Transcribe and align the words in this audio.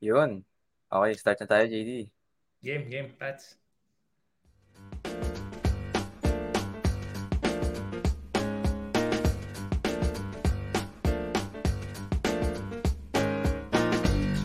Yun. 0.00 0.44
Okay, 0.92 1.14
start 1.16 1.40
na 1.40 1.46
tayo, 1.48 1.64
JD. 1.72 2.12
Game, 2.60 2.84
game, 2.92 3.10
Pats. 3.16 3.56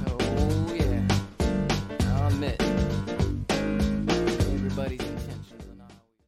Oh 0.07 0.73
yeah, 0.73 1.03
I'll 2.15 2.27
admit 2.29 2.57
everybody's 4.55 5.01
intentions 5.03 5.65
on 5.67 5.77
how 5.79 5.91
we. 6.05 6.23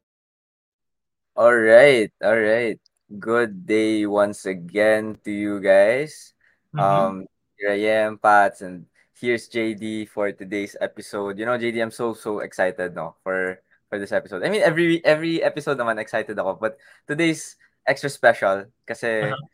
All 1.36 1.54
right, 1.56 2.10
all 2.22 2.38
right. 2.38 2.80
Good 3.18 3.66
day 3.66 4.06
once 4.06 4.44
again 4.46 5.16
to 5.24 5.30
you 5.30 5.60
guys. 5.60 6.34
Mhm. 6.74 6.80
Um, 6.82 7.14
here 7.56 7.70
I 7.70 7.80
am, 8.04 8.18
Pats, 8.18 8.60
and 8.60 8.86
here's 9.18 9.48
JD 9.48 10.06
for 10.06 10.32
today's 10.32 10.76
episode. 10.80 11.38
You 11.38 11.46
know, 11.46 11.58
JD, 11.58 11.80
I'm 11.82 11.90
so 11.94 12.14
so 12.14 12.40
excited, 12.40 12.94
no, 12.94 13.16
for 13.22 13.60
for 13.88 13.98
this 13.98 14.12
episode. 14.12 14.42
I 14.44 14.50
mean, 14.50 14.62
every 14.62 15.00
every 15.04 15.42
episode 15.42 15.78
naman 15.78 15.98
excited 16.00 16.38
ako, 16.38 16.58
but 16.60 16.78
today's 17.06 17.56
extra 17.86 18.10
special 18.10 18.66
kasi 18.88 19.34
Uh-huh. 19.34 19.44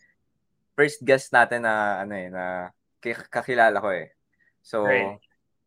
first 0.76 1.04
guest 1.04 1.32
natin 1.32 1.62
na 1.66 2.00
ano 2.02 2.12
eh, 2.16 2.28
na 2.30 2.44
ki- 3.02 3.28
kakilala 3.30 3.78
ko 3.80 3.88
eh. 3.92 4.08
So, 4.62 4.78
Right. 4.86 5.20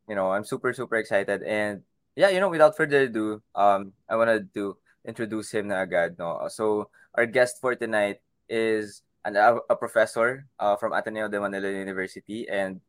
you 0.09 0.15
know, 0.15 0.31
I'm 0.33 0.45
super 0.45 0.73
super 0.73 0.95
excited 0.97 1.43
and 1.43 1.83
yeah, 2.15 2.29
you 2.29 2.39
know, 2.39 2.49
without 2.49 2.77
further 2.77 3.05
ado, 3.09 3.41
um 3.55 3.93
I 4.09 4.15
wanted 4.15 4.53
to 4.55 4.77
introduce 5.05 5.51
him 5.53 5.67
na 5.69 5.83
agad, 5.83 6.17
no. 6.17 6.47
So, 6.49 6.89
our 7.15 7.25
guest 7.25 7.59
for 7.61 7.75
tonight 7.75 8.21
is 8.49 9.01
an, 9.25 9.35
a, 9.35 9.59
a 9.69 9.75
professor 9.75 10.45
uh, 10.59 10.75
from 10.77 10.93
Ateneo 10.93 11.27
de 11.29 11.39
Manila 11.39 11.69
University 11.69 12.47
and 12.49 12.79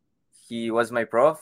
he 0.47 0.69
was 0.69 0.91
my 0.91 1.03
prof 1.03 1.41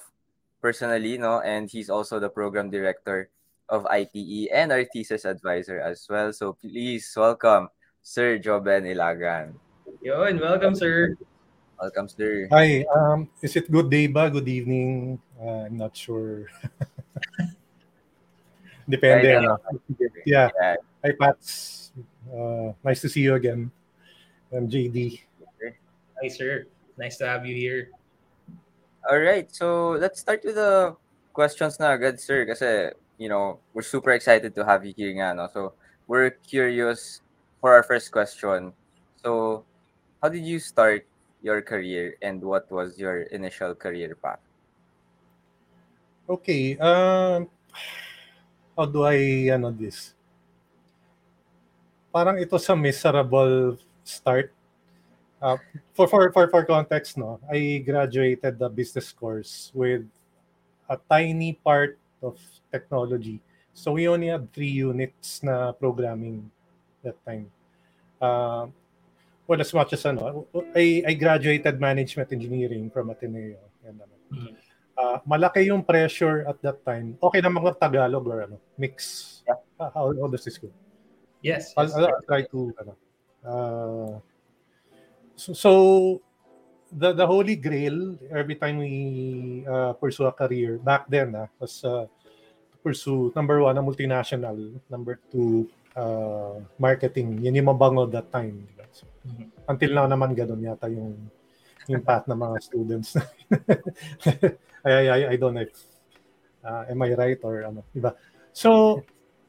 personally, 0.62 1.18
no, 1.18 1.42
and 1.44 1.70
he's 1.70 1.90
also 1.90 2.20
the 2.20 2.30
program 2.30 2.72
director 2.72 3.30
of 3.68 3.86
ITE 3.88 4.48
and 4.52 4.72
our 4.72 4.86
thesis 4.86 5.26
advisor 5.26 5.80
as 5.80 6.08
well. 6.10 6.32
So, 6.32 6.56
please 6.56 7.12
welcome 7.16 7.68
Sir 8.02 8.40
Joben 8.40 8.88
Ilagan. 8.88 9.60
Yun, 10.02 10.40
welcome, 10.40 10.76
sir. 10.76 11.16
Welcome, 11.80 12.08
sir. 12.08 12.48
Hi, 12.52 12.86
um, 12.96 13.28
is 13.42 13.56
it 13.56 13.72
good 13.72 13.92
day 13.92 14.08
ba? 14.08 14.32
Good 14.32 14.48
evening? 14.48 15.20
Uh, 15.36 15.68
I'm 15.68 15.76
not 15.76 15.96
sure. 15.96 16.48
Depende. 18.88 19.28
Right, 19.28 19.44
ano. 19.44 19.60
Yeah. 20.24 20.48
Yeah. 20.56 20.76
Hi, 21.04 21.12
Pats. 21.16 21.92
Uh, 22.28 22.76
nice 22.84 23.04
to 23.04 23.10
see 23.12 23.24
you 23.24 23.36
again. 23.36 23.72
I'm 24.52 24.68
JD. 24.68 25.24
Hi, 26.20 26.28
sir. 26.28 26.68
Nice 26.96 27.20
to 27.20 27.28
have 27.28 27.44
you 27.44 27.56
here. 27.56 27.92
All 29.04 29.20
right, 29.20 29.52
so 29.52 30.00
let's 30.00 30.24
start 30.24 30.48
with 30.48 30.56
the 30.56 30.96
questions 31.36 31.76
na 31.76 31.92
agad, 31.92 32.24
sir. 32.24 32.48
Kasi, 32.48 32.96
you 33.20 33.28
know, 33.28 33.60
we're 33.76 33.84
super 33.84 34.16
excited 34.16 34.56
to 34.56 34.64
have 34.64 34.88
you 34.88 34.96
here 34.96 35.12
nga, 35.20 35.36
no? 35.36 35.52
So, 35.52 35.76
we're 36.08 36.32
curious 36.32 37.20
for 37.60 37.76
our 37.76 37.84
first 37.84 38.16
question. 38.16 38.72
So, 39.20 39.66
how 40.24 40.32
did 40.32 40.48
you 40.48 40.56
start 40.60 41.04
your 41.44 41.60
career 41.60 42.16
and 42.24 42.40
what 42.40 42.72
was 42.72 42.96
your 42.96 43.28
initial 43.36 43.76
career 43.76 44.16
path? 44.16 44.40
Okay. 46.24 46.80
Um, 46.80 47.52
how 48.80 48.88
do 48.88 49.04
I 49.04 49.52
ano 49.52 49.76
this? 49.76 50.16
Parang 52.16 52.40
ito 52.40 52.56
sa 52.56 52.72
miserable 52.72 53.76
start. 54.08 54.56
Uh, 55.44 55.60
for, 55.92 56.08
for 56.08 56.32
for 56.32 56.48
for 56.48 56.64
context, 56.64 57.20
no, 57.20 57.36
I 57.52 57.84
graduated 57.84 58.56
the 58.56 58.72
business 58.72 59.12
course 59.12 59.76
with 59.76 60.08
a 60.88 60.96
tiny 61.12 61.60
part 61.60 62.00
of 62.24 62.40
technology. 62.72 63.44
So 63.76 63.92
we 63.92 64.08
only 64.08 64.32
had 64.32 64.48
three 64.56 64.72
units 64.72 65.44
na 65.44 65.76
programming 65.76 66.48
that 67.04 67.20
time. 67.28 67.52
Uh, 68.24 68.72
well, 69.44 69.60
as 69.60 69.74
much 69.76 69.92
as 69.92 70.06
ano, 70.08 70.48
I, 70.72 71.04
I 71.04 71.14
graduated 71.20 71.76
management 71.76 72.32
engineering 72.32 72.88
from 72.88 73.12
Ateneo. 73.12 73.60
And, 73.84 74.00
Mhm. 74.32 74.56
uh, 74.96 75.20
malaki 75.28 75.68
yung 75.68 75.84
pressure 75.84 76.48
at 76.48 76.56
that 76.64 76.80
time. 76.88 77.20
Okay 77.20 77.44
na 77.44 77.52
mga 77.52 77.76
Tagalog 77.76 78.24
or 78.32 78.48
ano, 78.48 78.58
mix. 78.80 79.44
Yeah. 79.44 79.60
Uh, 79.76 79.92
how, 79.92 80.08
how 80.16 80.28
does 80.32 80.48
this 80.48 80.56
go? 80.56 80.72
Yes. 81.44 81.76
I'll, 81.76 81.92
yes, 81.92 82.00
I'll 82.00 82.24
try 82.24 82.48
to 82.48 82.60
ano. 82.80 82.94
Uh, 83.44 84.14
so, 85.52 85.72
the 86.94 87.12
the 87.12 87.26
holy 87.26 87.58
grail 87.60 88.16
every 88.30 88.56
time 88.56 88.80
we 88.80 89.66
uh, 89.66 89.98
pursue 89.98 90.30
a 90.30 90.34
career 90.34 90.78
back 90.78 91.10
then 91.10 91.34
ah, 91.36 91.50
was 91.58 91.82
uh, 91.84 92.06
pursue 92.86 93.34
number 93.36 93.60
one 93.60 93.76
a 93.76 93.84
multinational, 93.84 94.56
number 94.88 95.20
two 95.28 95.68
uh, 95.98 96.62
marketing. 96.80 97.42
Yun 97.44 97.60
yung 97.60 97.70
mabango 97.74 98.08
that 98.08 98.30
time. 98.32 98.64
di 98.64 98.74
ba? 98.78 98.86
So, 98.94 99.04
Mhm. 99.24 99.48
until 99.72 99.92
now 99.96 100.06
naman 100.06 100.36
ganun 100.36 100.60
yata 100.60 100.92
yung 100.92 101.16
yung 101.88 102.04
path 102.04 102.28
ng 102.28 102.36
mga 102.36 102.58
students. 102.64 103.16
I, 104.84 104.88
I, 104.88 104.92
I, 105.08 105.20
I 105.32 105.36
don't 105.40 105.56
know 105.56 105.64
if 105.64 105.76
uh, 106.64 106.84
am 106.88 107.00
I 107.04 107.12
right 107.16 107.40
or 107.44 107.64
ano, 107.68 107.84
diba? 107.92 108.16
So, 108.56 109.00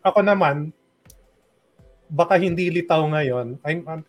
ako 0.03 0.23
naman, 0.23 0.71
baka 2.11 2.39
hindi 2.39 2.71
litaw 2.71 3.07
ngayon. 3.07 3.59
I'm 3.63 3.83
an 3.91 4.03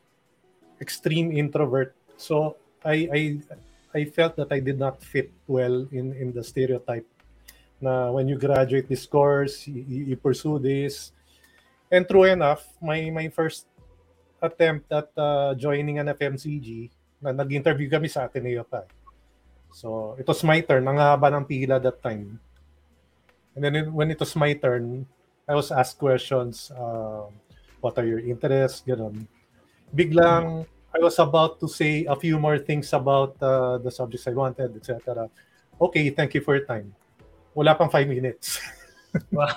extreme 0.81 1.31
introvert. 1.31 1.95
So, 2.17 2.57
I 2.83 3.09
I 3.11 3.21
I 3.95 4.01
felt 4.05 4.35
that 4.37 4.51
I 4.51 4.59
did 4.59 4.77
not 4.77 5.01
fit 5.01 5.31
well 5.47 5.87
in 5.91 6.13
in 6.15 6.31
the 6.35 6.43
stereotype 6.43 7.07
na 7.81 8.11
when 8.11 8.27
you 8.27 8.39
graduate 8.39 8.87
this 8.87 9.05
course, 9.05 9.67
you, 9.67 10.15
you 10.15 10.17
pursue 10.17 10.59
this. 10.59 11.11
And 11.91 12.07
true 12.07 12.25
enough, 12.25 12.65
my 12.81 13.11
my 13.11 13.27
first 13.29 13.67
attempt 14.41 14.89
at 14.91 15.11
uh, 15.15 15.53
joining 15.55 15.99
an 15.99 16.09
FMCG, 16.11 16.89
na 17.21 17.31
nag-interview 17.31 17.87
kami 17.89 18.09
sa 18.09 18.27
Ateneo 18.27 18.65
pa. 18.65 18.83
So, 19.75 20.15
it 20.15 20.27
was 20.27 20.39
my 20.43 20.63
turn. 20.63 20.87
Ang 20.87 20.97
haba 20.97 21.27
ng 21.35 21.45
pila 21.45 21.79
that 21.83 21.99
time. 21.99 22.39
And 23.55 23.63
then 23.63 23.91
when 23.91 24.11
it 24.11 24.19
was 24.19 24.35
my 24.35 24.55
turn, 24.55 25.07
I 25.47 25.55
was 25.55 25.71
asked 25.71 25.99
questions, 25.99 26.71
um, 26.75 27.31
what 27.79 27.95
are 27.99 28.07
your 28.07 28.19
interests, 28.19 28.83
gano'n. 28.83 29.27
Biglang, 29.95 30.67
I 30.91 30.99
was 30.99 31.17
about 31.19 31.59
to 31.59 31.67
say 31.67 32.05
a 32.05 32.15
few 32.15 32.39
more 32.39 32.59
things 32.59 32.91
about 32.91 33.39
uh, 33.41 33.79
the 33.79 33.91
subjects 33.91 34.27
I 34.27 34.35
wanted, 34.35 34.75
etc. 34.75 35.29
Okay, 35.79 36.09
thank 36.11 36.35
you 36.35 36.41
for 36.41 36.55
your 36.55 36.65
time. 36.67 36.93
Wala 37.55 37.75
pang 37.75 37.89
five 37.89 38.07
minutes. 38.07 38.59
Wow. 39.31 39.47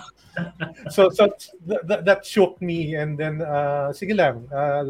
so 0.95 1.11
so 1.11 1.35
th- 1.67 1.83
th- 1.83 2.03
that 2.07 2.23
shook 2.23 2.63
me 2.63 2.95
and 2.95 3.19
then 3.19 3.43
uh, 3.43 3.91
sige 3.91 4.15
lang 4.15 4.47
uh, 4.55 4.87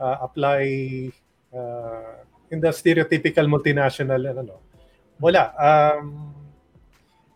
uh, 0.00 0.16
apply 0.24 0.64
uh, 1.52 2.24
in 2.48 2.56
the 2.64 2.72
stereotypical 2.72 3.44
multinational 3.44 4.24
ano 4.24 4.40
no 4.40 4.56
wala 5.20 5.52
um, 5.60 6.32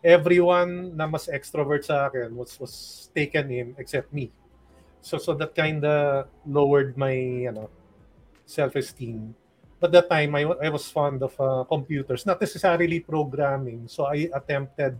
everyone 0.00 0.96
na 0.96 1.04
mas 1.04 1.28
extrovert 1.28 1.84
sa 1.84 2.08
akin 2.08 2.32
was 2.32 2.56
was 2.56 3.06
taken 3.12 3.52
in 3.52 3.66
except 3.76 4.08
me 4.08 4.32
so 5.06 5.22
so 5.22 5.30
that 5.38 5.54
kind 5.54 5.86
of 5.86 6.26
lowered 6.42 6.98
my 6.98 7.14
you 7.14 7.54
know 7.54 7.70
self-esteem 8.42 9.30
but 9.78 9.94
that 9.94 10.10
time 10.10 10.34
I, 10.34 10.42
I 10.42 10.66
was 10.66 10.90
fond 10.90 11.22
of 11.22 11.30
uh, 11.38 11.62
computers 11.70 12.26
not 12.26 12.42
necessarily 12.42 12.98
programming 12.98 13.86
so 13.86 14.10
I 14.10 14.26
attempted 14.34 14.98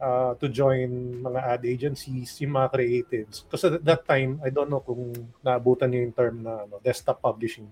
uh, 0.00 0.34
to 0.36 0.48
join 0.48 1.20
mga 1.22 1.40
ad 1.40 1.62
agencies, 1.64 2.36
yung 2.40 2.56
mga 2.56 2.68
creatives. 2.72 3.44
Because 3.44 3.64
at 3.64 3.84
that 3.84 4.04
time, 4.04 4.40
I 4.44 4.50
don't 4.50 4.68
know 4.68 4.80
kung 4.80 5.12
naabutan 5.40 5.92
niyo 5.92 6.00
yung 6.08 6.16
term 6.16 6.36
na 6.44 6.68
ano, 6.68 6.80
desktop 6.84 7.20
publishing. 7.20 7.68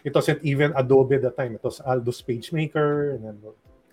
It 0.00 0.14
wasn't 0.14 0.40
even 0.42 0.72
Adobe 0.76 1.20
at 1.20 1.22
that 1.28 1.36
time. 1.36 1.54
It 1.58 1.64
was 1.64 1.80
Aldous 1.84 2.22
PageMaker 2.24 3.18
and 3.18 3.20
then 3.24 3.36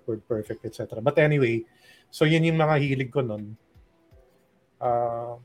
WordPerfect, 0.07 0.63
etc. 0.63 1.03
But 1.03 1.19
anyway, 1.19 1.67
so 2.07 2.23
yun 2.23 2.47
yung 2.47 2.55
mga 2.55 2.79
hilig 2.79 3.11
ko 3.11 3.21
nun. 3.21 3.57
Uh, 4.79 5.35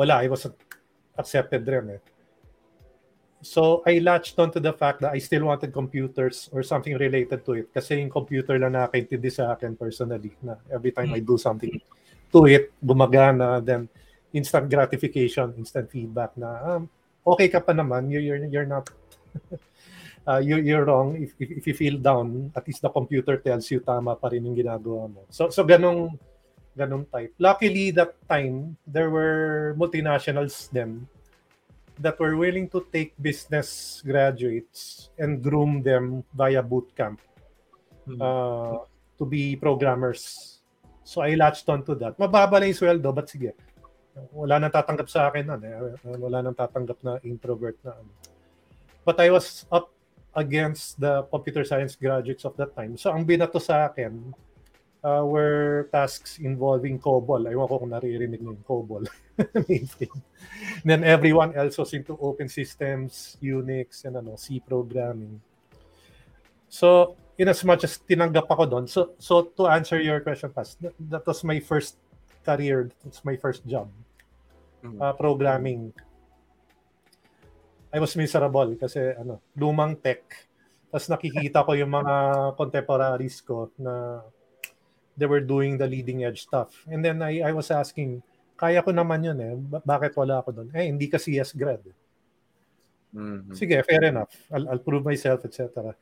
wala, 0.00 0.24
I 0.24 0.32
was 0.32 0.48
accepted 1.20 1.68
rin 1.68 2.00
eh. 2.00 2.02
So 3.44 3.84
I 3.84 4.00
latched 4.00 4.36
onto 4.40 4.60
the 4.60 4.72
fact 4.72 5.00
that 5.04 5.12
I 5.12 5.20
still 5.20 5.44
wanted 5.48 5.72
computers 5.72 6.48
or 6.52 6.64
something 6.64 6.96
related 6.96 7.44
to 7.44 7.52
it. 7.60 7.66
Kasi 7.72 8.00
yung 8.00 8.12
computer 8.12 8.56
lang 8.56 8.76
nakakaintindi 8.76 9.28
sa 9.32 9.52
akin 9.52 9.76
personally. 9.76 10.32
Na 10.40 10.56
every 10.72 10.92
time 10.92 11.12
I 11.12 11.20
do 11.20 11.36
something 11.36 11.72
to 12.32 12.40
it, 12.48 12.72
gumagana, 12.80 13.64
then 13.64 13.88
instant 14.32 14.68
gratification, 14.68 15.52
instant 15.56 15.88
feedback 15.88 16.36
na 16.36 16.48
um, 16.64 16.82
okay 17.24 17.48
ka 17.48 17.60
pa 17.60 17.72
naman, 17.72 18.12
you, 18.12 18.20
you're, 18.20 18.44
you're 18.44 18.68
not 18.68 18.88
uh, 20.28 20.40
you, 20.40 20.60
you're 20.60 20.84
wrong. 20.84 21.16
If, 21.16 21.32
if, 21.40 21.64
if 21.64 21.66
you 21.66 21.74
feel 21.74 21.96
down, 21.96 22.52
at 22.52 22.68
least 22.68 22.84
the 22.84 22.92
computer 22.92 23.40
tells 23.40 23.68
you 23.72 23.80
tama 23.80 24.16
pa 24.20 24.28
rin 24.28 24.44
yung 24.44 24.56
ginagawa 24.56 25.08
mo. 25.08 25.24
So, 25.32 25.48
so 25.48 25.64
ganong, 25.64 26.12
ganong 26.76 27.06
type. 27.10 27.34
Luckily, 27.38 27.90
that 27.92 28.14
time, 28.28 28.76
there 28.86 29.10
were 29.10 29.74
multinationals 29.78 30.70
then 30.70 31.06
that 32.00 32.18
were 32.18 32.36
willing 32.36 32.68
to 32.72 32.86
take 32.92 33.12
business 33.20 34.00
graduates 34.06 35.10
and 35.18 35.42
groom 35.42 35.82
them 35.82 36.24
via 36.32 36.62
boot 36.62 36.88
camp. 36.96 37.20
Hmm. 38.06 38.22
uh, 38.22 38.76
to 39.20 39.24
be 39.28 39.54
programmers. 39.54 40.56
So 41.04 41.20
I 41.20 41.36
latched 41.36 41.68
on 41.68 41.84
to 41.84 41.94
that. 42.00 42.16
Mababa 42.16 42.56
lang 42.56 42.72
yung 42.72 42.80
sweldo, 42.80 43.12
but 43.12 43.28
sige. 43.28 43.52
Wala 44.32 44.56
nang 44.58 44.72
tatanggap 44.72 45.08
sa 45.12 45.28
akin 45.28 45.44
nun. 45.44 45.60
Eh. 45.60 45.74
Wala 46.16 46.40
nang 46.40 46.56
tatanggap 46.56 46.98
na 47.04 47.20
introvert 47.22 47.76
na 47.84 48.00
ano. 48.00 48.10
But 49.04 49.20
I 49.20 49.28
was 49.28 49.68
up 49.68 49.92
against 50.32 50.96
the 51.00 51.26
computer 51.28 51.64
science 51.68 51.96
graduates 51.96 52.48
of 52.48 52.56
that 52.56 52.72
time. 52.72 52.96
So 52.96 53.12
ang 53.12 53.28
binato 53.28 53.60
sa 53.60 53.92
akin 53.92 54.32
uh, 55.04 55.24
were 55.24 55.88
tasks 55.92 56.38
involving 56.38 56.98
COBOL. 56.98 57.48
Aywan 57.48 57.68
ko 57.68 57.76
kung 57.80 57.92
naririnig 57.92 58.40
niyo 58.40 58.56
yung 58.56 58.64
COBOL. 58.64 59.04
Then 60.86 61.04
everyone 61.04 61.56
else 61.56 61.80
was 61.80 61.92
into 61.96 62.16
open 62.20 62.48
systems, 62.48 63.36
Unix, 63.40 64.04
and 64.04 64.20
ano, 64.20 64.36
C 64.36 64.60
programming. 64.60 65.40
So, 66.68 67.16
in 67.40 67.48
as 67.48 67.64
much 67.64 67.84
as 67.84 67.98
tinanggap 67.98 68.46
ako 68.46 68.64
doon, 68.68 68.84
so, 68.86 69.16
so 69.16 69.48
to 69.56 69.66
answer 69.66 69.98
your 69.98 70.20
question, 70.20 70.52
Pas, 70.52 70.76
that, 70.80 70.94
that 71.00 71.24
was 71.26 71.42
my 71.42 71.58
first 71.58 71.96
career, 72.44 72.92
that's 73.02 73.24
my 73.24 73.36
first 73.36 73.64
job. 73.66 73.88
Mhm. 74.84 75.00
Uh, 75.00 75.12
programming. 75.16 75.92
I 77.90 77.98
was 77.98 78.14
miserable 78.14 78.78
kasi 78.78 79.02
ano, 79.18 79.42
lumang 79.58 79.98
tech. 79.98 80.22
Tapos 80.94 81.10
nakikita 81.10 81.66
ko 81.66 81.74
yung 81.74 81.90
mga 81.90 82.14
contemporaries 82.54 83.42
ko 83.42 83.74
na 83.76 84.22
they 85.16 85.26
were 85.26 85.40
doing 85.42 85.76
the 85.78 85.86
leading 85.86 86.24
edge 86.24 86.42
stuff. 86.46 86.74
And 86.86 87.04
then 87.04 87.22
I, 87.22 87.50
I 87.50 87.52
was 87.52 87.70
asking, 87.70 88.22
kaya 88.56 88.82
ko 88.84 88.92
naman 88.92 89.24
yun 89.24 89.38
eh. 89.40 89.54
Ba- 89.56 89.84
bakit 89.84 90.12
wala 90.16 90.44
ako 90.44 90.52
doon? 90.52 90.68
Eh, 90.76 90.86
hindi 90.88 91.08
ka 91.08 91.16
CS 91.16 91.56
grad. 91.56 91.80
Mhm. 93.10 93.56
Sige, 93.56 93.82
fair 93.82 94.06
enough. 94.06 94.30
I'll, 94.52 94.66
I'll 94.70 94.84
prove 94.84 95.02
myself, 95.02 95.42
etc. 95.44 95.96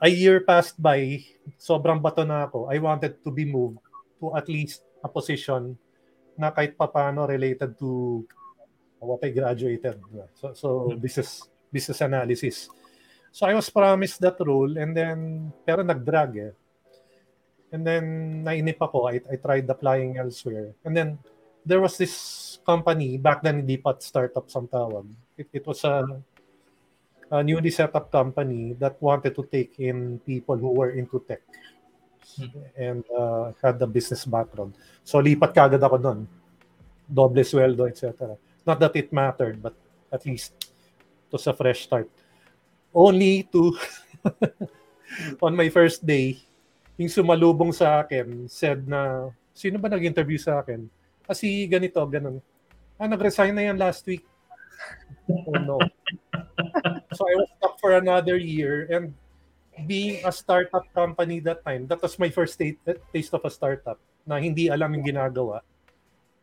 A 0.00 0.08
year 0.08 0.40
passed 0.40 0.80
by, 0.80 1.20
sobrang 1.60 2.00
bato 2.00 2.24
na 2.24 2.48
ako. 2.48 2.72
I 2.72 2.80
wanted 2.80 3.20
to 3.20 3.30
be 3.30 3.44
moved 3.44 3.84
to 4.20 4.32
at 4.32 4.48
least 4.48 4.80
a 5.04 5.08
position 5.12 5.76
na 6.40 6.48
kahit 6.48 6.72
papano 6.80 7.28
related 7.28 7.76
to 7.76 8.24
what 8.96 9.20
I 9.24 9.28
graduated. 9.32 10.00
So, 10.40 10.52
so 10.56 10.68
business 10.96 11.44
business 11.68 12.00
analysis. 12.00 12.68
So 13.32 13.44
I 13.46 13.52
was 13.52 13.68
promised 13.68 14.20
that 14.24 14.40
role 14.40 14.72
and 14.76 14.96
then 14.96 15.52
pero 15.68 15.84
nag-drag 15.84 16.30
eh. 16.36 16.52
And 17.72 17.86
then 17.86 18.04
nainip 18.44 18.82
ako. 18.82 19.08
I, 19.08 19.20
I 19.30 19.36
tried 19.36 19.70
applying 19.70 20.18
elsewhere. 20.18 20.74
And 20.84 20.96
then 20.96 21.18
there 21.64 21.80
was 21.80 21.96
this 21.96 22.58
company 22.66 23.16
back 23.16 23.42
then 23.42 23.62
hindi 23.64 23.76
pa 23.76 23.94
startup 23.98 24.48
ang 24.54 24.68
tawag. 24.68 25.06
It, 25.36 25.48
it 25.52 25.64
was 25.66 25.84
a, 25.84 26.04
a 27.30 27.42
newly 27.42 27.70
set 27.70 27.94
up 27.94 28.10
company 28.10 28.74
that 28.78 29.00
wanted 29.00 29.34
to 29.36 29.44
take 29.46 29.78
in 29.78 30.18
people 30.26 30.56
who 30.56 30.72
were 30.72 30.90
into 30.90 31.22
tech 31.26 31.42
and 32.76 33.04
uh, 33.16 33.52
had 33.62 33.78
the 33.78 33.86
business 33.86 34.24
background. 34.24 34.74
So 35.04 35.18
lipat 35.18 35.54
kagad 35.54 35.82
ako 35.82 35.98
doon. 35.98 36.20
Doble 37.10 37.42
sweldo, 37.42 37.90
etc. 37.90 38.38
Not 38.66 38.78
that 38.78 38.94
it 38.94 39.10
mattered, 39.10 39.58
but 39.58 39.74
at 40.12 40.22
least 40.26 40.54
it 40.62 41.32
was 41.32 41.46
a 41.46 41.54
fresh 41.54 41.90
start. 41.90 42.06
Only 42.94 43.46
to, 43.50 43.74
on 45.42 45.56
my 45.56 45.68
first 45.70 46.06
day, 46.06 46.38
yung 47.00 47.08
sumalubong 47.08 47.72
sa 47.72 48.04
akin 48.04 48.44
said 48.44 48.84
na, 48.84 49.32
sino 49.56 49.80
ba 49.80 49.88
nag-interview 49.88 50.36
sa 50.36 50.60
akin? 50.60 50.84
Kasi 51.24 51.64
ganito, 51.64 51.96
ganun. 52.04 52.44
Ah, 53.00 53.08
nag-resign 53.08 53.56
na 53.56 53.64
yan 53.72 53.80
last 53.80 54.04
week. 54.04 54.28
Oh 55.48 55.56
no. 55.56 55.80
so 57.16 57.20
I 57.24 57.34
was 57.40 57.48
stuck 57.56 57.80
for 57.80 57.96
another 57.96 58.36
year 58.36 58.84
and 58.92 59.16
being 59.88 60.20
a 60.28 60.32
startup 60.32 60.84
company 60.92 61.40
that 61.40 61.64
time, 61.64 61.88
that 61.88 62.04
was 62.04 62.20
my 62.20 62.28
first 62.28 62.60
taste, 62.60 62.84
taste 62.84 63.32
of 63.32 63.40
a 63.48 63.50
startup 63.50 63.96
na 64.28 64.36
hindi 64.36 64.68
alam 64.68 64.92
yung 64.92 65.16
ginagawa. 65.16 65.64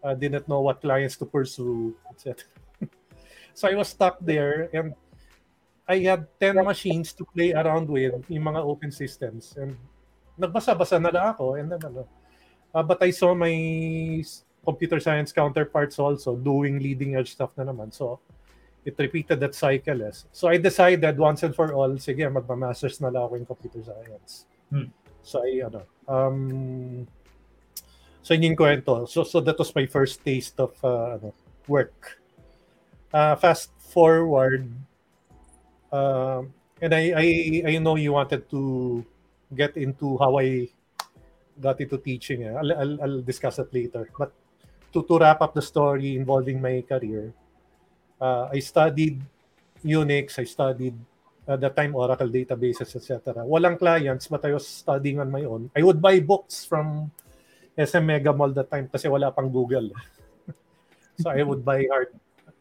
Uh, 0.02 0.18
didn't 0.18 0.50
know 0.50 0.62
what 0.62 0.82
clients 0.82 1.18
to 1.22 1.26
pursue, 1.26 1.94
etc. 2.10 2.50
so 3.54 3.70
I 3.70 3.78
was 3.78 3.94
stuck 3.94 4.18
there 4.22 4.74
and 4.74 4.98
I 5.86 6.02
had 6.02 6.26
10 6.42 6.66
machines 6.66 7.14
to 7.14 7.26
play 7.30 7.54
around 7.54 7.90
with 7.90 8.26
yung 8.26 8.46
mga 8.50 8.62
open 8.66 8.90
systems. 8.90 9.54
And 9.54 9.78
nagbasa-basa 10.38 11.02
na 11.02 11.10
lang 11.10 11.34
ako. 11.34 11.58
And 11.58 11.72
then, 11.72 11.82
ano, 11.84 12.08
uh, 12.74 12.84
but 12.84 13.02
I 13.02 13.12
saw 13.12 13.34
my 13.34 13.54
computer 14.64 15.00
science 15.00 15.32
counterparts 15.32 15.98
also 16.00 16.36
doing 16.36 16.80
leading 16.80 17.16
edge 17.16 17.32
stuff 17.32 17.52
na 17.58 17.64
naman. 17.64 17.94
So 17.94 18.20
it 18.86 18.96
repeated 19.00 19.40
that 19.40 19.56
cycle. 19.56 20.04
Eh. 20.04 20.12
So 20.32 20.48
I 20.48 20.58
decided 20.58 21.18
once 21.18 21.44
and 21.44 21.56
for 21.56 21.74
all, 21.74 21.98
sige, 21.98 22.24
magma-masters 22.28 23.02
na 23.02 23.10
lang 23.10 23.24
ako 23.24 23.36
in 23.36 23.46
computer 23.46 23.84
science. 23.84 24.46
Hmm. 24.70 24.92
So 25.24 25.44
I, 25.44 25.64
ano, 25.64 25.84
um, 26.08 27.08
so 28.22 28.34
yun 28.34 28.54
yung 28.54 28.56
kwento. 28.56 29.08
So, 29.08 29.24
so 29.24 29.40
that 29.42 29.58
was 29.60 29.74
my 29.76 29.86
first 29.86 30.24
taste 30.24 30.60
of 30.60 30.76
uh, 30.84 31.20
ano, 31.20 31.34
work. 31.68 32.20
Uh, 33.14 33.36
fast 33.36 33.72
forward, 33.80 34.68
um, 35.92 36.52
and 36.82 36.94
I, 36.94 37.14
I, 37.16 37.28
I 37.72 37.78
know 37.80 37.96
you 37.96 38.12
wanted 38.12 38.50
to 38.52 39.06
get 39.54 39.78
into 39.78 40.18
how 40.18 40.40
I 40.40 40.70
got 41.60 41.80
into 41.82 41.98
teaching. 41.98 42.44
eh. 42.44 42.54
I'll, 42.54 42.72
I'll, 42.74 42.96
I'll 43.02 43.22
discuss 43.22 43.60
it 43.60 43.74
later. 43.74 44.10
But 44.18 44.32
to, 44.94 45.04
to 45.04 45.20
wrap 45.20 45.42
up 45.42 45.54
the 45.54 45.62
story 45.62 46.16
involving 46.16 46.62
my 46.62 46.84
career, 46.88 47.34
uh, 48.22 48.50
I 48.52 48.60
studied 48.60 49.22
Unix, 49.84 50.40
I 50.40 50.44
studied 50.44 50.96
at 51.48 51.62
that 51.62 51.76
time 51.76 51.96
Oracle 51.96 52.28
databases, 52.28 52.96
etc. 52.96 53.46
Walang 53.46 53.80
clients, 53.80 54.28
but 54.28 54.44
I 54.46 54.54
was 54.54 54.68
studying 54.68 55.20
on 55.20 55.32
my 55.32 55.44
own. 55.44 55.72
I 55.76 55.82
would 55.84 56.02
buy 56.02 56.20
books 56.20 56.66
from 56.66 57.12
SM 57.78 58.04
Mega 58.06 58.34
Mall 58.34 58.52
that 58.52 58.70
time 58.70 58.90
kasi 58.92 59.08
wala 59.08 59.32
pang 59.32 59.50
Google. 59.50 59.92
so 61.22 61.30
I 61.30 61.44
would 61.44 61.64
buy 61.64 61.86
hard 61.88 62.12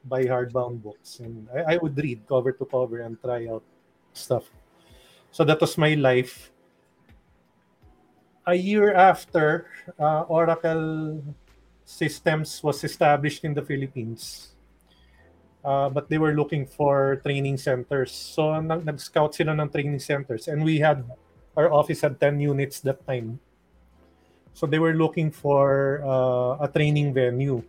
buy 0.06 0.22
hardbound 0.22 0.86
books 0.86 1.18
and 1.18 1.48
I, 1.50 1.74
I 1.74 1.76
would 1.82 1.98
read 1.98 2.22
cover 2.28 2.52
to 2.52 2.64
cover 2.64 3.02
and 3.02 3.18
try 3.18 3.48
out 3.50 3.64
stuff. 4.14 4.46
So 5.32 5.42
that 5.42 5.60
was 5.60 5.76
my 5.76 5.94
life. 5.98 6.52
A 8.46 8.54
year 8.54 8.94
after, 8.94 9.66
uh, 9.98 10.22
Oracle 10.30 11.18
Systems 11.82 12.62
was 12.62 12.82
established 12.86 13.42
in 13.42 13.54
the 13.54 13.62
Philippines. 13.62 14.54
Uh, 15.66 15.90
but 15.90 16.06
they 16.06 16.18
were 16.18 16.30
looking 16.30 16.62
for 16.62 17.18
training 17.26 17.58
centers. 17.58 18.14
So 18.14 18.54
nag- 18.62 18.86
nag-scout 18.86 19.34
sila 19.34 19.50
ng 19.58 19.66
training 19.66 19.98
centers 19.98 20.46
and 20.46 20.62
we 20.62 20.78
had 20.78 21.02
our 21.58 21.74
office 21.74 22.06
had 22.06 22.22
10 22.22 22.38
units 22.38 22.78
that 22.86 23.02
time. 23.02 23.42
So 24.54 24.70
they 24.70 24.78
were 24.78 24.94
looking 24.94 25.34
for 25.34 25.98
uh, 26.06 26.62
a 26.62 26.70
training 26.70 27.10
venue. 27.18 27.66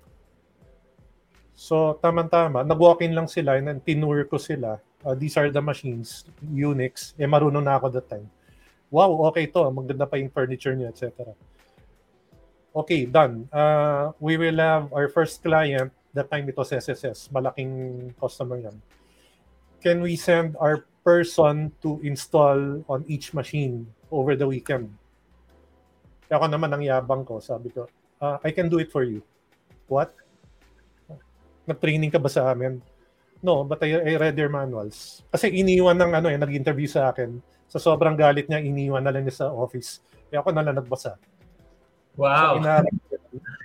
So 1.58 1.98
tama-tama, 1.98 2.62
nag-walk-in 2.62 3.18
lang 3.18 3.26
sila 3.26 3.58
and 3.58 3.82
tinur 3.82 4.30
ko 4.30 4.38
sila. 4.38 4.78
Uh, 5.02 5.18
these 5.18 5.42
are 5.42 5.50
the 5.50 5.62
machines, 5.62 6.30
Unix. 6.46 7.18
Eh 7.18 7.26
marunong 7.26 7.66
na 7.66 7.82
ako 7.82 7.98
that 7.98 8.06
time. 8.06 8.30
Wow, 8.88 9.28
okay 9.28 9.52
to. 9.52 9.68
Maganda 9.68 10.08
pa 10.08 10.16
yung 10.16 10.32
furniture 10.32 10.72
niya, 10.72 10.96
etc. 10.96 11.36
Okay, 12.72 13.10
done. 13.10 13.50
Uh, 13.52 14.14
we 14.22 14.38
will 14.38 14.58
have 14.62 14.94
our 14.94 15.10
first 15.10 15.44
client. 15.44 15.92
That 16.16 16.32
time 16.32 16.48
it 16.48 16.56
was 16.56 16.72
SSS. 16.72 17.30
Malaking 17.34 18.14
customer 18.16 18.58
yan. 18.62 18.78
Can 19.84 20.02
we 20.02 20.16
send 20.16 20.56
our 20.58 20.88
person 21.04 21.74
to 21.84 22.00
install 22.02 22.84
on 22.90 23.04
each 23.08 23.34
machine 23.34 23.86
over 24.10 24.36
the 24.36 24.48
weekend? 24.48 24.90
Ako 26.28 26.48
naman 26.48 26.72
ang 26.72 26.84
yabang 26.84 27.24
ko. 27.28 27.40
Sabi 27.40 27.72
ko, 27.72 27.88
"Uh, 28.20 28.40
I 28.44 28.52
can 28.52 28.68
do 28.68 28.80
it 28.80 28.92
for 28.92 29.04
you. 29.04 29.24
What? 29.88 30.12
Nag-training 31.68 32.12
ka 32.12 32.20
ba 32.20 32.32
sa 32.32 32.52
amin? 32.52 32.80
No, 33.44 33.64
but 33.64 33.80
I, 33.84 33.96
I 33.96 34.14
read 34.16 34.36
their 34.36 34.52
manuals. 34.52 35.24
Kasi 35.32 35.52
iniwan 35.54 36.00
ng 36.00 36.12
ano 36.14 36.28
eh, 36.32 36.40
nag-interview 36.40 36.90
sa 36.90 37.12
akin. 37.12 37.40
Sa 37.68 37.80
sobrang 37.80 38.16
galit 38.16 38.48
niya, 38.48 38.64
iniwan 38.64 39.04
na 39.04 39.12
lang 39.12 39.28
niya 39.28 39.44
sa 39.44 39.48
office. 39.52 40.00
Kaya 40.32 40.40
ako 40.44 40.50
na 40.56 40.64
lang 40.64 40.76
nagbasa. 40.80 41.20
So, 42.18 42.24
Wow. 42.26 42.58
inarap 42.58 42.96
ko. 43.08 43.16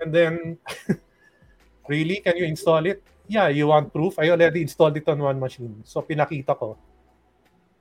and 0.05 0.11
then, 0.13 0.35
really, 1.93 2.21
can 2.21 2.37
you 2.37 2.45
install 2.45 2.85
it? 2.85 3.01
Yeah, 3.31 3.49
you 3.49 3.71
want 3.71 3.95
proof? 3.95 4.19
I 4.19 4.29
already 4.29 4.61
installed 4.61 4.99
it 4.99 5.09
on 5.09 5.23
one 5.23 5.41
machine. 5.41 5.81
So, 5.89 6.03
pinakita 6.03 6.53
ko. 6.59 6.77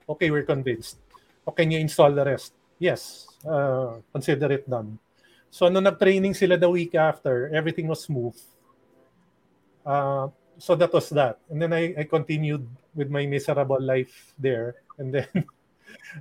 Okay, 0.08 0.32
we're 0.32 0.48
convinced. 0.48 1.02
O 1.44 1.52
can 1.52 1.70
you 1.74 1.80
install 1.82 2.14
the 2.14 2.24
rest? 2.24 2.54
Yes, 2.80 3.28
uh, 3.44 4.00
consider 4.14 4.48
it 4.54 4.70
done. 4.70 4.98
So, 5.52 5.68
nung 5.68 5.84
nag-training 5.84 6.34
sila 6.38 6.56
the 6.56 6.70
week 6.70 6.96
after, 6.96 7.52
everything 7.52 7.90
was 7.92 8.06
smooth. 8.08 8.38
Uh, 9.84 10.30
so, 10.58 10.78
that 10.80 10.94
was 10.94 11.10
that. 11.12 11.42
And 11.50 11.60
then 11.62 11.74
I, 11.74 11.94
I 11.98 12.04
continued 12.06 12.64
with 12.96 13.10
my 13.10 13.26
miserable 13.26 13.82
life 13.82 14.34
there. 14.40 14.80
And 14.98 15.12
then, 15.12 15.28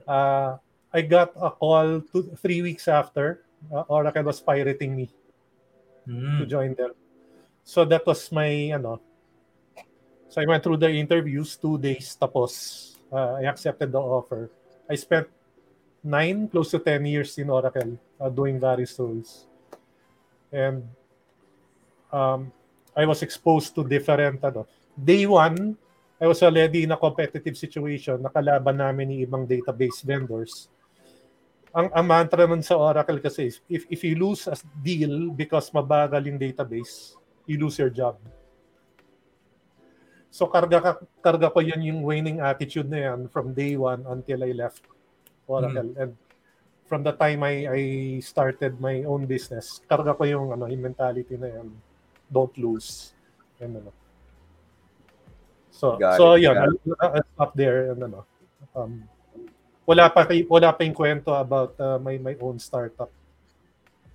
uh, 0.07 0.57
I 0.93 1.01
got 1.03 1.33
a 1.37 1.51
call 1.51 2.01
two, 2.01 2.35
three 2.43 2.63
weeks 2.63 2.89
after 2.89 3.45
uh, 3.73 3.85
Oracle 3.89 4.25
was 4.25 4.41
pirating 4.41 4.97
me 4.97 5.07
to 6.07 6.43
Mm. 6.43 6.49
join 6.49 6.71
them. 6.75 6.91
So 7.63 7.85
that 7.85 8.03
was 8.07 8.33
my 8.33 8.73
ano. 8.75 8.99
So 10.29 10.41
I 10.41 10.47
went 10.47 10.65
through 10.65 10.79
the 10.79 10.91
interviews, 10.91 11.55
two 11.55 11.79
days 11.79 12.17
tapos 12.19 12.97
uh, 13.13 13.39
I 13.39 13.47
accepted 13.47 13.93
the 13.93 14.01
offer. 14.01 14.51
I 14.89 14.95
spent 14.97 15.29
nine, 16.03 16.49
close 16.49 16.71
to 16.73 16.79
10 16.79 17.05
years 17.07 17.37
in 17.39 17.51
Oracle, 17.51 17.99
uh, 18.19 18.29
doing 18.31 18.59
various 18.59 18.99
roles. 18.99 19.47
And 20.51 20.83
um, 22.13 22.51
I 22.97 23.07
was 23.07 23.23
exposed 23.23 23.75
to 23.75 23.85
different, 23.87 24.43
ano, 24.43 24.67
day 24.97 25.27
one, 25.27 25.77
I 26.21 26.29
was 26.29 26.45
already 26.45 26.85
in 26.85 26.93
a 26.93 27.01
competitive 27.01 27.57
situation. 27.57 28.21
Nakalaban 28.21 28.77
namin 28.77 29.09
ni 29.09 29.17
ibang 29.25 29.49
database 29.49 30.05
vendors. 30.05 30.69
Ang, 31.73 31.89
ang 31.97 32.05
mantra 32.05 32.45
nun 32.45 32.61
sa 32.61 32.77
Oracle 32.77 33.25
kasi 33.25 33.49
is, 33.49 33.57
if, 33.73 33.89
if 33.89 34.05
you 34.05 34.13
lose 34.21 34.45
a 34.45 34.53
deal 34.85 35.33
because 35.33 35.73
mabagal 35.73 36.21
yung 36.29 36.37
database, 36.37 37.17
you 37.49 37.57
lose 37.57 37.81
your 37.81 37.89
job. 37.89 38.21
So 40.29 40.45
karga, 40.45 40.79
ka, 40.79 40.93
karga 41.25 41.49
ko 41.49 41.65
yan 41.65 41.81
yung 41.89 42.05
winning 42.05 42.45
attitude 42.45 42.93
na 42.93 43.09
yan 43.11 43.33
from 43.33 43.57
day 43.57 43.81
one 43.81 44.05
until 44.05 44.45
I 44.45 44.53
left 44.53 44.85
Oracle. 45.49 45.89
And 45.97 46.13
from 46.85 47.01
the 47.01 47.17
time 47.17 47.41
I, 47.47 47.65
I 47.65 47.83
started 48.21 48.77
my 48.77 49.09
own 49.09 49.25
business, 49.25 49.81
karga 49.89 50.13
ko 50.13 50.29
yung, 50.29 50.53
ano, 50.53 50.69
yung 50.69 50.85
mentality 50.85 51.41
na 51.41 51.49
yan. 51.49 51.73
Don't 52.29 52.53
lose. 52.61 53.17
And, 53.57 53.81
ano. 53.81 54.00
So, 55.71 55.97
Got 55.97 56.17
so 56.19 56.35
it, 56.35 56.43
yun, 56.43 56.55
got 56.55 56.69
I'll, 57.01 57.15
I'll 57.17 57.29
stop 57.35 57.55
there. 57.55 57.91
And, 57.93 58.03
ano, 58.03 58.27
um, 58.75 59.05
wala 59.87 60.11
pa 60.11 60.27
kay 60.27 60.47
wala 60.47 60.71
pa 60.71 60.85
yung 60.87 60.95
kwento 60.95 61.35
about 61.35 61.75
uh, 61.81 61.99
my 61.99 62.19
my 62.19 62.37
own 62.39 62.59
startup. 62.59 63.11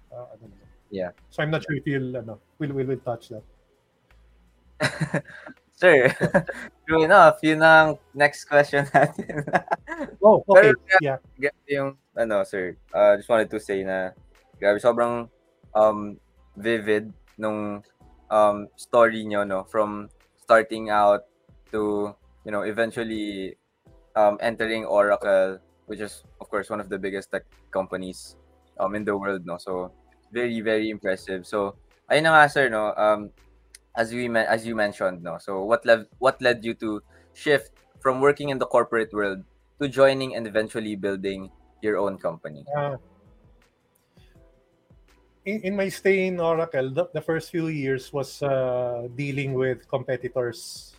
Uh, 0.07 0.27
ano 0.35 0.47
naman. 0.47 0.67
Yeah. 0.87 1.11
So 1.27 1.43
I'm 1.43 1.51
not 1.51 1.63
sure 1.67 1.75
if 1.75 1.83
you'll 1.83 2.15
ano, 2.15 2.39
will 2.59 2.71
will 2.71 2.87
will 2.87 3.03
touch 3.03 3.33
that. 3.35 3.43
Sir, 5.75 6.07
true 6.87 7.03
enough, 7.03 7.43
yun 7.43 7.59
ang 7.59 7.99
next 8.15 8.47
question 8.47 8.87
natin. 8.95 9.43
Oh, 10.23 10.39
okay. 10.47 10.71
Pero- 10.71 11.03
yeah. 11.03 11.19
Get 11.35 11.51
yung, 11.67 11.99
ano, 12.15 12.47
sir, 12.47 12.79
uh, 12.95 13.19
just 13.19 13.27
wanted 13.27 13.51
to 13.51 13.59
say 13.59 13.83
na, 13.83 14.15
grabe, 14.55 14.79
sobrang 14.79 15.27
um, 15.75 16.15
vivid 16.55 17.11
nung 17.35 17.83
um, 18.31 18.71
story 18.79 19.27
nyo, 19.27 19.43
no? 19.43 19.67
From 19.67 20.07
starting 20.39 20.87
out 20.87 21.27
to, 21.75 22.15
you 22.47 22.51
know, 22.55 22.63
eventually 22.63 23.59
um, 24.15 24.39
entering 24.39 24.87
Oracle, 24.87 25.59
which 25.85 25.99
is, 25.99 26.23
of 26.39 26.47
course, 26.47 26.71
one 26.71 26.79
of 26.79 26.87
the 26.87 26.97
biggest 26.97 27.31
tech 27.31 27.43
companies 27.71 28.39
um, 28.79 28.95
in 28.95 29.03
the 29.03 29.15
world, 29.15 29.43
no? 29.45 29.59
So, 29.59 29.91
very, 30.31 30.63
very 30.63 30.89
impressive. 30.89 31.43
So, 31.45 31.75
na 32.07 32.15
nga, 32.23 32.47
sir, 32.47 32.71
no? 32.71 32.95
Um, 32.95 33.35
as 33.95 34.15
we 34.15 34.31
as 34.31 34.65
you 34.65 34.75
mentioned, 34.75 35.23
no? 35.23 35.37
So, 35.37 35.63
what 35.63 35.85
led 35.85 36.07
what 36.19 36.39
led 36.41 36.63
you 36.63 36.73
to 36.79 37.03
shift 37.35 37.75
from 37.99 38.23
working 38.23 38.49
in 38.49 38.57
the 38.57 38.67
corporate 38.67 39.11
world 39.11 39.43
to 39.81 39.91
joining 39.91 40.35
and 40.35 40.47
eventually 40.47 40.95
building 40.95 41.51
your 41.83 41.99
own 41.99 42.17
company? 42.17 42.63
Uh, 42.71 42.95
in, 45.45 45.61
in 45.61 45.73
my 45.75 45.89
stay 45.89 46.27
in 46.27 46.39
Oracle, 46.39 46.89
the, 46.89 47.05
the 47.13 47.21
first 47.21 47.51
few 47.51 47.67
years 47.67 48.11
was 48.11 48.41
uh, 48.41 49.07
dealing 49.15 49.53
with 49.53 49.87
competitors. 49.87 50.94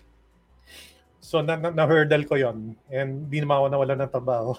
So 1.27 1.43
na, 1.43 1.59
na, 1.59 1.75
na-hurdle 1.75 2.23
ko 2.23 2.39
yon 2.39 2.79
and 2.87 3.27
di 3.27 3.43
naman 3.43 3.59
ako 3.59 3.67
nawala 3.67 3.95
ng 3.99 4.13
trabaho. 4.15 4.55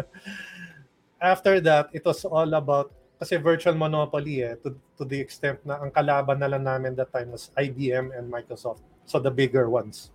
After 1.20 1.60
that, 1.60 1.92
it 1.92 2.00
was 2.08 2.24
all 2.24 2.48
about 2.56 2.88
kasi 3.20 3.36
virtual 3.36 3.76
monopoly 3.76 4.40
eh 4.40 4.56
to, 4.64 4.72
to 4.96 5.04
the 5.04 5.20
extent 5.20 5.60
na 5.68 5.76
ang 5.76 5.92
kalaban 5.92 6.40
na 6.40 6.48
lang 6.48 6.64
namin 6.64 6.96
that 6.96 7.12
time 7.12 7.36
was 7.36 7.52
IBM 7.60 8.16
and 8.16 8.32
Microsoft. 8.32 8.80
So 9.04 9.20
the 9.20 9.28
bigger 9.28 9.68
ones. 9.68 10.08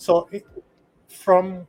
So 0.00 0.32
it, 0.32 0.48
from 1.12 1.68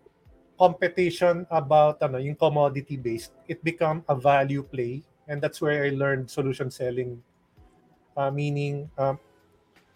competition 0.55 1.43
about 1.51 1.99
ano, 1.99 2.23
yung 2.23 2.39
commodity 2.39 2.95
based, 2.95 3.35
it 3.51 3.59
become 3.59 4.07
a 4.07 4.15
value 4.15 4.63
play 4.63 5.03
and 5.27 5.43
that's 5.43 5.59
where 5.59 5.83
I 5.83 5.91
learned 5.91 6.31
solution 6.31 6.71
selling. 6.71 7.19
Uh, 8.15 8.31
meaning 8.31 8.87
um, 8.95 9.19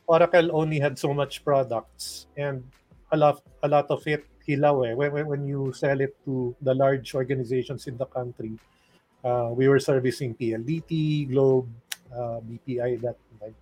Oracle 0.04 0.52
only 0.52 0.84
had 0.84 1.00
so 1.00 1.16
much 1.16 1.48
products 1.48 2.28
and 2.36 2.68
a 3.12 3.18
lot 3.18 3.44
a 3.64 3.68
lot 3.68 3.88
of 3.92 4.06
it 4.08 4.26
hilaw 4.48 4.88
eh. 4.88 4.94
When, 4.94 5.28
when, 5.28 5.48
you 5.48 5.72
sell 5.74 6.00
it 6.02 6.18
to 6.26 6.56
the 6.62 6.74
large 6.74 7.14
organizations 7.14 7.88
in 7.88 7.98
the 7.98 8.06
country. 8.06 8.58
Uh, 9.24 9.54
we 9.54 9.70
were 9.70 9.80
servicing 9.80 10.34
PLDT, 10.34 11.30
Globe, 11.30 11.70
uh, 12.10 12.42
BPI 12.42 13.02
that 13.02 13.18
time. 13.40 13.56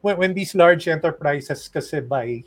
When, 0.00 0.16
when 0.16 0.34
these 0.34 0.54
large 0.54 0.88
enterprises 0.88 1.68
kasi 1.68 2.00
buy, 2.00 2.42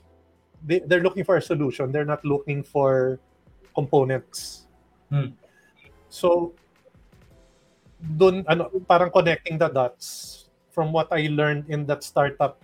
they, 0.65 0.79
they're 0.79 1.03
looking 1.03 1.23
for 1.23 1.37
a 1.37 1.41
solution. 1.41 1.91
They're 1.91 2.07
not 2.07 2.25
looking 2.25 2.63
for 2.63 3.19
components. 3.75 4.65
Hmm. 5.09 5.37
So, 6.09 6.53
dun, 8.01 8.43
ano, 8.49 8.73
parang 8.89 9.11
connecting 9.11 9.57
the 9.57 9.69
dots 9.69 10.49
from 10.71 10.91
what 10.91 11.09
I 11.11 11.29
learned 11.29 11.69
in 11.69 11.85
that 11.85 12.03
startup 12.03 12.57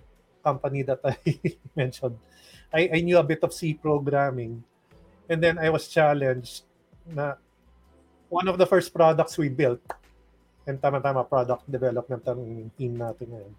company 0.44 0.82
that 0.84 1.00
I 1.06 1.18
mentioned. 1.76 2.18
I, 2.74 2.90
I 2.90 3.00
knew 3.06 3.22
a 3.22 3.24
bit 3.24 3.46
of 3.46 3.54
C 3.54 3.78
programming. 3.78 4.64
And 5.30 5.40
then 5.40 5.62
I 5.62 5.70
was 5.70 5.88
challenged 5.88 6.66
na 7.08 7.40
one 8.28 8.50
of 8.50 8.58
the 8.58 8.66
first 8.66 8.92
products 8.92 9.38
we 9.38 9.48
built, 9.48 9.80
and 10.66 10.82
tama-tama 10.82 11.24
product 11.24 11.70
development 11.70 12.26
ang 12.26 12.72
team 12.76 12.98
natin 12.98 13.30
ngayon, 13.30 13.54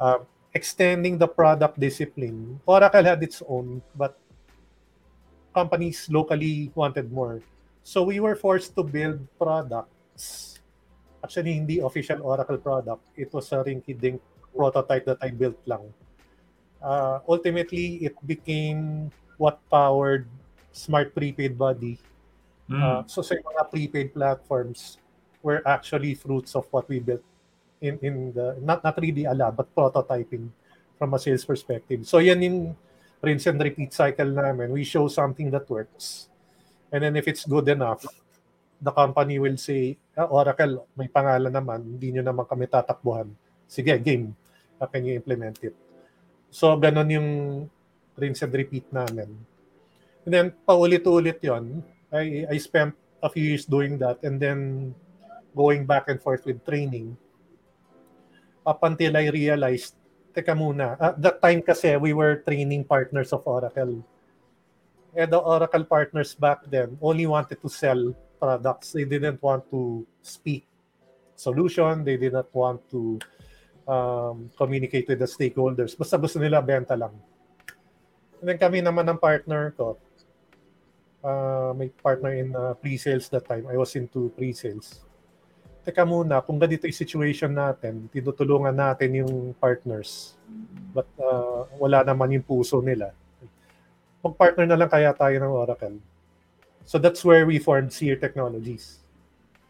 uh, 0.00 0.18
extending 0.54 1.20
the 1.20 1.28
product 1.28 1.78
discipline. 1.78 2.58
Oracle 2.64 3.04
had 3.04 3.22
its 3.22 3.42
own, 3.44 3.82
but 3.92 4.16
companies 5.52 6.08
locally 6.08 6.72
wanted 6.74 7.12
more. 7.12 7.42
So 7.84 8.02
we 8.02 8.18
were 8.18 8.34
forced 8.34 8.74
to 8.76 8.82
build 8.82 9.20
products. 9.36 10.58
Actually, 11.22 11.60
hindi 11.60 11.84
official 11.84 12.24
Oracle 12.24 12.56
product. 12.56 13.04
It 13.14 13.28
was 13.34 13.52
a 13.52 13.60
rinky-dink 13.60 14.22
prototype 14.56 15.04
that 15.06 15.20
I 15.20 15.28
built 15.28 15.60
lang. 15.68 15.92
Uh, 16.80 17.20
ultimately, 17.28 18.00
it 18.00 18.16
became 18.26 19.12
what 19.36 19.60
powered 19.68 20.24
Smart 20.72 21.14
Prepaid 21.14 21.56
Buddy. 21.56 22.00
Mm. 22.70 22.80
Uh, 22.80 23.02
so 23.10 23.20
sa 23.20 23.34
mga 23.34 23.62
prepaid 23.66 24.08
platforms 24.14 24.96
were 25.42 25.58
actually 25.66 26.14
fruits 26.14 26.54
of 26.54 26.70
what 26.70 26.86
we 26.86 27.02
built 27.02 27.24
in 27.82 27.98
in 27.98 28.30
the 28.30 28.54
not 28.62 28.84
not 28.86 28.94
really 29.02 29.26
a 29.26 29.34
lab 29.34 29.58
but 29.58 29.66
prototyping 29.74 30.46
from 30.94 31.10
a 31.10 31.18
sales 31.18 31.42
perspective. 31.42 32.06
So 32.06 32.22
yan 32.22 32.38
yung 32.46 32.58
rinse 33.18 33.50
and 33.50 33.58
repeat 33.58 33.90
cycle 33.90 34.30
namin. 34.30 34.70
We 34.70 34.86
show 34.86 35.10
something 35.10 35.50
that 35.50 35.66
works. 35.66 36.30
And 36.94 37.02
then 37.02 37.18
if 37.18 37.26
it's 37.26 37.42
good 37.42 37.66
enough, 37.66 38.06
the 38.78 38.94
company 38.94 39.42
will 39.42 39.58
say, 39.58 39.98
"Ah, 40.14 40.30
Oracle, 40.30 40.86
may 40.94 41.10
pangalan 41.10 41.50
naman, 41.50 41.98
hindi 41.98 42.14
nyo 42.14 42.22
naman 42.22 42.46
kami 42.46 42.70
tatakbuhan. 42.70 43.34
Sige, 43.66 43.98
game. 43.98 44.30
How 44.78 44.86
can 44.86 45.02
you 45.04 45.18
implement 45.18 45.58
it? 45.66 45.74
So, 46.50 46.74
ganun 46.76 47.10
yung 47.10 47.28
rinse 48.18 48.42
and 48.42 48.52
repeat 48.52 48.86
namin. 48.92 49.30
And 50.26 50.30
then, 50.30 50.46
paulit-ulit 50.66 51.38
yon 51.42 51.82
I, 52.10 52.44
I 52.50 52.56
spent 52.58 52.94
a 53.22 53.30
few 53.30 53.44
years 53.44 53.64
doing 53.64 53.98
that 54.02 54.18
and 54.26 54.42
then 54.42 54.90
going 55.54 55.86
back 55.86 56.08
and 56.10 56.20
forth 56.20 56.44
with 56.46 56.64
training 56.66 57.16
up 58.66 58.82
until 58.82 59.16
I 59.16 59.30
realized, 59.30 59.94
teka 60.34 60.54
muna, 60.54 60.98
at 61.00 61.22
that 61.22 61.42
time 61.42 61.62
kasi 61.62 61.96
we 61.96 62.12
were 62.12 62.42
training 62.42 62.84
partners 62.84 63.32
of 63.32 63.46
Oracle. 63.46 64.02
And 65.14 65.28
the 65.32 65.38
Oracle 65.38 65.84
partners 65.84 66.34
back 66.34 66.62
then 66.70 66.98
only 67.02 67.26
wanted 67.26 67.58
to 67.62 67.68
sell 67.68 68.14
products. 68.38 68.92
They 68.92 69.04
didn't 69.04 69.42
want 69.42 69.66
to 69.70 70.06
speak 70.22 70.66
solution. 71.34 72.04
They 72.04 72.16
did 72.16 72.32
not 72.32 72.46
want 72.54 72.82
to 72.90 73.18
um, 73.86 74.50
communicate 74.56 75.08
with 75.08 75.20
the 75.20 75.28
stakeholders. 75.28 75.96
Basta 75.96 76.18
gusto 76.18 76.40
nila 76.40 76.60
benta 76.64 76.96
lang. 76.98 77.14
And 78.40 78.48
then 78.48 78.58
kami 78.58 78.80
naman 78.80 79.04
ng 79.08 79.20
partner 79.20 79.72
ko, 79.76 80.00
uh, 81.24 81.72
may 81.76 81.92
partner 81.92 82.32
in 82.32 82.56
uh, 82.56 82.72
pre-sales 82.74 83.28
that 83.28 83.44
time. 83.44 83.68
I 83.68 83.76
was 83.76 83.92
into 83.96 84.32
pre-sales. 84.32 85.04
Teka 85.80 86.04
muna, 86.04 86.44
kung 86.44 86.60
ganito 86.60 86.84
yung 86.84 86.96
situation 86.96 87.52
natin, 87.56 88.08
tinutulungan 88.12 88.72
natin 88.76 89.24
yung 89.24 89.56
partners, 89.56 90.36
but 90.92 91.08
uh, 91.16 91.64
wala 91.80 92.04
naman 92.04 92.36
yung 92.36 92.44
puso 92.44 92.84
nila. 92.84 93.16
Mag-partner 94.20 94.68
na 94.68 94.76
lang 94.76 94.92
kaya 94.92 95.08
tayo 95.16 95.32
ng 95.40 95.48
Oracle. 95.48 95.96
So 96.84 97.00
that's 97.00 97.24
where 97.24 97.48
we 97.48 97.56
formed 97.56 97.92
Seer 97.92 98.20
Technologies. 98.20 99.00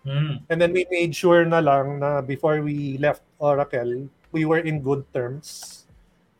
Mm. 0.06 0.42
And 0.48 0.60
then 0.60 0.72
we 0.72 0.86
made 0.90 1.14
sure 1.14 1.44
na 1.44 1.60
lang 1.60 2.00
na 2.00 2.20
before 2.20 2.62
we 2.62 2.96
left 2.98 3.22
Oracle, 3.38 4.08
we 4.32 4.44
were 4.44 4.60
in 4.60 4.80
good 4.80 5.04
terms. 5.12 5.76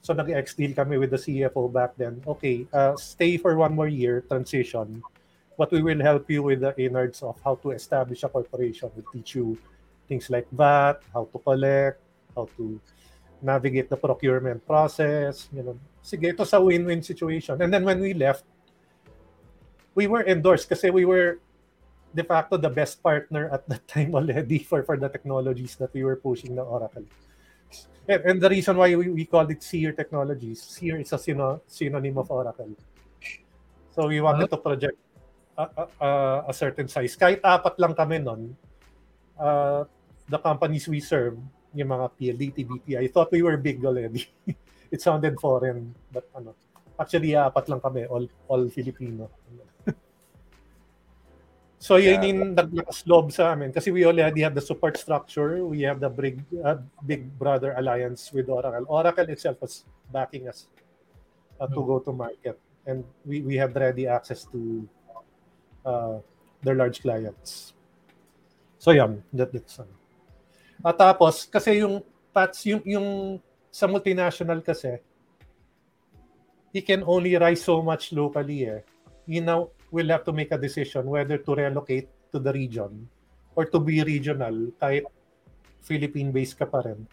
So 0.00 0.14
nag-ex-deal 0.14 0.72
kami 0.72 0.96
with 0.96 1.10
the 1.12 1.20
CFO 1.20 1.68
back 1.72 1.94
then. 1.96 2.24
Okay, 2.26 2.66
uh, 2.72 2.96
stay 2.96 3.36
for 3.36 3.56
one 3.56 3.76
more 3.76 3.88
year, 3.88 4.24
transition. 4.26 5.02
But 5.60 5.70
we 5.70 5.82
will 5.84 6.00
help 6.00 6.24
you 6.32 6.42
with 6.42 6.64
the 6.64 6.72
innards 6.80 7.20
of 7.22 7.36
how 7.44 7.60
to 7.60 7.76
establish 7.76 8.24
a 8.24 8.28
corporation. 8.32 8.88
We'll 8.96 9.04
teach 9.12 9.36
you 9.36 9.58
things 10.08 10.32
like 10.32 10.48
that, 10.56 11.04
how 11.12 11.28
to 11.28 11.38
collect, 11.38 12.00
how 12.34 12.48
to 12.56 12.80
navigate 13.42 13.92
the 13.92 13.96
procurement 13.96 14.64
process. 14.66 15.52
You 15.52 15.62
know, 15.62 15.76
sige, 16.00 16.32
ito 16.32 16.48
sa 16.48 16.64
win-win 16.64 17.04
situation. 17.04 17.60
And 17.60 17.68
then 17.68 17.84
when 17.84 18.00
we 18.00 18.16
left, 18.16 18.48
we 19.94 20.08
were 20.08 20.24
endorsed 20.24 20.72
kasi 20.72 20.88
we 20.88 21.04
were 21.04 21.44
de 22.10 22.24
facto 22.24 22.58
the 22.58 22.70
best 22.70 23.02
partner 23.02 23.48
at 23.52 23.66
that 23.68 23.86
time 23.86 24.14
already 24.14 24.58
for, 24.68 24.82
for 24.82 24.96
the 24.96 25.08
technologies 25.08 25.76
that 25.76 25.92
we 25.94 26.02
were 26.04 26.16
pushing 26.16 26.54
na 26.54 26.62
Oracle. 26.62 27.04
And, 28.08 28.20
and 28.26 28.36
the 28.42 28.50
reason 28.50 28.76
why 28.76 28.94
we, 28.94 29.08
we 29.10 29.24
called 29.24 29.50
it 29.50 29.62
Seer 29.62 29.92
Technologies, 29.92 30.62
Seer 30.62 30.98
is 30.98 31.12
a 31.12 31.18
syno, 31.18 31.60
synonym 31.66 32.18
of 32.18 32.30
Oracle. 32.30 32.74
So 33.94 34.08
we 34.08 34.20
wanted 34.20 34.50
to 34.50 34.56
project 34.56 34.98
a, 35.58 35.68
a, 36.00 36.44
a- 36.48 36.54
certain 36.54 36.88
size. 36.88 37.14
Kahit 37.14 37.42
apat 37.42 37.78
lang 37.78 37.94
kami 37.94 38.18
nun, 38.18 38.56
uh, 39.38 39.84
the 40.26 40.38
companies 40.38 40.88
we 40.88 40.98
serve, 40.98 41.38
yung 41.74 41.90
mga 41.94 42.06
PLDT, 42.18 42.56
BPI, 42.66 43.04
thought 43.12 43.30
we 43.30 43.42
were 43.42 43.56
big 43.56 43.84
already. 43.84 44.26
it 44.94 45.02
sounded 45.02 45.38
foreign, 45.38 45.94
but 46.10 46.26
ano, 46.34 46.54
actually 46.98 47.38
apat 47.38 47.70
lang 47.70 47.78
kami, 47.78 48.06
all, 48.06 48.26
all 48.50 48.66
Filipino. 48.70 49.30
So 51.80 51.96
yun 51.96 52.20
Yeah. 52.20 52.28
yung 52.28 52.40
naglakas 52.52 53.08
loob 53.08 53.32
sa 53.32 53.56
amin 53.56 53.72
kasi 53.72 53.88
we 53.88 54.04
already 54.04 54.44
have 54.44 54.52
the 54.52 54.60
support 54.60 55.00
structure, 55.00 55.64
we 55.64 55.80
have 55.80 55.96
the 55.96 56.12
big 56.12 56.44
uh, 56.60 56.76
big 57.08 57.24
brother 57.40 57.72
alliance 57.72 58.28
with 58.36 58.52
Oracle. 58.52 58.84
Oracle 58.84 59.24
itself 59.32 59.56
was 59.64 59.88
backing 60.12 60.44
us 60.44 60.68
uh, 61.56 61.64
to 61.64 61.80
go 61.80 61.96
to 62.04 62.12
market 62.12 62.60
and 62.84 63.00
we 63.24 63.40
we 63.40 63.56
have 63.56 63.72
ready 63.72 64.04
access 64.04 64.44
to 64.52 64.84
uh, 65.88 66.20
their 66.60 66.76
large 66.76 67.00
clients. 67.00 67.72
So 68.76 68.92
yan, 68.92 69.24
that, 69.32 69.48
that's 69.48 69.80
ano. 69.80 69.96
At 70.84 71.00
tapos 71.00 71.48
kasi 71.48 71.80
yung 71.80 72.04
Pats 72.30 72.62
yung 72.68 72.84
yung 72.86 73.08
sa 73.72 73.90
multinational 73.90 74.62
kasi 74.62 75.00
he 76.70 76.84
can 76.84 77.02
only 77.08 77.34
rise 77.40 77.64
so 77.64 77.80
much 77.82 78.12
locally 78.12 78.68
eh. 78.68 78.84
You 79.26 79.42
know, 79.42 79.72
we'll 79.90 80.08
have 80.08 80.24
to 80.24 80.32
make 80.32 80.50
a 80.54 80.58
decision 80.58 81.06
whether 81.06 81.38
to 81.38 81.54
relocate 81.54 82.08
to 82.32 82.38
the 82.38 82.52
region 82.52 83.08
or 83.54 83.66
to 83.66 83.78
be 83.78 84.02
regional 84.02 84.70
kahit 84.78 85.04
Philippine-based 85.82 86.58
ka 86.58 86.66
pa 86.66 86.86
rin. 86.86 87.06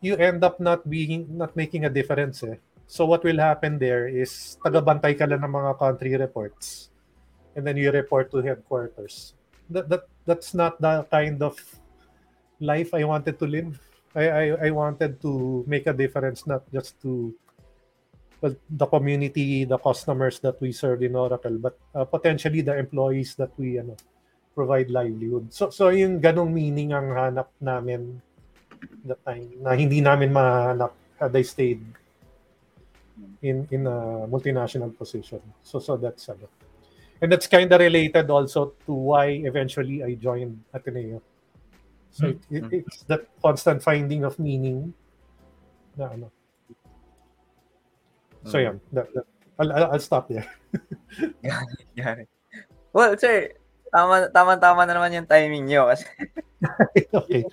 You 0.00 0.16
end 0.16 0.42
up 0.44 0.58
not 0.58 0.86
being 0.88 1.28
not 1.28 1.54
making 1.54 1.84
a 1.84 1.92
difference 1.92 2.42
eh. 2.42 2.56
So 2.88 3.04
what 3.04 3.20
will 3.20 3.36
happen 3.36 3.76
there 3.76 4.08
is 4.08 4.56
tagabantay 4.64 5.18
ka 5.18 5.28
lang 5.28 5.44
ng 5.44 5.52
mga 5.52 5.72
country 5.76 6.16
reports 6.16 6.88
and 7.52 7.66
then 7.66 7.76
you 7.76 7.92
report 7.92 8.32
to 8.32 8.40
headquarters. 8.40 9.34
That, 9.68 9.90
that 9.92 10.08
that's 10.24 10.56
not 10.56 10.80
the 10.80 11.04
kind 11.10 11.42
of 11.42 11.58
life 12.62 12.94
I 12.94 13.04
wanted 13.04 13.36
to 13.38 13.46
live. 13.46 13.76
I, 14.16 14.24
I, 14.28 14.44
I 14.66 14.70
wanted 14.70 15.20
to 15.20 15.64
make 15.68 15.86
a 15.86 15.92
difference 15.92 16.46
not 16.46 16.64
just 16.72 16.96
to 17.02 17.34
well, 18.40 18.54
the 18.70 18.86
community, 18.86 19.64
the 19.64 19.78
customers 19.78 20.38
that 20.40 20.60
we 20.60 20.72
serve 20.72 21.02
in 21.02 21.16
Oracle, 21.16 21.58
but 21.58 21.78
uh, 21.94 22.04
potentially 22.04 22.60
the 22.60 22.76
employees 22.78 23.34
that 23.34 23.50
we 23.58 23.78
ano, 23.78 23.96
provide 24.54 24.90
livelihood. 24.90 25.50
So 25.52 25.70
so 25.70 25.90
yung 25.90 26.20
ganong 26.22 26.54
meaning 26.54 26.92
ang 26.94 27.10
hanap 27.14 27.50
namin 27.62 28.22
that 29.06 29.18
time 29.26 29.58
na 29.62 29.74
hindi 29.74 29.98
namin 29.98 30.30
mahanap 30.30 30.94
had 31.18 31.34
I 31.34 31.42
stayed 31.42 31.82
in 33.42 33.66
in 33.70 33.86
a 33.86 34.26
multinational 34.30 34.94
position. 34.94 35.42
So 35.62 35.78
so 35.78 35.98
that's 35.98 36.30
ano. 36.30 36.46
And 37.18 37.34
that's 37.34 37.50
kind 37.50 37.66
of 37.66 37.82
related 37.82 38.30
also 38.30 38.78
to 38.86 38.92
why 38.94 39.42
eventually 39.42 40.06
I 40.06 40.14
joined 40.14 40.62
Ateneo. 40.70 41.18
So 42.14 42.30
it, 42.30 42.38
it, 42.50 42.86
it's 42.86 43.02
that 43.10 43.26
constant 43.42 43.82
finding 43.82 44.22
of 44.22 44.38
meaning 44.38 44.94
na 45.98 46.14
ano. 46.14 46.30
So 48.48 48.58
yeah, 48.58 48.74
that, 48.92 49.12
that, 49.14 49.26
I'll, 49.58 49.72
I'll, 49.72 49.86
I'll 49.92 50.04
stop 50.04 50.28
there. 50.28 50.46
Yan. 51.96 52.26
Well, 52.92 53.16
sir, 53.18 53.52
tama, 53.92 54.30
tama-tama 54.32 54.86
na 54.86 54.94
naman 54.96 55.12
yung 55.12 55.28
timing 55.28 55.66
nyo. 55.68 55.92
Kasi 55.92 56.06
okay. 57.20 57.44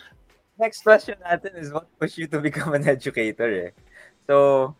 next 0.58 0.84
question 0.84 1.20
natin 1.20 1.60
is 1.60 1.72
what 1.72 1.88
pushed 2.00 2.18
you 2.18 2.28
to 2.28 2.40
become 2.40 2.74
an 2.74 2.88
educator 2.88 3.70
eh. 3.70 3.72
So, 4.26 4.74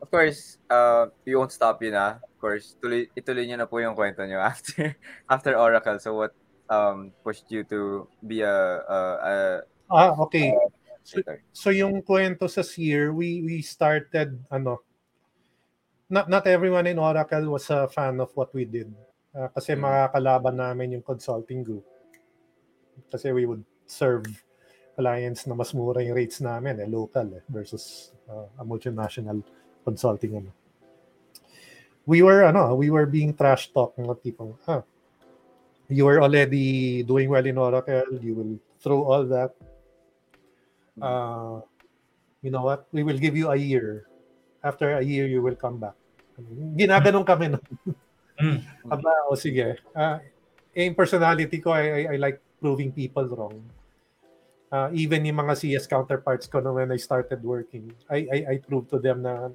of 0.00 0.08
course, 0.10 0.58
uh, 0.70 1.12
we 1.26 1.34
won't 1.36 1.52
stop 1.52 1.82
you 1.82 1.90
na. 1.90 2.22
Of 2.22 2.36
course, 2.40 2.76
tuloy, 2.80 3.10
ituloy 3.14 3.46
nyo 3.46 3.62
na 3.62 3.68
po 3.68 3.78
yung 3.82 3.94
kwento 3.94 4.24
nyo 4.24 4.40
after 4.40 4.96
after 5.32 5.58
Oracle. 5.58 5.98
So, 5.98 6.14
what 6.14 6.32
um 6.68 7.12
pushed 7.24 7.48
you 7.50 7.64
to 7.64 8.06
be 8.24 8.44
a, 8.44 8.56
a, 8.84 8.98
a 9.24 9.32
Ah, 9.88 10.12
okay. 10.20 10.52
educator? 11.00 11.40
So 11.56 11.72
yung 11.72 12.04
kwento 12.04 12.44
sa 12.44 12.60
Seer, 12.60 13.12
we 13.12 13.40
we 13.40 13.64
started 13.64 14.36
ano 14.52 14.84
not 16.08 16.28
not 16.28 16.44
everyone 16.48 16.88
in 16.88 16.98
Oracle 16.98 17.52
was 17.52 17.68
a 17.70 17.88
fan 17.88 18.20
of 18.20 18.32
what 18.34 18.52
we 18.56 18.64
did. 18.64 18.88
Ah, 19.36 19.52
kasi 19.52 19.76
Mm. 19.76 19.84
makakalaban 19.84 20.56
namin 20.56 20.96
yung 20.98 21.04
consulting 21.04 21.62
group. 21.62 21.84
Kasi 23.12 23.30
we 23.30 23.44
would 23.46 23.62
serve 23.86 24.24
clients 24.98 25.46
na 25.46 25.54
mas 25.54 25.70
mura 25.70 26.02
yung 26.02 26.16
rates 26.16 26.42
namin 26.42 26.80
eh, 26.82 26.88
local 26.90 27.30
eh, 27.38 27.44
versus 27.46 28.10
uh, 28.26 28.48
a 28.58 28.64
multinational 28.66 29.38
consulting 29.86 30.42
ano. 30.42 30.50
We 32.08 32.24
were 32.24 32.42
ano, 32.42 32.74
we 32.74 32.88
were 32.88 33.06
being 33.06 33.36
trash 33.36 33.70
talk 33.70 33.94
ng 34.00 34.08
tipong, 34.24 34.56
ah, 34.66 34.82
you 35.92 36.08
were 36.08 36.24
already 36.24 37.04
doing 37.04 37.28
well 37.28 37.44
in 37.44 37.60
Oracle, 37.60 38.16
you 38.18 38.34
will 38.34 38.56
throw 38.80 39.04
all 39.04 39.28
that 39.28 39.52
uh, 41.02 41.60
you 42.42 42.50
know 42.50 42.62
what, 42.62 42.86
we 42.92 43.02
will 43.02 43.18
give 43.18 43.36
you 43.36 43.50
a 43.50 43.56
year. 43.56 44.07
After 44.62 44.98
a 44.98 45.04
year, 45.04 45.26
you 45.26 45.42
will 45.42 45.56
come 45.56 45.78
back. 45.78 45.94
Ginaganon 46.78 47.26
kami. 47.26 47.54
No? 47.54 47.60
Mm. 48.38 48.62
Aba, 48.86 49.26
o 49.26 49.34
sige. 49.34 49.82
Uh, 49.94 50.22
yung 50.74 50.94
personality 50.94 51.58
ko, 51.58 51.74
I, 51.74 51.82
I, 51.82 52.02
I 52.14 52.16
like 52.16 52.38
proving 52.62 52.94
people 52.94 53.26
wrong. 53.34 53.58
Uh, 54.68 54.92
even 54.92 55.24
yung 55.24 55.40
mga 55.40 55.56
CS 55.56 55.88
counterparts 55.88 56.46
ko 56.46 56.60
no, 56.60 56.76
when 56.76 56.92
I 56.92 57.00
started 57.00 57.42
working, 57.42 57.90
I, 58.06 58.28
I, 58.30 58.38
I 58.44 58.54
proved 58.60 58.92
to 58.92 58.98
them 59.00 59.24
na 59.24 59.48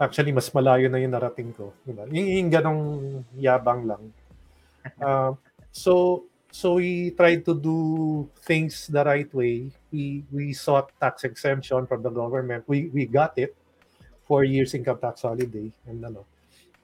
actually 0.00 0.32
mas 0.32 0.50
malayo 0.50 0.90
na 0.90 0.98
yung 0.98 1.14
narating 1.14 1.54
ko. 1.54 1.72
Diba? 1.86 2.04
Yung, 2.10 2.28
yung 2.28 2.50
ganong 2.50 2.84
yabang 3.38 3.86
lang. 3.86 4.02
Uh, 4.98 5.32
so, 5.70 6.24
so 6.50 6.80
we 6.80 7.12
tried 7.12 7.44
to 7.44 7.54
do 7.54 8.26
things 8.42 8.88
the 8.88 9.04
right 9.04 9.30
way. 9.32 9.70
We 9.92 10.24
we 10.32 10.52
sought 10.56 10.90
tax 10.98 11.22
exemption 11.22 11.86
from 11.86 12.02
the 12.02 12.10
government. 12.10 12.64
We 12.66 12.90
we 12.90 13.06
got 13.06 13.36
it. 13.38 13.54
Four 14.30 14.46
years 14.46 14.78
income 14.78 15.02
tax 15.02 15.26
holiday 15.26 15.74
and 15.90 15.98
ano. 16.06 16.22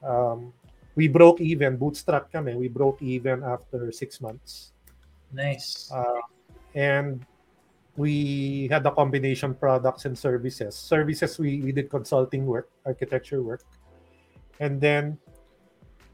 Um, 0.02 0.50
we 0.98 1.06
broke 1.06 1.38
even. 1.38 1.78
Bootstrap 1.78 2.35
kami. 2.35 2.59
We 2.59 2.66
broke 2.66 2.98
even 2.98 3.46
after 3.46 3.94
six 3.94 4.18
months. 4.18 4.74
Nice. 5.30 5.87
Uh, 5.94 6.26
and 6.74 7.22
we 7.94 8.66
had 8.66 8.82
a 8.82 8.90
combination 8.90 9.54
products 9.54 10.04
and 10.11 10.18
services. 10.18 10.74
Services 10.74 11.38
we, 11.38 11.62
we 11.62 11.70
did 11.70 11.87
consulting 11.87 12.46
work, 12.46 12.66
architecture 12.85 13.42
work. 13.46 13.62
And 14.59 14.80
then 14.80 15.14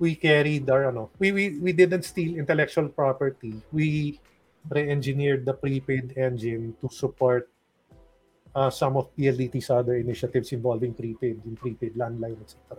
we 0.02 0.18
carried 0.18 0.68
our 0.68 0.90
ano, 0.90 1.08
we, 1.18 1.30
we 1.30 1.58
we 1.62 1.72
didn't 1.72 2.02
steal 2.02 2.36
intellectual 2.36 2.90
property. 2.90 3.54
We 3.70 4.18
re-engineered 4.68 5.46
the 5.46 5.54
prepaid 5.54 6.18
engine 6.18 6.74
to 6.82 6.90
support 6.90 7.48
uh, 8.54 8.70
some 8.70 8.96
of 8.96 9.14
PLDT's 9.16 9.70
other 9.70 9.96
initiatives 9.96 10.52
involving 10.52 10.94
prepaid, 10.94 11.40
in 11.44 11.56
prepaid 11.56 11.94
landline, 11.94 12.40
etc. 12.40 12.78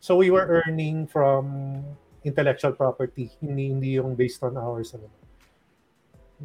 So 0.00 0.16
we 0.16 0.30
were 0.30 0.62
earning 0.66 1.06
from 1.06 1.84
intellectual 2.24 2.72
property, 2.72 3.30
hindi, 3.40 3.68
hindi 3.68 3.90
yung 4.00 4.14
based 4.14 4.42
on 4.42 4.56
hours. 4.56 4.94
Ano. 4.94 5.08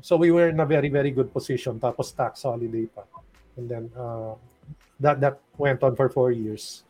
So 0.02 0.18
we 0.18 0.32
were 0.32 0.50
in 0.50 0.60
a 0.60 0.66
very, 0.66 0.90
very 0.90 1.12
good 1.12 1.34
position. 1.34 1.80
Tapos 1.80 2.16
tax 2.16 2.44
holiday 2.44 2.86
pa. 2.88 3.04
And 3.58 3.68
then 3.68 3.92
uh, 3.96 4.36
that 5.00 5.20
that 5.20 5.40
went 5.58 5.84
on 5.84 5.96
for 5.96 6.08
four 6.08 6.32
years. 6.32 6.84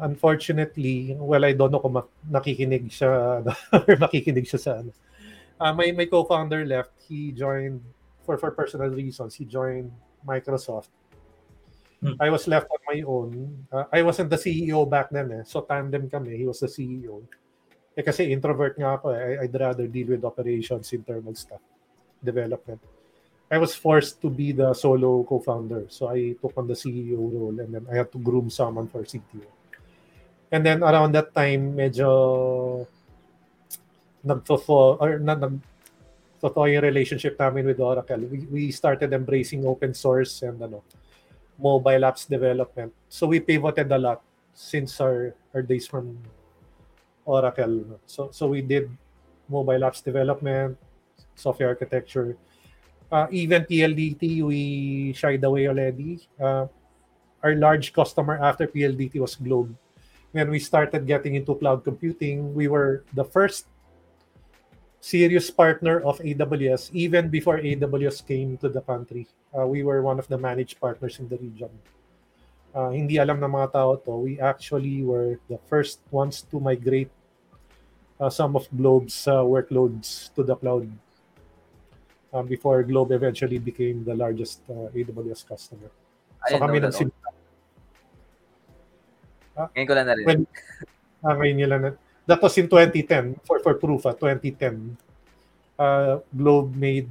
Unfortunately, 0.00 1.16
well, 1.20 1.44
I 1.44 1.52
don't 1.52 1.72
know 1.72 1.80
kung 1.80 2.00
nakikinig 2.24 2.88
siya 2.88 3.44
or 3.76 3.96
makikinig 4.00 4.48
siya 4.48 4.60
sa 4.60 4.72
ano. 4.80 4.92
Uh, 5.60 5.76
my, 5.76 5.92
my 5.92 6.08
co-founder 6.08 6.64
left. 6.64 6.96
He 7.04 7.36
joined, 7.36 7.84
for, 8.24 8.40
for 8.40 8.50
personal 8.56 8.88
reasons, 8.88 9.36
he 9.36 9.44
joined 9.44 9.92
Microsoft. 10.26 10.88
Hmm. 12.00 12.16
I 12.16 12.32
was 12.32 12.48
left 12.48 12.68
on 12.72 12.80
my 12.88 13.00
own. 13.04 13.30
Uh, 13.68 13.84
I 13.92 14.00
wasn't 14.00 14.30
the 14.32 14.40
CEO 14.40 14.88
back 14.88 15.10
then 15.12 15.32
eh. 15.32 15.44
So 15.44 15.60
tandem 15.60 16.08
kami. 16.08 16.36
He 16.36 16.48
was 16.48 16.60
the 16.60 16.68
CEO. 16.68 17.20
Eh 17.92 18.00
kasi 18.00 18.32
introvert 18.32 18.80
nga 18.80 18.96
ako 18.96 19.12
eh. 19.12 19.36
I- 19.36 19.38
I'd 19.44 19.54
rather 19.54 19.84
deal 19.84 20.16
with 20.16 20.24
operations, 20.24 20.88
internal 20.96 21.36
stuff, 21.36 21.60
development. 22.24 22.80
I 23.50 23.58
was 23.58 23.74
forced 23.74 24.22
to 24.22 24.30
be 24.30 24.54
the 24.54 24.72
solo 24.72 25.26
co-founder. 25.26 25.90
So 25.90 26.06
I 26.08 26.38
took 26.38 26.54
on 26.56 26.70
the 26.70 26.78
CEO 26.78 27.18
role 27.18 27.58
and 27.58 27.74
then 27.74 27.84
I 27.90 27.98
had 27.98 28.08
to 28.14 28.18
groom 28.22 28.48
someone 28.48 28.86
for 28.86 29.02
CTO. 29.02 29.44
And 30.54 30.64
then 30.64 30.82
around 30.86 31.12
that 31.18 31.34
time, 31.34 31.74
medyo 31.74 32.86
nagtotoo 34.24 34.96
or 35.02 35.18
na, 35.18 35.34
nag 35.34 35.58
totoo 36.40 36.72
yung 36.72 36.82
relationship 36.82 37.36
namin 37.38 37.68
with 37.68 37.80
Oracle. 37.80 38.18
We, 38.18 38.38
we 38.48 38.62
started 38.72 39.12
embracing 39.12 39.68
open 39.68 39.92
source 39.92 40.42
and 40.42 40.56
ano, 40.60 40.82
mobile 41.60 42.02
apps 42.08 42.24
development. 42.26 42.92
So 43.08 43.28
we 43.28 43.40
pivoted 43.40 43.92
a 43.92 43.98
lot 43.98 44.24
since 44.54 45.00
our, 45.00 45.36
our 45.54 45.62
days 45.62 45.86
from 45.86 46.18
Oracle. 47.24 48.00
So 48.06 48.32
so 48.32 48.48
we 48.48 48.64
did 48.64 48.88
mobile 49.48 49.84
apps 49.84 50.02
development, 50.02 50.80
software 51.36 51.68
architecture. 51.68 52.36
Uh, 53.12 53.26
even 53.30 53.66
PLDT, 53.66 54.42
we 54.42 55.12
shied 55.12 55.42
away 55.44 55.66
already. 55.68 56.24
Uh, 56.38 56.66
our 57.42 57.54
large 57.56 57.92
customer 57.92 58.38
after 58.38 58.66
PLDT 58.66 59.18
was 59.20 59.34
Globe. 59.34 59.74
When 60.30 60.48
we 60.48 60.60
started 60.60 61.06
getting 61.06 61.34
into 61.34 61.56
cloud 61.56 61.82
computing, 61.82 62.54
we 62.54 62.68
were 62.68 63.02
the 63.14 63.24
first 63.24 63.66
serious 65.00 65.50
partner 65.50 66.00
of 66.04 66.20
AWS 66.20 66.92
even 66.92 67.28
before 67.28 67.58
AWS 67.58 68.20
came 68.26 68.56
to 68.60 68.68
the 68.68 68.80
country. 68.80 69.26
Uh, 69.56 69.66
we 69.66 69.82
were 69.82 70.02
one 70.02 70.18
of 70.18 70.28
the 70.28 70.36
managed 70.38 70.78
partners 70.80 71.18
in 71.18 71.28
the 71.28 71.36
region. 71.40 71.70
Uh, 72.70 72.90
hindi 72.94 73.18
alam 73.18 73.40
ng 73.42 73.50
mga 73.50 73.72
tao 73.72 73.96
to, 73.96 74.14
we 74.14 74.38
actually 74.38 75.02
were 75.02 75.40
the 75.48 75.58
first 75.66 75.98
ones 76.14 76.42
to 76.46 76.60
migrate 76.60 77.10
uh, 78.20 78.30
some 78.30 78.54
of 78.54 78.68
Globe's 78.70 79.26
uh, 79.26 79.42
workloads 79.42 80.30
to 80.36 80.44
the 80.44 80.54
cloud 80.54 80.86
um, 82.32 82.46
before 82.46 82.84
Globe 82.84 83.10
eventually 83.10 83.58
became 83.58 84.04
the 84.04 84.14
largest 84.14 84.62
uh, 84.70 84.86
AWS 84.94 85.42
customer. 85.48 85.90
I 86.46 86.54
So 86.54 86.58
kami 86.62 86.78
know 86.78 86.86
that. 86.86 86.94
nagsim- 86.94 87.12
Ngayon 89.60 89.86
ko 89.88 89.92
lang 89.92 90.06
narinig. 90.08 90.26
When, 90.28 90.40
ah, 91.26 91.34
ngayon 91.36 91.56
nila 91.58 91.76
na, 91.76 91.90
that 92.26 92.42
was 92.42 92.56
in 92.58 92.68
2010, 92.68 93.40
for, 93.44 93.60
for 93.60 93.74
proof, 93.74 94.06
ah, 94.06 94.12
2010. 94.12 94.96
Uh, 95.78 96.20
Globe 96.36 96.76
made 96.76 97.08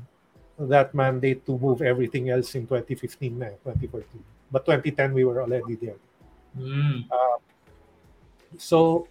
that 0.60 0.94
mandate 0.94 1.46
to 1.46 1.58
move 1.58 1.82
everything 1.82 2.30
else 2.30 2.54
in 2.56 2.68
2015 2.68 3.40
na, 3.40 3.50
2014. 3.64 4.24
But 4.52 4.66
2010, 4.66 5.14
we 5.14 5.24
were 5.24 5.42
already 5.42 5.76
there. 5.76 6.00
Mm. 6.58 7.06
So, 8.58 9.08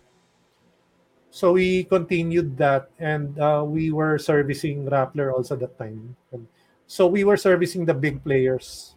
so 1.31 1.53
we 1.53 1.85
continued 1.85 2.57
that 2.59 2.91
and 2.99 3.39
uh, 3.39 3.65
we 3.65 3.93
were 3.93 4.19
servicing 4.19 4.87
Rappler 4.87 5.33
also 5.33 5.57
that 5.57 5.79
time. 5.79 6.17
And 6.33 6.47
so 6.87 7.07
we 7.07 7.25
were 7.25 7.37
servicing 7.37 7.85
the 7.85 7.95
big 7.95 8.23
players. 8.25 8.95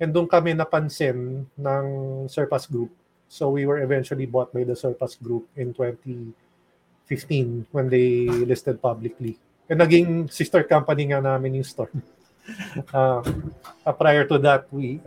And 0.00 0.14
doon 0.14 0.26
kami 0.30 0.54
napansin 0.54 1.46
ng 1.58 1.86
Surpass 2.30 2.66
Group. 2.66 2.94
So 3.28 3.52
we 3.52 3.68
were 3.68 3.84
eventually 3.84 4.24
bought 4.24 4.52
by 4.52 4.64
the 4.64 4.74
Surpass 4.74 5.14
Group 5.20 5.48
in 5.56 5.76
2015 5.76 6.32
when 7.70 7.88
they 7.88 8.24
listed 8.26 8.80
publicly. 8.80 9.38
And 9.68 9.80
naging 9.80 10.32
sister 10.32 10.64
company 10.64 11.12
nga 11.12 11.20
namin 11.20 11.60
yung 11.60 11.68
Storm. 11.68 12.02
uh, 12.92 13.20
uh, 13.86 13.92
prior 13.92 14.24
to 14.24 14.40
that, 14.40 14.64
we 14.72 15.00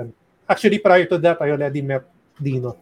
actually 0.48 0.78
prior 0.78 1.10
to 1.10 1.18
that, 1.18 1.42
I 1.42 1.50
already 1.50 1.82
met 1.82 2.06
Dino. 2.38 2.78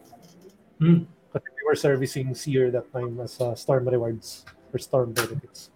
Mm. 0.76 1.08
Kasi 1.32 1.46
we 1.56 1.62
were 1.64 1.78
servicing 1.78 2.34
Sear 2.36 2.70
that 2.70 2.92
time 2.92 3.16
as 3.24 3.40
uh, 3.40 3.56
Storm 3.56 3.88
Rewards 3.88 4.44
or 4.72 4.78
Storm 4.78 5.16
Benefits. 5.16 5.70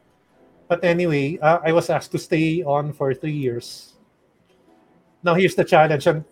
But 0.69 0.85
anyway, 0.85 1.39
uh, 1.41 1.61
I 1.65 1.73
was 1.73 1.89
asked 1.89 2.13
to 2.13 2.19
stay 2.19 2.65
on 2.65 2.93
for 2.93 3.15
three 3.15 3.37
years. 3.37 3.95
Now 5.23 5.33
here's 5.33 5.55
the 5.55 5.65
challenge, 5.65 6.07
and 6.07 6.25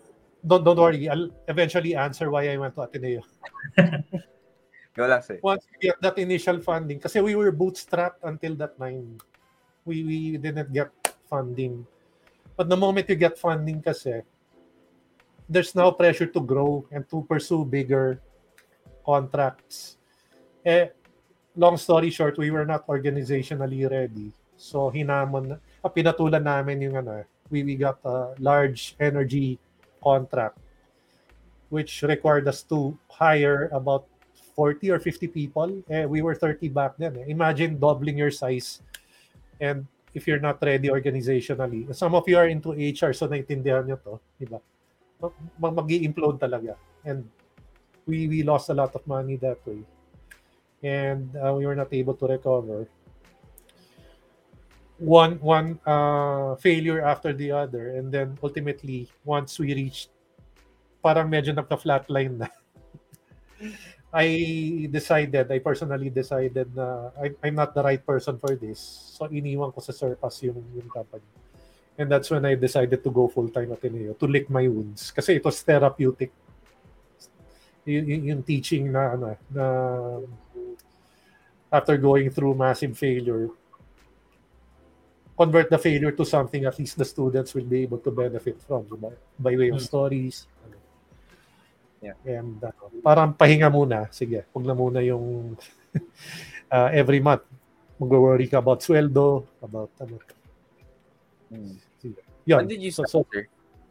don't 0.45 0.63
don't 0.63 0.77
worry, 0.77 1.07
I'll 1.07 1.31
eventually 1.47 1.95
answer 1.95 2.29
why 2.29 2.51
I 2.51 2.57
went 2.57 2.75
to 2.75 2.83
Ateneo. 2.83 3.23
Go 4.95 5.07
lang, 5.07 5.23
sir. 5.23 5.39
Once 5.41 5.65
we 5.71 5.89
get 5.89 5.97
that 6.03 6.19
initial 6.19 6.59
funding, 6.59 6.99
kasi 6.99 7.17
we 7.23 7.33
were 7.33 7.51
bootstrapped 7.51 8.21
until 8.27 8.53
that 8.61 8.77
time. 8.77 9.17
We 9.87 10.03
we 10.03 10.19
didn't 10.37 10.69
get 10.69 10.91
funding. 11.25 11.87
But 12.53 12.69
the 12.69 12.77
moment 12.77 13.09
you 13.09 13.17
get 13.17 13.39
funding 13.39 13.81
kasi, 13.81 14.21
there's 15.49 15.73
now 15.73 15.89
pressure 15.89 16.29
to 16.29 16.41
grow 16.41 16.85
and 16.93 17.09
to 17.09 17.25
pursue 17.25 17.65
bigger 17.65 18.21
contracts. 19.01 19.97
Eh, 20.61 20.93
long 21.57 21.75
story 21.75 22.13
short, 22.13 22.37
we 22.37 22.53
were 22.53 22.65
not 22.65 22.85
organizationally 22.85 23.89
ready. 23.89 24.29
So, 24.55 24.93
hinamon, 24.93 25.57
ah, 25.83 25.89
pinatulan 25.89 26.45
namin 26.45 26.85
yung 26.85 26.95
ano, 27.01 27.25
we, 27.49 27.65
we 27.65 27.75
got 27.75 27.97
a 28.05 28.37
large 28.37 28.95
energy 29.01 29.57
contract 30.03 30.59
which 31.73 32.05
required 32.05 32.45
us 32.45 32.61
to 32.61 32.93
hire 33.09 33.65
about 33.73 34.05
40 34.53 34.93
or 34.93 34.99
50 35.01 35.25
people. 35.33 35.81
Eh, 35.89 36.05
we 36.05 36.21
were 36.21 36.37
30 36.37 36.69
back 36.69 36.93
then. 37.01 37.17
Eh. 37.17 37.33
Imagine 37.33 37.81
doubling 37.81 38.13
your 38.13 38.29
size 38.29 38.77
and 39.57 39.87
if 40.13 40.29
you're 40.29 40.39
not 40.39 40.61
ready 40.61 40.89
organizationally. 40.93 41.89
Some 41.97 42.13
of 42.13 42.29
you 42.29 42.37
are 42.37 42.45
into 42.45 42.77
HR, 42.77 43.17
so 43.17 43.25
naintindihan 43.25 43.89
nyo 43.89 43.97
to, 44.05 44.21
di 44.37 44.45
ba? 44.45 44.61
Mag- 45.17 45.73
mag-i-implode 45.73 46.37
talaga. 46.37 46.77
And 47.01 47.25
we 48.05 48.29
we 48.29 48.45
lost 48.45 48.69
a 48.69 48.77
lot 48.77 48.93
of 48.93 49.01
money 49.09 49.41
that 49.41 49.57
way. 49.65 49.81
And 50.85 51.33
uh, 51.33 51.57
we 51.57 51.65
were 51.65 51.75
not 51.75 51.89
able 51.89 52.13
to 52.21 52.25
recover. 52.29 52.85
One 55.03 55.35
one 55.43 55.83
uh, 55.83 56.55
failure 56.63 57.03
after 57.03 57.35
the 57.35 57.51
other. 57.51 57.99
And 57.99 58.07
then 58.07 58.39
ultimately, 58.39 59.11
once 59.27 59.59
we 59.59 59.75
reached, 59.75 60.07
parang 61.03 61.27
medyo 61.27 61.51
nagka-flatline 61.51 62.39
na. 62.39 62.47
I 64.13 64.87
decided, 64.93 65.49
I 65.49 65.57
personally 65.57 66.13
decided 66.13 66.69
na 66.77 67.09
I, 67.17 67.33
I'm 67.41 67.57
not 67.57 67.73
the 67.73 67.81
right 67.81 67.99
person 67.99 68.37
for 68.37 68.53
this. 68.53 68.79
So 69.17 69.25
iniwan 69.25 69.73
ko 69.73 69.81
sa 69.81 69.91
Surpass 69.91 70.39
yung, 70.45 70.61
yung 70.77 70.87
company. 70.87 71.25
And 71.97 72.09
that's 72.09 72.29
when 72.29 72.45
I 72.45 72.53
decided 72.53 73.03
to 73.03 73.11
go 73.11 73.27
full-time 73.27 73.73
at 73.73 73.81
Ateneo 73.81 74.13
to 74.13 74.25
lick 74.29 74.49
my 74.53 74.69
wounds. 74.69 75.09
Kasi 75.09 75.41
it 75.41 75.43
was 75.45 75.61
therapeutic. 75.65 76.31
Y- 77.85 78.29
yung 78.29 78.45
teaching 78.45 78.93
na, 78.93 79.17
ano, 79.17 79.33
na 79.49 79.65
after 81.73 81.97
going 81.97 82.29
through 82.29 82.53
massive 82.53 82.93
failure, 82.93 83.49
convert 85.33 85.69
the 85.69 85.77
failure 85.77 86.13
to 86.13 86.21
something 86.23 86.65
at 86.65 86.77
least 86.77 86.93
the 86.95 87.05
students 87.05 87.53
will 87.53 87.65
be 87.65 87.81
able 87.81 87.97
to 87.97 88.11
benefit 88.11 88.61
from 88.61 88.85
diba? 88.85 89.09
by 89.39 89.57
way 89.57 89.69
of 89.73 89.81
Hmm. 89.81 89.89
stories. 89.89 90.45
ano. 90.61 90.77
Yeah. 92.03 92.17
And 92.27 92.59
uh, 92.59 92.69
parang 93.01 93.33
pahinga 93.33 93.71
muna. 93.71 94.11
Sige, 94.11 94.45
huwag 94.53 94.65
na 94.67 94.75
muna 94.75 94.99
yung 95.01 95.55
uh, 96.73 96.89
every 96.93 97.17
month. 97.19 97.47
Mag-worry 97.97 98.49
ka 98.49 98.59
about 98.59 98.83
sweldo, 98.83 99.45
about 99.61 99.89
ano. 99.97 100.19
Hmm. 101.49 101.77
Yun. 102.43 102.59
When 102.59 102.67
did 102.67 102.83
you 102.83 102.91
So- 102.91 103.07
start, 103.07 103.25
so, 103.25 103.31
sir? 103.31 103.43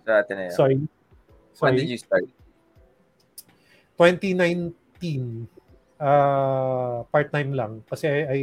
Sa 0.04 0.12
Ateneo? 0.20 0.50
sorry. 0.52 0.76
When 0.76 0.88
Sorry. 1.56 1.76
did 1.78 1.88
you 1.88 1.98
start? 2.00 2.26
2019 3.96 4.74
uh, 6.00 7.04
part-time 7.08 7.50
lang 7.54 7.72
kasi 7.86 8.08
I, 8.08 8.18
I 8.26 8.40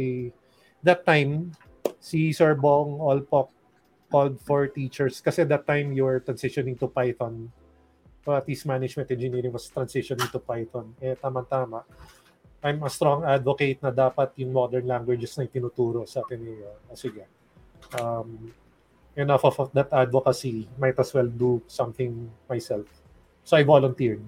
that 0.82 1.04
time 1.04 1.52
si 2.00 2.32
Sir 2.32 2.56
Bong 2.56 2.96
Olpok 2.98 3.52
called 4.10 4.40
for 4.42 4.66
teachers. 4.66 5.20
Kasi 5.20 5.44
that 5.44 5.68
time 5.68 5.92
you 5.92 6.08
were 6.08 6.18
transitioning 6.18 6.74
to 6.80 6.88
Python. 6.88 7.52
So 8.24 8.34
at 8.34 8.48
management 8.66 9.08
engineering 9.12 9.52
was 9.52 9.70
transitioning 9.70 10.28
to 10.32 10.40
Python. 10.40 10.96
Eh 10.98 11.14
tama-tama. 11.14 11.84
I'm 12.60 12.82
a 12.84 12.90
strong 12.92 13.24
advocate 13.24 13.80
na 13.80 13.88
dapat 13.88 14.36
yung 14.36 14.52
modern 14.52 14.84
languages 14.84 15.32
na 15.40 15.48
tinuturo 15.48 16.04
sa 16.04 16.20
atin 16.20 16.44
eh, 16.44 16.60
uh, 16.60 16.96
sige. 16.96 17.24
Um, 17.96 18.52
enough 19.16 19.48
of 19.48 19.72
that 19.72 19.88
advocacy. 19.88 20.68
Might 20.76 21.00
as 21.00 21.16
well 21.16 21.28
do 21.28 21.64
something 21.64 22.28
myself. 22.48 22.84
So 23.44 23.56
I 23.56 23.64
volunteered. 23.64 24.20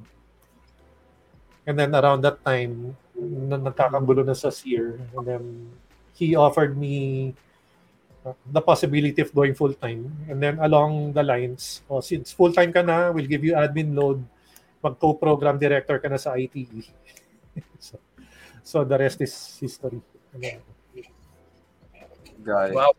And 1.68 1.76
then 1.76 1.92
around 1.92 2.24
that 2.24 2.40
time, 2.40 2.96
na 3.14 3.60
nagkakagulo 3.60 4.24
na 4.24 4.32
sa 4.32 4.48
SEER. 4.48 4.98
And 5.12 5.24
then 5.28 5.44
he 6.16 6.34
offered 6.34 6.80
me 6.80 7.36
the 8.24 8.62
possibility 8.62 9.20
of 9.22 9.34
going 9.34 9.54
full-time. 9.54 10.14
And 10.28 10.42
then 10.42 10.58
along 10.58 11.12
the 11.12 11.22
lines, 11.22 11.82
oh, 11.90 12.00
since 12.00 12.32
full-time 12.32 12.72
ka 12.72 12.82
na, 12.82 13.10
we'll 13.10 13.26
give 13.26 13.44
you 13.44 13.54
admin 13.54 13.94
load, 13.94 14.22
mag-co-program 14.82 15.58
director 15.58 15.98
ka 15.98 16.08
na 16.08 16.16
sa 16.16 16.34
ITE. 16.38 16.86
so, 17.78 17.98
so 18.62 18.84
the 18.84 18.98
rest 18.98 19.20
is 19.20 19.34
history. 19.58 20.00
Got 22.44 22.70
it. 22.70 22.74
Wow. 22.74 22.94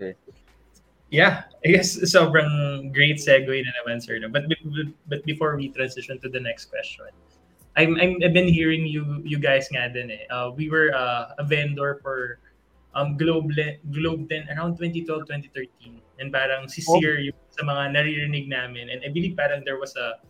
Yeah, 1.13 1.45
I 1.61 1.67
guess 1.69 1.93
sobrang 2.09 2.89
great 2.89 3.21
segue 3.21 3.53
na 3.53 3.71
naman, 3.83 4.01
sir. 4.01 4.17
but 4.33 4.49
but 5.05 5.21
before 5.29 5.53
we 5.53 5.69
transition 5.69 6.17
to 6.25 6.27
the 6.27 6.41
next 6.41 6.73
question, 6.73 7.05
I'm, 7.77 8.01
I'm 8.01 8.17
I've 8.25 8.33
been 8.33 8.49
hearing 8.49 8.81
you 8.89 9.21
you 9.21 9.37
guys 9.37 9.69
nga 9.69 9.93
din 9.93 10.09
eh. 10.09 10.25
Uh, 10.33 10.49
we 10.57 10.73
were 10.73 10.89
uh, 10.89 11.37
a 11.37 11.45
vendor 11.45 12.01
for 12.01 12.41
um 12.93 13.17
Globe 13.17 13.49
Le- 13.57 13.77
Globe 13.89 14.29
10 14.29 14.53
around 14.53 14.77
2012 14.77 15.25
2013 15.25 15.97
and 16.21 16.29
parang 16.29 16.69
si 16.69 16.81
Oh. 16.85 16.97
Sear 17.01 17.17
yung 17.19 17.37
sa 17.49 17.65
mga 17.65 17.93
naririnig 17.97 18.45
namin 18.49 18.89
and 18.93 19.01
I 19.01 19.09
believe 19.09 19.33
parang 19.37 19.65
there 19.65 19.77
was 19.81 19.93
a 19.97 20.21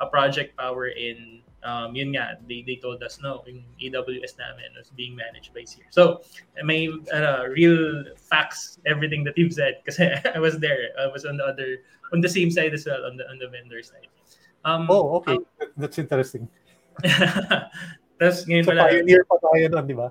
a 0.00 0.06
project 0.08 0.56
power 0.56 0.92
in 0.92 1.40
um 1.64 1.96
yun 1.96 2.12
nga 2.12 2.36
they 2.48 2.60
they 2.64 2.76
told 2.76 3.00
us 3.00 3.16
no 3.20 3.40
yung 3.48 3.64
AWS 3.80 4.36
namin 4.36 4.72
was 4.76 4.92
being 4.92 5.16
managed 5.16 5.52
by 5.56 5.64
Sear. 5.64 5.88
So 5.92 6.20
may 6.64 6.88
uh, 7.12 7.48
real 7.48 8.04
facts 8.16 8.76
everything 8.84 9.24
that 9.24 9.36
you've 9.40 9.56
said 9.56 9.80
kasi 9.88 10.08
I 10.12 10.40
was 10.40 10.60
there 10.60 10.92
I 11.00 11.08
was 11.08 11.24
on 11.24 11.36
the 11.40 11.44
other 11.48 11.80
on 12.12 12.20
the 12.20 12.28
same 12.32 12.48
side 12.52 12.72
as 12.76 12.84
well 12.84 13.04
on 13.08 13.16
the 13.16 13.24
on 13.28 13.40
the 13.40 13.48
vendor 13.48 13.80
side 13.84 14.08
um 14.68 14.84
Oh, 14.88 15.20
okay. 15.20 15.36
That- 15.60 15.72
That's 15.76 15.98
interesting. 16.00 16.48
Tapos 18.16 18.48
ngayon 18.48 18.64
So 18.64 18.70
pala, 18.72 18.88
pioneer 18.88 19.22
pa 19.28 19.36
tayo 19.40 19.64
nun, 19.68 19.84
di 19.84 19.96
ba? 19.96 20.08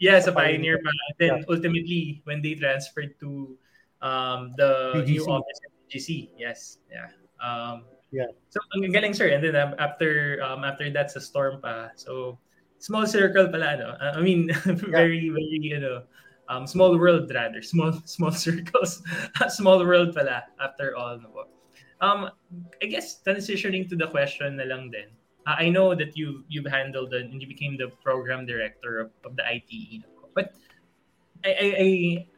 Yeah, 0.00 0.18
sa 0.18 0.32
Sa 0.32 0.40
Pioneer. 0.40 0.80
Pa. 0.80 0.90
Then 1.20 1.44
ultimately, 1.46 2.24
when 2.24 2.40
they 2.40 2.56
transferred 2.56 3.20
to 3.20 3.54
um, 4.00 4.56
the 4.56 5.04
new 5.04 5.22
office 5.28 5.60
at 5.60 5.70
BGC, 5.86 6.32
yes, 6.40 6.80
yeah. 6.88 7.12
Um, 7.36 7.84
Yeah. 8.10 8.34
So 8.50 8.58
ang 8.74 8.82
galing 8.90 9.14
sir, 9.14 9.30
and 9.30 9.42
then 9.42 9.54
um, 9.54 9.78
after 9.78 10.42
um, 10.42 10.66
after 10.66 10.90
that 10.90 11.14
sa 11.14 11.22
Storm 11.22 11.62
pa. 11.62 11.94
So 11.94 12.42
small 12.82 13.06
circle 13.06 13.46
pala 13.46 13.78
no. 13.78 13.88
Uh, 14.02 14.18
I 14.18 14.20
mean, 14.20 14.50
very 14.90 15.30
very 15.30 15.58
you 15.62 15.78
know, 15.78 16.02
um, 16.50 16.66
small 16.66 16.98
world 16.98 17.30
rather, 17.30 17.62
small 17.62 17.94
small 18.10 18.34
circles, 18.34 19.02
small 19.48 19.78
world 19.78 20.10
pala 20.14 20.42
after 20.58 20.98
all 20.98 21.22
no. 21.22 21.46
Um, 22.02 22.34
I 22.82 22.86
guess 22.90 23.22
transitioning 23.22 23.86
to 23.92 23.96
the 23.96 24.10
question 24.10 24.58
na 24.58 24.66
lang 24.66 24.90
din. 24.90 25.14
I 25.46 25.68
know 25.68 25.94
that 25.94 26.16
you 26.16 26.44
you've 26.48 26.68
handled 26.68 27.14
and 27.14 27.40
you 27.40 27.48
became 27.48 27.76
the 27.76 27.88
program 28.04 28.44
director 28.44 29.00
of, 29.00 29.10
of 29.24 29.36
the 29.36 29.44
ITE. 29.46 30.04
But 30.34 30.54
I, 31.44 31.50
I, 31.50 31.68
I 31.80 31.88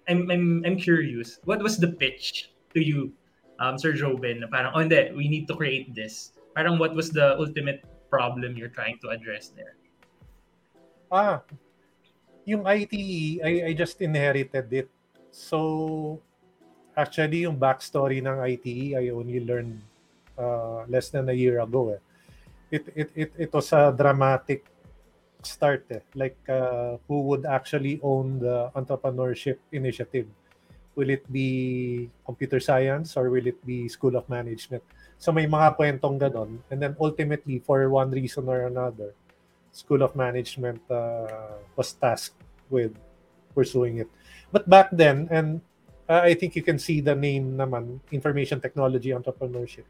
I'm, 0.09 0.31
I'm 0.31 0.47
I'm 0.65 0.77
curious. 0.79 1.39
What 1.45 1.63
was 1.63 1.79
the 1.79 1.91
pitch 1.91 2.51
to 2.75 2.81
you, 2.81 3.13
um, 3.59 3.79
Sir 3.79 3.93
Joben? 3.93 4.41
Na 4.41 4.47
parang, 4.47 4.73
oh, 4.75 4.81
hindi, 4.81 5.11
we 5.15 5.29
need 5.29 5.47
to 5.49 5.55
create 5.55 5.95
this. 5.95 6.33
Parang, 6.55 6.79
what 6.79 6.95
was 6.95 7.11
the 7.11 7.39
ultimate 7.39 7.83
problem 8.11 8.57
you're 8.57 8.73
trying 8.73 8.99
to 9.03 9.09
address 9.11 9.51
there? 9.57 9.75
Ah, 11.11 11.43
yung 12.45 12.67
ITE, 12.67 13.41
I, 13.45 13.53
I 13.69 13.73
just 13.73 14.01
inherited 14.01 14.73
it. 14.73 14.89
So, 15.31 16.21
actually, 16.97 17.49
yung 17.49 17.57
backstory 17.57 18.21
ng 18.21 18.39
ITE, 18.43 18.97
I 18.97 19.09
only 19.11 19.41
learned 19.41 19.81
uh, 20.37 20.85
less 20.89 21.09
than 21.09 21.29
a 21.29 21.33
year 21.33 21.61
ago. 21.61 21.97
Eh. 21.97 22.01
It, 22.73 22.89
it, 22.97 23.09
it, 23.15 23.31
it 23.37 23.51
was 23.53 23.69
a 23.77 23.93
dramatic 23.93 24.65
start. 25.45 25.85
Eh. 25.93 26.01
Like, 26.17 26.41
uh, 26.49 26.97
who 27.07 27.21
would 27.29 27.45
actually 27.45 28.01
own 28.03 28.41
the 28.41 28.73
entrepreneurship 28.75 29.59
initiative? 29.71 30.27
Will 30.97 31.11
it 31.11 31.25
be 31.31 32.09
computer 32.25 32.61
science 32.61 33.17
or 33.17 33.29
will 33.29 33.47
it 33.47 33.61
be 33.67 33.89
School 33.89 34.17
of 34.17 34.29
Management? 34.29 34.83
So 35.19 35.33
may 35.33 35.47
mga 35.47 35.77
kwentong 35.77 36.19
ganon. 36.19 36.59
And 36.71 36.81
then 36.81 36.97
ultimately, 36.99 37.61
for 37.61 37.89
one 37.89 38.11
reason 38.11 38.49
or 38.49 38.67
another, 38.67 39.13
School 39.73 40.03
of 40.03 40.17
Management 40.17 40.81
uh, 40.91 41.61
was 41.77 41.93
tasked 41.93 42.37
with 42.69 42.93
pursuing 43.55 43.99
it. 43.99 44.09
But 44.51 44.69
back 44.69 44.89
then, 44.93 45.29
and 45.31 45.61
uh, 46.09 46.21
I 46.25 46.35
think 46.35 46.57
you 46.57 46.63
can 46.63 46.79
see 46.79 47.01
the 47.01 47.15
name 47.15 47.57
naman, 47.57 48.01
Information 48.13 48.61
Technology 48.61 49.11
Entrepreneurship. 49.11 49.85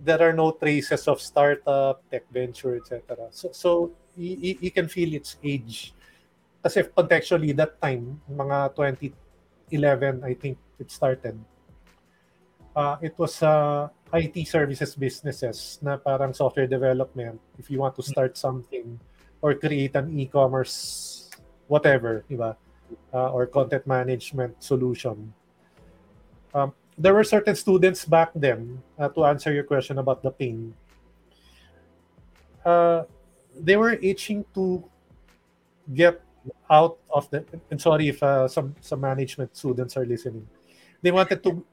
There 0.00 0.20
are 0.22 0.32
no 0.32 0.52
traces 0.52 1.08
of 1.08 1.20
startup, 1.20 2.02
tech 2.10 2.24
venture, 2.30 2.76
etc. 2.76 3.28
So, 3.30 3.48
so 3.52 3.70
you, 4.16 4.58
you 4.60 4.70
can 4.70 4.88
feel 4.88 5.14
its 5.14 5.36
age. 5.42 5.94
Kasi 6.62 6.82
contextually, 6.82 7.54
that 7.56 7.80
time, 7.80 8.20
mga 8.30 8.74
2011, 9.70 10.24
I 10.24 10.34
think 10.34 10.58
it 10.78 10.90
started. 10.90 11.38
Uh, 12.74 12.96
it 13.02 13.14
was 13.18 13.42
uh, 13.42 13.88
IT 14.14 14.46
services 14.46 14.94
businesses 14.94 15.78
na 15.82 15.96
parang 15.96 16.32
software 16.32 16.66
development. 16.66 17.40
If 17.58 17.70
you 17.70 17.78
want 17.78 17.96
to 17.96 18.02
start 18.02 18.38
something 18.38 18.98
or 19.42 19.54
create 19.54 19.94
an 19.96 20.10
e-commerce, 20.18 21.30
whatever, 21.66 22.24
di 22.28 22.36
ba? 22.36 22.56
Uh, 23.12 23.28
or 23.30 23.46
content 23.46 23.86
management 23.86 24.56
solution. 24.62 25.34
Um, 26.54 26.72
there 26.98 27.14
were 27.14 27.24
certain 27.24 27.54
students 27.54 28.04
back 28.04 28.30
then, 28.34 28.82
uh, 28.98 29.08
to 29.08 29.24
answer 29.24 29.52
your 29.52 29.62
question 29.62 29.98
about 29.98 30.22
the 30.22 30.30
pain, 30.30 30.74
uh, 32.66 33.04
they 33.54 33.76
were 33.76 33.92
itching 34.02 34.44
to 34.54 34.82
get 35.94 36.20
out 36.70 36.98
of 37.14 37.30
the, 37.30 37.44
and 37.70 37.80
sorry 37.80 38.08
if 38.08 38.22
uh, 38.22 38.48
some, 38.48 38.74
some 38.80 39.00
management 39.00 39.56
students 39.56 39.96
are 39.96 40.04
listening. 40.04 40.46
They 41.00 41.12
wanted 41.12 41.42
to 41.44 41.64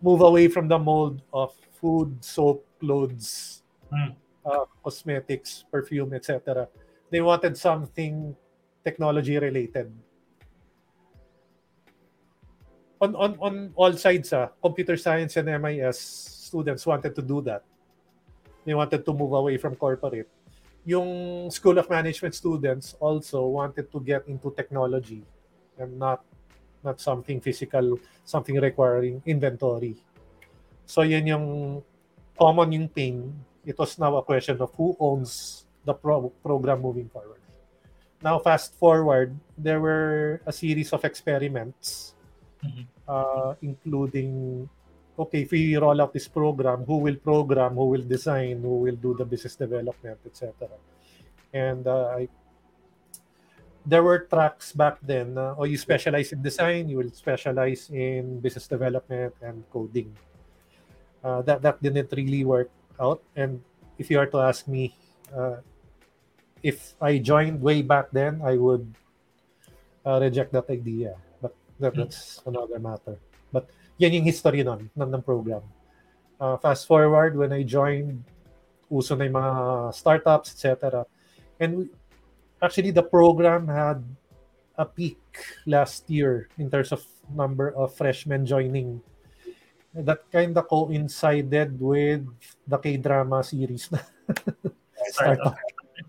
move 0.00 0.20
away 0.20 0.48
from 0.48 0.68
the 0.68 0.78
mold 0.78 1.20
of 1.32 1.52
food, 1.80 2.24
soap, 2.24 2.64
clothes, 2.78 3.62
uh, 4.46 4.64
cosmetics, 4.82 5.64
perfume, 5.70 6.14
etc. 6.14 6.68
They 7.10 7.20
wanted 7.20 7.56
something 7.56 8.36
technology 8.84 9.36
related. 9.38 9.92
On, 13.04 13.12
on, 13.20 13.36
on 13.36 13.54
all 13.76 13.92
sides, 14.00 14.32
ah, 14.32 14.48
computer 14.64 14.96
science 14.96 15.36
and 15.36 15.44
MIS 15.60 16.00
students 16.48 16.88
wanted 16.88 17.12
to 17.12 17.20
do 17.20 17.44
that. 17.44 17.60
They 18.64 18.72
wanted 18.72 19.04
to 19.04 19.12
move 19.12 19.36
away 19.36 19.60
from 19.60 19.76
corporate. 19.76 20.24
Yung 20.88 21.50
School 21.52 21.76
of 21.76 21.92
Management 21.92 22.32
students 22.32 22.96
also 22.96 23.44
wanted 23.44 23.92
to 23.92 24.00
get 24.00 24.24
into 24.24 24.48
technology 24.56 25.20
and 25.76 26.00
not 26.00 26.24
not 26.80 26.96
something 26.96 27.44
physical, 27.44 28.00
something 28.24 28.56
requiring 28.56 29.20
inventory. 29.28 30.00
So 30.88 31.04
yan 31.04 31.28
yung 31.28 31.46
common 32.40 32.72
yung 32.72 32.88
pain. 32.88 33.36
It 33.68 33.76
was 33.76 34.00
now 34.00 34.16
a 34.16 34.24
question 34.24 34.56
of 34.64 34.72
who 34.76 34.96
owns 34.96 35.64
the 35.84 35.92
pro- 35.92 36.32
program 36.40 36.80
moving 36.80 37.12
forward. 37.12 37.40
Now 38.24 38.40
fast 38.40 38.72
forward, 38.80 39.36
there 39.60 39.80
were 39.80 40.40
a 40.48 40.52
series 40.52 40.92
of 40.96 41.04
experiments, 41.04 42.13
Mhm. 42.64 42.84
uh, 43.08 43.54
including 43.62 44.68
okay, 45.14 45.42
if 45.46 45.50
we 45.52 45.76
roll 45.76 46.00
out 46.00 46.12
this 46.12 46.26
program, 46.26 46.82
who 46.84 46.98
will 46.98 47.16
program, 47.16 47.74
who 47.78 47.86
will 47.86 48.02
design, 48.02 48.62
who 48.62 48.82
will 48.82 48.96
do 48.96 49.14
the 49.14 49.24
business 49.24 49.54
development, 49.54 50.18
etc. 50.26 50.66
And 51.52 51.86
uh, 51.86 52.18
I 52.18 52.28
there 53.86 54.02
were 54.02 54.26
tracks 54.26 54.72
back 54.72 54.98
then. 55.04 55.36
Uh, 55.36 55.54
oh, 55.60 55.64
you 55.68 55.76
specialize 55.76 56.32
in 56.32 56.40
design, 56.40 56.88
you 56.88 56.98
will 56.98 57.12
specialize 57.12 57.90
in 57.92 58.40
business 58.40 58.66
development 58.66 59.34
and 59.44 59.62
coding. 59.70 60.10
Uh, 61.22 61.42
that 61.42 61.62
that 61.62 61.80
didn't 61.80 62.10
really 62.12 62.44
work 62.44 62.72
out. 62.98 63.20
And 63.36 63.60
if 63.98 64.10
you 64.10 64.18
are 64.18 64.26
to 64.32 64.40
ask 64.40 64.66
me, 64.66 64.96
uh, 65.30 65.60
if 66.62 66.96
I 67.00 67.20
joined 67.20 67.60
way 67.60 67.82
back 67.84 68.10
then, 68.10 68.40
I 68.40 68.56
would 68.56 68.88
uh, 70.04 70.18
reject 70.20 70.52
that 70.52 70.68
idea. 70.72 71.16
That, 71.80 71.94
that's 71.94 72.40
another 72.46 72.78
matter. 72.78 73.18
But 73.52 73.70
yan 73.98 74.14
yung 74.14 74.26
history 74.26 74.62
nun, 74.62 74.90
ng, 74.94 75.10
ng 75.14 75.22
program. 75.22 75.62
Uh, 76.38 76.56
fast 76.58 76.86
forward, 76.86 77.36
when 77.36 77.52
I 77.52 77.62
joined, 77.62 78.22
uso 78.90 79.14
na 79.14 79.26
yung 79.26 79.38
mga 79.38 79.52
startups, 79.94 80.54
etc. 80.54 81.06
And 81.58 81.70
we, 81.78 81.84
actually, 82.62 82.90
the 82.90 83.06
program 83.06 83.66
had 83.66 84.02
a 84.76 84.84
peak 84.84 85.18
last 85.66 86.10
year 86.10 86.48
in 86.58 86.70
terms 86.70 86.90
of 86.90 87.02
number 87.30 87.70
of 87.74 87.94
freshmen 87.94 88.46
joining. 88.46 89.00
That 89.94 90.26
kind 90.30 90.58
of 90.58 90.66
coincided 90.66 91.78
with 91.78 92.26
the 92.66 92.78
K-drama 92.78 93.46
series 93.46 93.86
na 93.94 94.02
startup. 95.14 95.54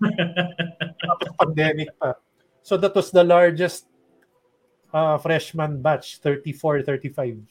Pandemic 1.40 1.94
pa. 2.02 2.18
So 2.66 2.82
that 2.82 2.98
was 2.98 3.14
the 3.14 3.22
largest 3.22 3.86
uh, 4.96 5.20
freshman 5.20 5.84
batch, 5.84 6.24
34, 6.24 6.82
35. 6.88 7.44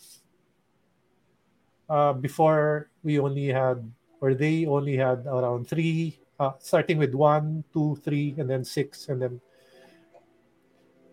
Uh, 1.84 2.12
before 2.16 2.88
we 3.04 3.20
only 3.20 3.52
had, 3.52 3.84
or 4.20 4.32
they 4.32 4.64
only 4.64 4.96
had 4.96 5.28
around 5.28 5.68
three, 5.68 6.16
uh, 6.40 6.56
starting 6.58 6.96
with 6.96 7.12
one, 7.12 7.62
two, 7.68 8.00
three, 8.00 8.34
and 8.38 8.48
then 8.48 8.64
six, 8.64 9.12
and 9.12 9.20
then 9.20 9.40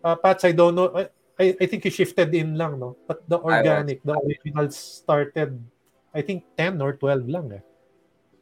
uh, 0.02 0.16
Pats, 0.16 0.44
I 0.48 0.52
don't 0.52 0.74
know. 0.74 0.88
I, 0.96 1.02
I, 1.38 1.56
I 1.60 1.66
think 1.66 1.84
you 1.84 1.90
shifted 1.92 2.34
in 2.34 2.56
lang, 2.56 2.80
no? 2.80 2.96
But 3.06 3.28
the 3.28 3.38
organic, 3.38 4.02
the 4.02 4.16
original 4.16 4.70
started, 4.72 5.60
I 6.14 6.22
think 6.22 6.44
10 6.56 6.80
or 6.80 6.94
12 6.96 7.28
lang 7.28 7.52
eh, 7.52 7.60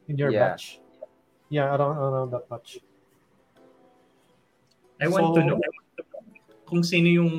in 0.07 0.17
your 0.17 0.31
Yeah. 0.31 0.55
batch. 0.55 0.79
Yeah, 1.49 1.75
around, 1.75 1.97
around 1.99 2.31
that 2.31 2.47
batch. 2.47 2.79
I 5.03 5.11
want 5.11 5.35
So- 5.35 5.41
to 5.41 5.45
know 5.45 5.59
kung 6.71 6.87
sino 6.87 7.11
yung 7.11 7.31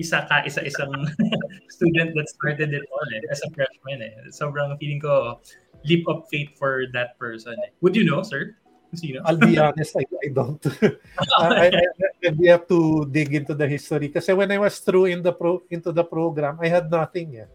isa 0.00 0.24
ka 0.24 0.40
isa-isang 0.48 0.88
student 1.76 2.16
that 2.16 2.24
started 2.32 2.72
it 2.72 2.88
all 2.88 3.08
eh, 3.12 3.20
as 3.28 3.44
a 3.44 3.52
freshman 3.52 4.00
eh. 4.00 4.16
Sobrang 4.32 4.72
feeling 4.80 5.04
ko 5.04 5.36
leap 5.84 6.08
of 6.08 6.24
faith 6.32 6.48
for 6.56 6.88
that 6.96 7.20
person 7.20 7.52
eh. 7.60 7.70
Would 7.84 7.92
you 7.92 8.08
know, 8.08 8.24
sir? 8.24 8.56
Sino? 8.96 9.20
I'll 9.28 9.36
be 9.36 9.58
honest, 9.58 9.98
I, 10.00 10.06
I 10.06 10.28
don't. 10.32 10.62
Uh, 10.64 10.96
I, 11.38 11.68
I, 11.68 11.82
I, 12.24 12.30
we 12.38 12.46
have 12.48 12.64
to 12.70 13.04
dig 13.10 13.34
into 13.34 13.52
the 13.52 13.66
history. 13.66 14.08
Kasi 14.08 14.32
when 14.32 14.48
I 14.48 14.56
was 14.56 14.78
through 14.78 15.12
in 15.12 15.20
the 15.20 15.34
pro, 15.34 15.60
into 15.68 15.90
the 15.92 16.06
program, 16.06 16.56
I 16.62 16.70
had 16.70 16.88
nothing. 16.88 17.42
Eh. 17.42 17.50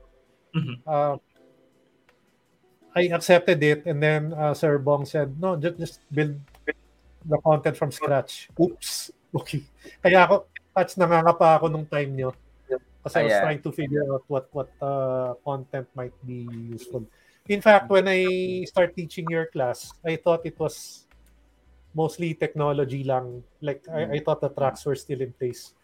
Mhm. 0.54 0.76
Uh, 0.84 1.15
I 2.91 3.08
accepted 3.15 3.63
it, 3.63 3.86
and 3.88 4.04
then 4.04 4.34
uh, 4.34 4.52
Sir 4.52 4.76
Bong 4.82 5.06
said, 5.08 5.32
"No, 5.39 5.56
just 5.56 5.80
just 5.80 5.95
build 6.12 6.36
the 7.24 7.39
content 7.39 7.78
from 7.80 7.89
scratch." 7.95 8.52
Oops. 8.60 9.15
Okay. 9.30 9.62
Kaya 10.02 10.26
ako, 10.26 10.50
touch 10.80 10.96
nangangapa 10.96 11.60
ako 11.60 11.68
nung 11.68 11.84
time 11.84 12.15
nyo. 12.15 12.32
Kasi 13.04 13.15
I 13.20 13.24
was 13.28 13.39
trying 13.44 13.62
to 13.63 13.72
figure 13.76 14.08
out 14.08 14.24
what 14.32 14.48
what 14.56 14.72
uh, 14.80 15.36
content 15.44 15.88
might 15.96 16.15
be 16.24 16.48
useful. 16.72 17.04
In 17.52 17.60
fact, 17.60 17.92
when 17.92 18.08
I 18.08 18.63
start 18.68 18.96
teaching 18.96 19.28
your 19.28 19.52
class, 19.52 19.92
I 20.04 20.15
thought 20.15 20.48
it 20.48 20.56
was 20.56 21.08
mostly 21.96 22.36
technology 22.36 23.04
lang. 23.04 23.44
Like 23.60 23.84
I, 23.92 24.15
I 24.15 24.20
thought 24.24 24.39
the 24.39 24.52
tracks 24.52 24.86
were 24.88 24.96
still 24.96 25.20
in 25.20 25.36
place. 25.36 25.76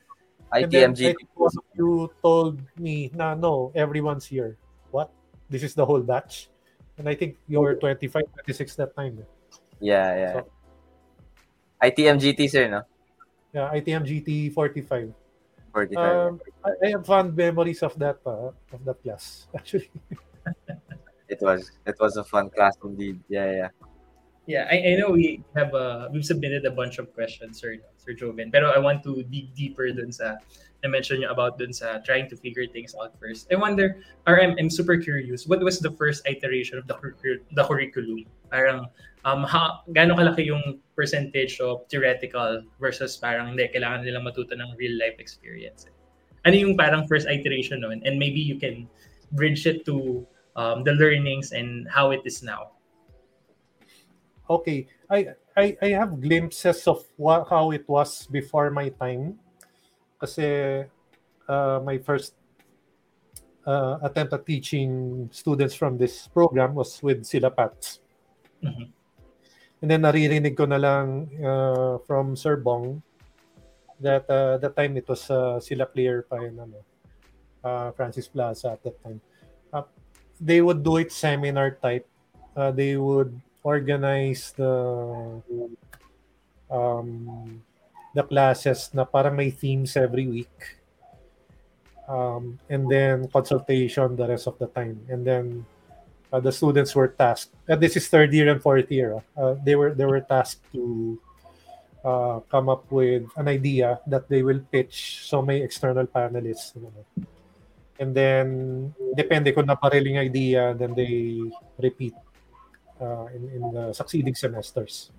And 0.52 0.70
then 0.70 0.94
ITMG. 0.94 1.16
of 1.18 1.66
you 1.74 2.12
told 2.22 2.62
me, 2.78 3.10
na 3.16 3.34
no, 3.34 3.74
everyone's 3.74 4.28
here. 4.30 4.56
What? 4.92 5.10
This 5.50 5.64
is 5.64 5.74
the 5.74 5.84
whole 5.84 6.06
batch? 6.06 6.48
And 7.00 7.10
I 7.10 7.16
think 7.16 7.36
you 7.50 7.60
were 7.60 7.76
25, 7.76 8.24
26 8.46 8.76
that 8.76 8.96
time. 8.96 9.26
Yeah, 9.82 10.16
yeah. 10.16 10.34
So, 10.40 10.48
ITMGT, 11.82 12.48
sir, 12.48 12.70
no? 12.70 12.86
Yeah, 13.56 13.72
ITM 13.72 14.04
GT 14.04 14.54
45. 14.54 15.13
45. 15.72 15.98
Um, 15.98 16.41
I, 16.63 16.70
I 16.84 16.89
have 16.91 17.06
fond 17.06 17.36
memories 17.36 17.82
of 17.84 17.98
that 18.00 18.20
uh, 18.26 18.52
of 18.52 18.84
that 18.84 19.02
class 19.02 19.48
actually. 19.56 19.89
it 21.28 21.39
was 21.41 21.72
it 21.86 21.96
was 22.00 22.18
a 22.18 22.24
fun 22.24 22.50
class 22.50 22.76
indeed. 22.84 23.20
Yeah, 23.30 23.52
yeah. 23.52 23.70
Yeah, 24.46 24.70
I, 24.70 24.94
I 24.94 24.96
know 25.02 25.10
we 25.10 25.42
have 25.56 25.74
uh, 25.74 26.08
we've 26.14 26.26
submitted 26.26 26.66
a 26.66 26.72
bunch 26.72 27.00
of 27.00 27.10
questions, 27.14 27.60
Sir, 27.60 27.78
Sir 27.98 28.14
Joven. 28.14 28.52
Pero 28.52 28.70
I 28.70 28.78
want 28.78 29.02
to 29.04 29.26
dig 29.34 29.54
deeper 29.58 29.90
dun 29.90 30.12
sa 30.14 30.38
I 30.86 30.88
mentioned 30.88 31.26
you 31.26 31.30
about 31.34 31.58
dun 31.58 31.74
sa 31.74 31.98
trying 32.06 32.30
to 32.30 32.38
figure 32.38 32.70
things 32.70 32.94
out 32.94 33.18
first. 33.18 33.50
I 33.50 33.58
wonder, 33.58 33.98
or 34.30 34.38
I'm, 34.38 34.54
I'm 34.62 34.70
super 34.70 34.98
curious, 35.02 35.50
what 35.50 35.66
was 35.66 35.82
the 35.82 35.90
first 35.98 36.22
iteration 36.30 36.78
of 36.78 36.86
the, 36.86 36.94
the 37.58 37.64
curriculum? 37.66 38.30
Parang, 38.54 38.86
um, 39.26 39.42
ha, 39.50 39.82
gaano 39.90 40.14
kalaki 40.14 40.46
yung 40.46 40.78
percentage 40.96 41.58
of 41.60 41.90
theoretical 41.90 42.62
versus 42.80 43.18
parang 43.18 43.50
hindi, 43.50 43.66
kailangan 43.74 44.06
nilang 44.06 44.30
matuto 44.30 44.54
ng 44.54 44.78
real 44.78 44.94
life 45.02 45.18
experience. 45.18 45.90
Ano 46.46 46.54
yung 46.54 46.78
parang 46.78 47.10
first 47.10 47.26
iteration 47.26 47.82
nun? 47.82 48.06
And 48.06 48.22
maybe 48.22 48.38
you 48.38 48.62
can 48.62 48.86
bridge 49.34 49.66
it 49.66 49.90
to 49.90 50.22
um, 50.54 50.86
the 50.86 50.94
learnings 50.94 51.50
and 51.50 51.90
how 51.90 52.14
it 52.14 52.22
is 52.30 52.46
now. 52.46 52.75
Okay, 54.46 54.88
I 55.10 55.34
I, 55.58 55.78
I 55.82 55.90
have 55.96 56.22
glimpses 56.22 56.86
of 56.88 57.02
what, 57.16 57.48
how 57.50 57.72
it 57.72 57.88
was 57.88 58.28
before 58.28 58.70
my 58.70 58.90
time. 58.90 59.40
Kasi 60.20 60.84
uh, 61.48 61.80
my 61.84 61.98
first 61.98 62.36
uh, 63.66 63.98
attempt 64.04 64.34
at 64.34 64.46
teaching 64.46 65.28
students 65.32 65.74
from 65.74 65.98
this 65.98 66.28
program 66.28 66.76
was 66.76 67.02
with 67.02 67.26
Sila 67.26 67.50
Pats. 67.50 68.00
Mhm. 68.62 68.92
And 69.82 69.92
then 69.92 70.02
naririnig 70.02 70.56
ko 70.56 70.66
na 70.66 70.80
lang 70.80 71.30
uh, 71.40 72.00
from 72.08 72.36
Sir 72.36 72.58
Bong 72.58 73.04
that 74.00 74.28
uh, 74.30 74.58
that 74.58 74.76
time 74.76 74.98
it 74.98 75.08
was 75.08 75.30
uh, 75.30 75.60
Sila 75.60 75.86
Clear 75.86 76.24
pa 76.28 76.42
yun, 76.42 76.58
ano, 76.58 76.80
uh, 77.64 77.92
Francis 77.92 78.28
Plaza 78.28 78.76
at 78.76 78.82
that 78.84 78.98
time. 79.04 79.22
Uh, 79.72 79.84
they 80.40 80.62
would 80.62 80.84
do 80.84 80.98
it 80.98 81.12
seminar 81.12 81.78
type. 81.80 82.08
Uh, 82.56 82.72
they 82.72 82.96
would 82.96 83.36
organize 83.65 84.54
the 84.54 84.69
um, 86.69 87.65
the 88.13 88.21
classes 88.21 88.93
na 88.93 89.10
parang 89.10 89.34
may 89.34 89.49
themes 89.49 89.97
every 89.97 90.30
week. 90.30 90.78
Um, 92.06 92.62
and 92.69 92.86
then 92.86 93.25
consultation 93.34 94.13
the 94.13 94.30
rest 94.30 94.45
of 94.45 94.62
the 94.62 94.69
time. 94.69 95.01
And 95.10 95.25
then 95.25 95.65
uh, 96.30 96.39
the 96.39 96.54
students 96.54 96.93
were 96.93 97.10
tasked. 97.10 97.58
And 97.65 97.82
this 97.82 97.97
is 97.97 98.06
third 98.08 98.30
year 98.30 98.54
and 98.54 98.62
fourth 98.62 98.93
year. 98.93 99.17
ah. 99.17 99.25
Uh, 99.34 99.54
they 99.65 99.73
were 99.73 99.97
they 99.97 100.06
were 100.06 100.21
tasked 100.21 100.62
to 100.78 101.17
uh, 102.06 102.45
come 102.54 102.69
up 102.69 102.86
with 102.93 103.25
an 103.41 103.49
idea 103.49 103.97
that 104.06 104.30
they 104.30 104.45
will 104.45 104.62
pitch 104.69 105.25
so 105.25 105.41
may 105.41 105.65
external 105.65 106.06
panelists. 106.06 106.78
ano. 106.78 107.01
And 107.95 108.12
then, 108.12 108.47
depende 109.15 109.56
kung 109.56 109.71
napariling 109.71 110.19
idea, 110.19 110.75
then 110.75 110.91
they 110.93 111.39
repeat 111.80 112.13
uh, 113.02 113.26
in, 113.34 113.50
in 113.50 113.62
the 113.72 113.94
succeeding 113.94 114.36
semesters. 114.36 115.12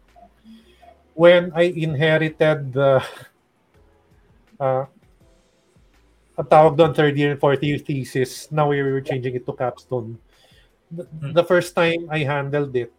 When 1.14 1.52
I 1.54 1.72
inherited 1.72 2.72
the 2.72 3.00
uh, 4.60 4.84
ang 6.36 6.48
tawag 6.52 6.76
doon 6.76 6.92
third 6.92 7.16
year 7.16 7.32
and 7.32 7.40
fourth 7.40 7.64
year 7.64 7.80
thesis, 7.80 8.52
now 8.52 8.68
we 8.68 8.82
were 8.84 9.00
changing 9.00 9.34
it 9.34 9.46
to 9.48 9.52
capstone. 9.56 10.20
The, 10.92 11.08
the 11.32 11.44
first 11.44 11.74
time 11.74 12.06
I 12.12 12.28
handled 12.28 12.76
it, 12.76 12.92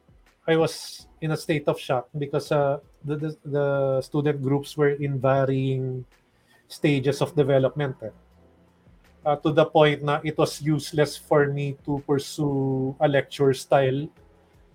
I 0.48 0.58
was 0.58 1.06
in 1.22 1.32
a 1.32 1.38
state 1.38 1.68
of 1.68 1.80
shock 1.80 2.10
because 2.18 2.52
uh, 2.52 2.80
the, 3.06 3.16
the 3.16 3.32
the 3.46 3.68
student 4.02 4.42
groups 4.42 4.76
were 4.76 4.98
in 4.98 5.22
varying 5.22 6.06
stages 6.68 7.22
of 7.22 7.36
development. 7.36 7.96
eh. 8.04 8.14
Uh, 9.28 9.36
to 9.44 9.52
the 9.52 9.66
point 9.66 10.04
na 10.04 10.24
it 10.24 10.38
was 10.40 10.64
useless 10.64 11.20
for 11.20 11.52
me 11.52 11.76
to 11.84 12.00
pursue 12.08 12.96
a 13.00 13.08
lecture 13.08 13.52
style. 13.54 14.08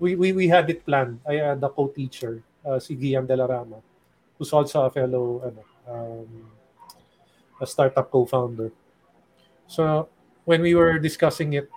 We 0.02 0.18
we, 0.18 0.34
we 0.34 0.50
had 0.50 0.66
it 0.66 0.82
planned. 0.82 1.22
I 1.22 1.38
had 1.38 1.62
a 1.62 1.70
co-teacher, 1.70 2.42
uh, 2.66 2.82
si 2.82 2.98
Gian 2.98 3.22
De 3.22 3.38
La 3.38 3.46
Rama, 3.46 3.78
who's 4.34 4.50
also 4.50 4.82
a 4.82 4.90
fellow 4.90 5.38
ano, 5.46 5.62
um, 5.86 6.50
a 7.62 7.66
startup 7.70 8.10
co-founder. 8.10 8.74
So 9.70 10.10
when 10.42 10.58
we 10.58 10.74
were 10.74 10.98
discussing 10.98 11.54
it, 11.54 11.70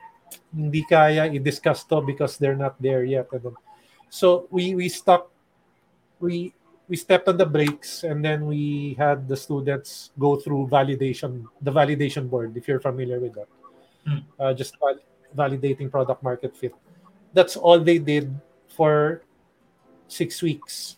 hindi 0.49 0.81
kaya 0.81 1.29
i-discuss 1.29 1.85
to 1.85 2.01
because 2.01 2.41
they're 2.41 2.57
not 2.57 2.73
there 2.81 3.05
yet. 3.05 3.29
Ano. 3.29 3.53
So 4.09 4.49
we 4.49 4.73
we 4.73 4.89
stuck 4.89 5.29
we 6.17 6.49
we 6.89 6.97
stepped 6.97 7.29
on 7.29 7.37
the 7.37 7.45
brakes 7.45 8.01
and 8.03 8.25
then 8.25 8.49
we 8.49 8.95
had 8.97 9.29
the 9.29 9.37
students 9.37 10.09
go 10.17 10.35
through 10.37 10.65
validation 10.69 11.45
the 11.61 11.71
validation 11.73 12.29
board 12.29 12.55
if 12.55 12.67
you're 12.67 12.79
familiar 12.79 13.19
with 13.19 13.33
that 13.33 13.49
Hmm. 14.05 14.21
uh, 14.37 14.53
just 14.53 14.77
val- 14.77 15.01
validating 15.33 15.89
product 15.89 16.21
market 16.21 16.53
fit 16.53 16.77
that's 17.35 17.59
all 17.59 17.79
they 17.79 17.99
did 17.99 18.31
for 18.71 19.21
six 20.07 20.41
weeks 20.41 20.95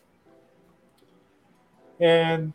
and 2.00 2.54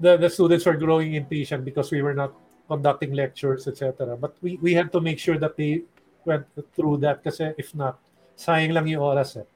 the, 0.00 0.16
the 0.16 0.30
students 0.30 0.64
were 0.64 0.76
growing 0.76 1.14
impatient 1.14 1.64
because 1.64 1.92
we 1.92 2.00
were 2.00 2.14
not 2.14 2.32
conducting 2.66 3.12
lectures 3.12 3.68
etc 3.68 4.16
but 4.16 4.34
we, 4.40 4.56
we 4.64 4.72
had 4.72 4.90
to 4.90 5.00
make 5.00 5.18
sure 5.18 5.38
that 5.38 5.56
they 5.56 5.82
went 6.24 6.44
through 6.74 6.96
that 6.96 7.22
kasi 7.22 7.52
if 7.60 7.74
not 7.76 8.00
sayang 8.34 8.72
lang 8.72 8.88
yung 8.88 9.04
oras 9.04 9.36
eh 9.36 9.46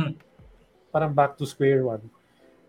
Hmm. 0.00 0.14
parang 0.92 1.12
back 1.14 1.36
to 1.38 1.46
square 1.46 1.84
one. 1.84 2.02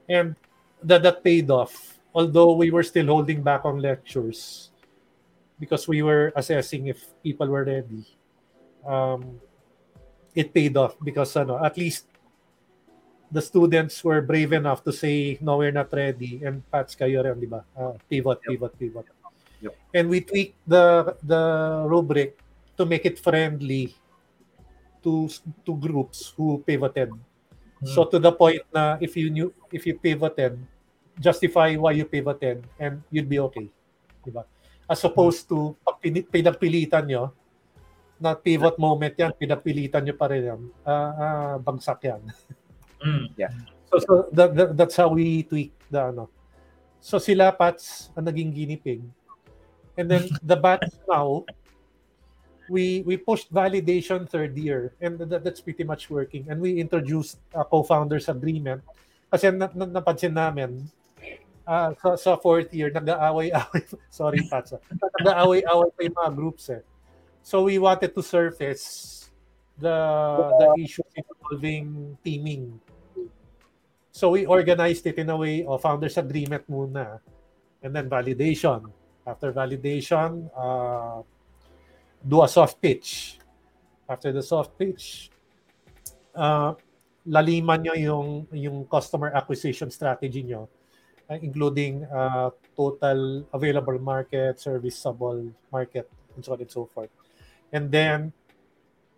And 0.09 0.35
that 0.83 1.03
that 1.03 1.23
paid 1.23 1.49
off. 1.49 1.99
Although 2.13 2.59
we 2.59 2.71
were 2.71 2.83
still 2.83 3.07
holding 3.07 3.41
back 3.41 3.63
on 3.63 3.79
lectures 3.79 4.69
because 5.59 5.87
we 5.87 6.01
were 6.01 6.33
assessing 6.35 6.87
if 6.87 7.07
people 7.23 7.47
were 7.47 7.63
ready. 7.63 8.03
Um, 8.83 9.39
it 10.35 10.53
paid 10.53 10.77
off 10.77 10.95
because 11.03 11.35
ano, 11.35 11.59
at 11.63 11.77
least 11.77 12.07
the 13.31 13.41
students 13.41 14.03
were 14.03 14.19
brave 14.19 14.51
enough 14.51 14.83
to 14.83 14.91
say 14.91 15.39
no 15.39 15.57
we're 15.57 15.71
not 15.71 15.87
ready 15.95 16.43
and 16.43 16.59
patch 16.67 16.99
kayo 16.99 17.23
rin, 17.23 17.39
di 17.39 17.47
ba? 17.47 17.63
Ah, 17.75 17.95
pivot, 18.11 18.43
pivot, 18.43 18.75
pivot. 18.75 19.07
Yep. 19.63 19.73
And 19.95 20.05
we 20.09 20.19
tweaked 20.25 20.59
the 20.67 21.15
the 21.23 21.41
rubric 21.87 22.35
to 22.75 22.83
make 22.83 23.05
it 23.07 23.21
friendly 23.21 23.95
to 25.05 25.29
to 25.63 25.71
groups 25.77 26.33
who 26.35 26.59
pivoted. 26.65 27.13
So 27.81 28.05
to 28.05 28.21
the 28.21 28.29
point 28.29 28.61
na 28.69 29.01
if 29.01 29.17
you 29.17 29.33
knew 29.33 29.49
if 29.73 29.89
you 29.89 29.97
pivoted, 29.97 30.59
justify 31.17 31.73
why 31.77 31.97
you 31.97 32.05
pivoted 32.05 32.65
and 32.77 33.01
you'd 33.09 33.29
be 33.29 33.41
okay. 33.41 33.69
Diba? 34.21 34.45
As 34.85 35.01
opposed 35.01 35.49
to 35.49 35.73
pag 35.81 35.97
pinagpilitan 36.29 37.09
nyo, 37.09 37.33
na 38.21 38.37
pivot 38.37 38.77
moment 38.77 39.11
yan, 39.17 39.33
pinagpilitan 39.33 40.05
nyo 40.05 40.13
pa 40.13 40.29
rin 40.29 40.43
yan, 40.45 40.61
ah, 40.85 41.11
ah, 41.17 41.53
bagsak 41.57 42.05
yan. 42.05 42.21
Mm. 43.01 43.33
So, 43.89 43.95
so 43.97 44.11
that, 44.31 44.53
that- 44.53 44.73
that's 44.77 44.95
how 44.95 45.09
we 45.09 45.43
tweak 45.43 45.73
the 45.89 46.13
ano. 46.13 46.29
So 47.01 47.17
sila 47.17 47.49
Pats 47.49 48.13
ang 48.13 48.29
naging 48.29 48.53
guinea 48.53 48.77
pig. 48.77 49.01
And 49.97 50.05
then 50.05 50.29
the 50.45 50.55
batch 50.55 50.85
now, 51.09 51.43
we 52.69 53.01
we 53.03 53.17
pushed 53.17 53.49
validation 53.51 54.29
third 54.29 54.55
year 54.55 54.93
and 55.01 55.17
that, 55.17 55.43
that's 55.43 55.59
pretty 55.59 55.83
much 55.83 56.13
working. 56.13 56.45
And 56.47 56.61
we 56.61 56.77
introduced 56.77 57.41
a 57.57 57.65
co-founders 57.65 58.29
agreement 58.29 58.85
kasi 59.33 59.49
na, 59.49 59.67
na, 59.73 59.89
napansin 59.89 60.37
namin 60.37 60.85
ah, 61.65 61.91
sa, 61.97 62.15
sa 62.15 62.31
fourth 62.37 62.69
year, 62.71 62.93
nag-aaway-away, 62.93 63.83
sorry 64.13 64.45
Pats, 64.45 64.77
ah. 64.77 64.81
nag-aaway-away 65.19 65.89
pa 65.89 66.01
yung 66.05 66.17
mga 66.21 66.31
groups 66.37 66.69
eh. 66.69 66.83
So 67.41 67.63
we 67.63 67.77
wanted 67.77 68.13
to 68.13 68.21
surface 68.21 69.29
the 69.77 69.97
the 70.61 70.67
issues 70.77 71.09
involving 71.17 72.17
teaming. 72.23 72.79
So 74.11 74.37
we 74.37 74.45
organized 74.45 75.07
it 75.07 75.17
in 75.17 75.29
a 75.29 75.37
way 75.37 75.65
of 75.65 75.81
founders 75.81 76.17
agreement 76.17 76.69
muna 76.69 77.19
and 77.81 77.95
then 77.95 78.09
validation. 78.09 78.91
After 79.25 79.53
validation, 79.53 80.49
uh, 80.53 81.21
do 82.21 82.43
a 82.43 82.49
soft 82.49 82.81
pitch. 82.81 83.39
After 84.09 84.31
the 84.33 84.43
soft 84.43 84.77
pitch, 84.77 85.31
uh, 86.35 86.73
laliman 87.25 87.81
nyo 87.85 87.95
yung, 87.95 88.29
yung 88.51 88.85
customer 88.85 89.31
acquisition 89.31 89.89
strategy 89.89 90.43
nyo, 90.43 90.67
uh, 91.29 91.39
including 91.39 92.03
uh, 92.05 92.49
total 92.75 93.45
available 93.53 93.97
market, 93.99 94.59
serviceable 94.59 95.47
market, 95.71 96.09
and 96.35 96.43
so 96.43 96.53
on 96.53 96.59
and 96.59 96.71
so 96.71 96.85
forth. 96.85 97.09
And 97.71 97.91
then 97.91 98.33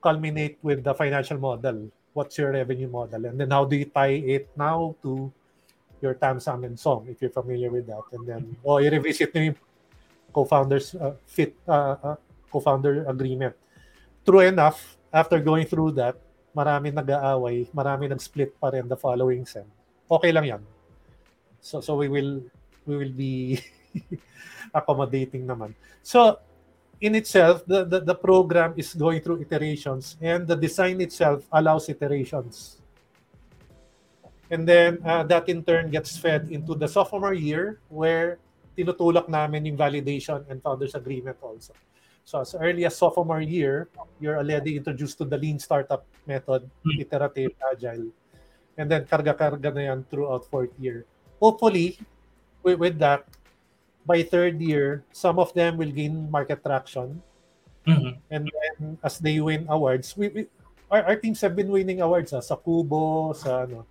culminate 0.01 0.57
with 0.61 0.83
the 0.83 0.93
financial 0.93 1.37
model 1.37 1.89
what's 2.13 2.37
your 2.37 2.53
revenue 2.53 2.87
model, 2.87 3.25
and 3.25 3.35
then 3.41 3.49
how 3.49 3.65
do 3.65 3.75
you 3.75 3.89
tie 3.89 4.21
it 4.21 4.49
now 4.55 4.95
to 5.01 5.33
your 5.99 6.13
Tamsam 6.13 6.65
and 6.65 6.77
Song, 6.77 7.09
if 7.09 7.19
you're 7.19 7.33
familiar 7.33 7.69
with 7.73 7.89
that, 7.89 8.05
and 8.13 8.23
then 8.25 8.41
oh, 8.63 8.77
i-revisit 8.77 9.33
nyo 9.33 9.49
yung 9.51 9.57
co-founders 10.29 10.93
uh, 10.95 11.17
fit 11.25 11.57
uh, 11.67 11.97
uh, 12.13 12.17
co-founder 12.53 13.09
agreement. 13.09 13.57
True 14.23 14.45
enough, 14.45 14.97
after 15.11 15.41
going 15.41 15.65
through 15.65 15.97
that, 15.97 16.15
marami 16.53 16.93
nag-aaway, 16.93 17.67
marami 17.73 18.13
nag-split 18.13 18.53
pa 18.61 18.69
rin 18.69 18.85
the 18.85 18.97
following 18.97 19.43
sem. 19.43 19.65
Okay 20.05 20.29
lang 20.29 20.45
'yan. 20.45 20.63
So 21.57 21.81
so 21.81 21.97
we 21.97 22.07
will 22.07 22.45
we 22.85 22.93
will 22.93 23.15
be 23.15 23.57
accommodating 24.77 25.49
naman. 25.49 25.73
So 26.05 26.37
in 27.03 27.19
itself, 27.19 27.67
the, 27.67 27.83
the 27.83 27.99
the 27.99 28.15
program 28.15 28.71
is 28.79 28.95
going 28.95 29.19
through 29.19 29.43
iterations 29.43 30.15
and 30.23 30.47
the 30.47 30.55
design 30.55 31.03
itself 31.03 31.43
allows 31.51 31.91
iterations. 31.91 32.79
And 34.47 34.63
then 34.63 35.03
uh, 35.03 35.27
that 35.27 35.51
in 35.51 35.67
turn 35.67 35.91
gets 35.91 36.15
fed 36.15 36.47
into 36.47 36.79
the 36.79 36.87
sophomore 36.87 37.35
year 37.35 37.83
where 37.91 38.39
tinutulak 38.79 39.27
namin 39.27 39.67
yung 39.67 39.75
validation 39.75 40.47
and 40.47 40.63
founders 40.63 40.95
agreement 40.95 41.35
also. 41.43 41.75
So 42.23 42.39
as 42.39 42.55
early 42.55 42.87
as 42.87 42.95
sophomore 42.95 43.43
year, 43.43 43.91
you're 44.23 44.39
already 44.39 44.79
introduced 44.79 45.19
to 45.19 45.25
the 45.27 45.35
lean 45.35 45.59
startup 45.59 46.07
method, 46.23 46.63
iterative, 46.95 47.51
agile. 47.67 48.07
And 48.79 48.87
then 48.87 49.03
karga-karga 49.03 49.75
na 49.75 49.91
yan 49.91 50.07
throughout 50.07 50.47
fourth 50.47 50.71
year. 50.79 51.03
Hopefully, 51.43 51.99
with, 52.63 52.79
with 52.79 52.95
that, 53.03 53.27
by 54.05 54.23
third 54.23 54.59
year, 54.59 55.03
some 55.11 55.39
of 55.39 55.53
them 55.53 55.77
will 55.77 55.91
gain 55.91 56.29
market 56.29 56.63
traction. 56.63 57.21
Mhm. 57.87 58.19
And 58.31 58.43
then 58.47 58.97
as 59.03 59.19
they 59.19 59.39
win 59.39 59.67
awards, 59.67 60.15
we, 60.15 60.27
we 60.29 60.41
our, 60.91 61.03
our 61.03 61.17
teams 61.17 61.41
have 61.41 61.55
been 61.55 61.71
winning 61.71 61.99
awards 61.99 62.31
ah, 62.31 62.39
sa 62.39 62.55
Kubo, 62.55 63.33
sa 63.33 63.67
ano, 63.67 63.83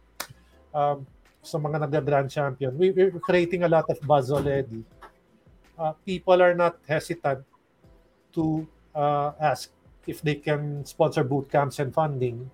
um, 0.72 1.04
sa 1.42 1.58
mga 1.58 1.88
nagda-grand 1.88 2.30
champion. 2.30 2.72
We, 2.78 2.94
we're 2.94 3.18
creating 3.18 3.64
a 3.64 3.70
lot 3.70 3.90
of 3.90 3.98
buzz 4.06 4.30
already. 4.30 4.86
Uh, 5.76 5.92
people 6.06 6.38
are 6.40 6.54
not 6.54 6.78
hesitant 6.86 7.42
to 8.32 8.64
uh, 8.94 9.32
ask 9.40 9.68
if 10.06 10.22
they 10.22 10.36
can 10.36 10.84
sponsor 10.86 11.24
boot 11.24 11.50
camps 11.50 11.82
and 11.82 11.92
funding. 11.92 12.48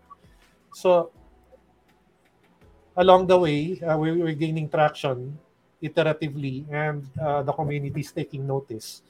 So 0.73 1.13
along 2.97 3.29
the 3.29 3.39
way, 3.39 3.79
uh, 3.85 3.99
we, 3.99 4.13
we're 4.13 4.39
gaining 4.39 4.69
traction 4.69 5.39
iteratively 5.83 6.67
and 6.71 7.07
uh, 7.19 7.43
the 7.43 7.53
community 7.53 8.01
is 8.01 8.13
taking 8.13 8.47
notice. 8.47 9.03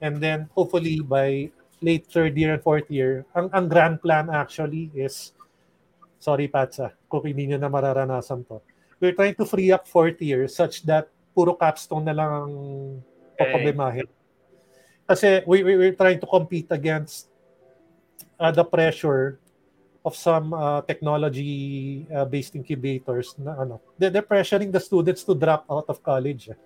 And 0.00 0.18
then 0.22 0.48
hopefully 0.54 1.00
by 1.00 1.50
late 1.82 2.06
third 2.06 2.36
year 2.36 2.54
and 2.54 2.62
fourth 2.62 2.90
year, 2.90 3.26
ang, 3.34 3.50
ang 3.52 3.68
grand 3.68 4.00
plan 4.00 4.30
actually 4.30 4.90
is, 4.94 5.32
sorry 6.18 6.48
Patsa, 6.48 6.94
kung 7.10 7.26
hindi 7.26 7.50
nyo 7.50 7.58
na 7.58 7.68
mararanasan 7.68 8.46
to. 8.46 8.62
We're 9.00 9.14
trying 9.14 9.34
to 9.36 9.44
free 9.44 9.70
up 9.74 9.86
fourth 9.86 10.20
year 10.22 10.46
such 10.48 10.86
that 10.86 11.10
puro 11.34 11.54
capstone 11.54 12.06
na 12.06 12.14
lang 12.14 12.30
ang 12.30 12.52
paproblemahin. 13.36 14.08
Kasi 15.04 15.44
we, 15.44 15.60
we, 15.60 15.76
we're 15.76 15.98
trying 15.98 16.22
to 16.22 16.28
compete 16.30 16.70
against 16.70 17.28
uh, 18.40 18.54
the 18.54 18.64
pressure 18.64 19.38
of 20.04 20.12
some 20.14 20.52
uh, 20.52 20.84
technology 20.84 22.04
uh, 22.12 22.28
based 22.28 22.54
incubators 22.54 23.32
na 23.40 23.56
ano 23.56 23.80
they're, 23.96 24.12
they're 24.12 24.26
pressuring 24.26 24.68
the 24.68 24.80
students 24.80 25.24
to 25.24 25.32
drop 25.32 25.64
out 25.72 25.88
of 25.88 25.98
college 26.04 26.52
eh. 26.52 26.58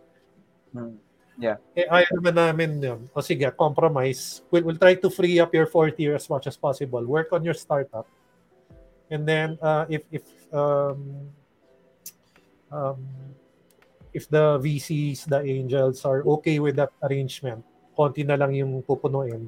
Hmm. 0.75 0.99
Eh, 1.39 1.87
ayaw 1.87 2.19
naman 2.19 2.35
namin 2.35 2.71
yun. 2.83 3.01
O 3.15 3.23
sige, 3.23 3.47
compromise. 3.55 4.43
We'll, 4.51 4.67
we'll 4.67 4.81
try 4.81 4.99
to 4.99 5.07
free 5.07 5.39
up 5.39 5.55
your 5.55 5.71
fourth 5.71 5.95
year 5.95 6.19
as 6.19 6.27
much 6.27 6.51
as 6.51 6.59
possible. 6.59 6.99
Work 7.07 7.31
on 7.31 7.47
your 7.47 7.55
startup. 7.55 8.11
And 9.07 9.23
then, 9.23 9.55
uh, 9.63 9.87
if, 9.87 10.03
if, 10.11 10.27
um, 10.51 11.31
um, 12.75 13.07
if 14.13 14.27
the 14.29 14.59
VCs, 14.59 15.31
the 15.31 15.41
angels 15.47 16.05
are 16.05 16.27
okay 16.43 16.59
with 16.59 16.75
that 16.75 16.91
arrangement, 17.07 17.63
konti 17.95 18.27
na 18.27 18.35
lang 18.35 18.59
yung 18.59 18.83
pupunuin, 18.83 19.47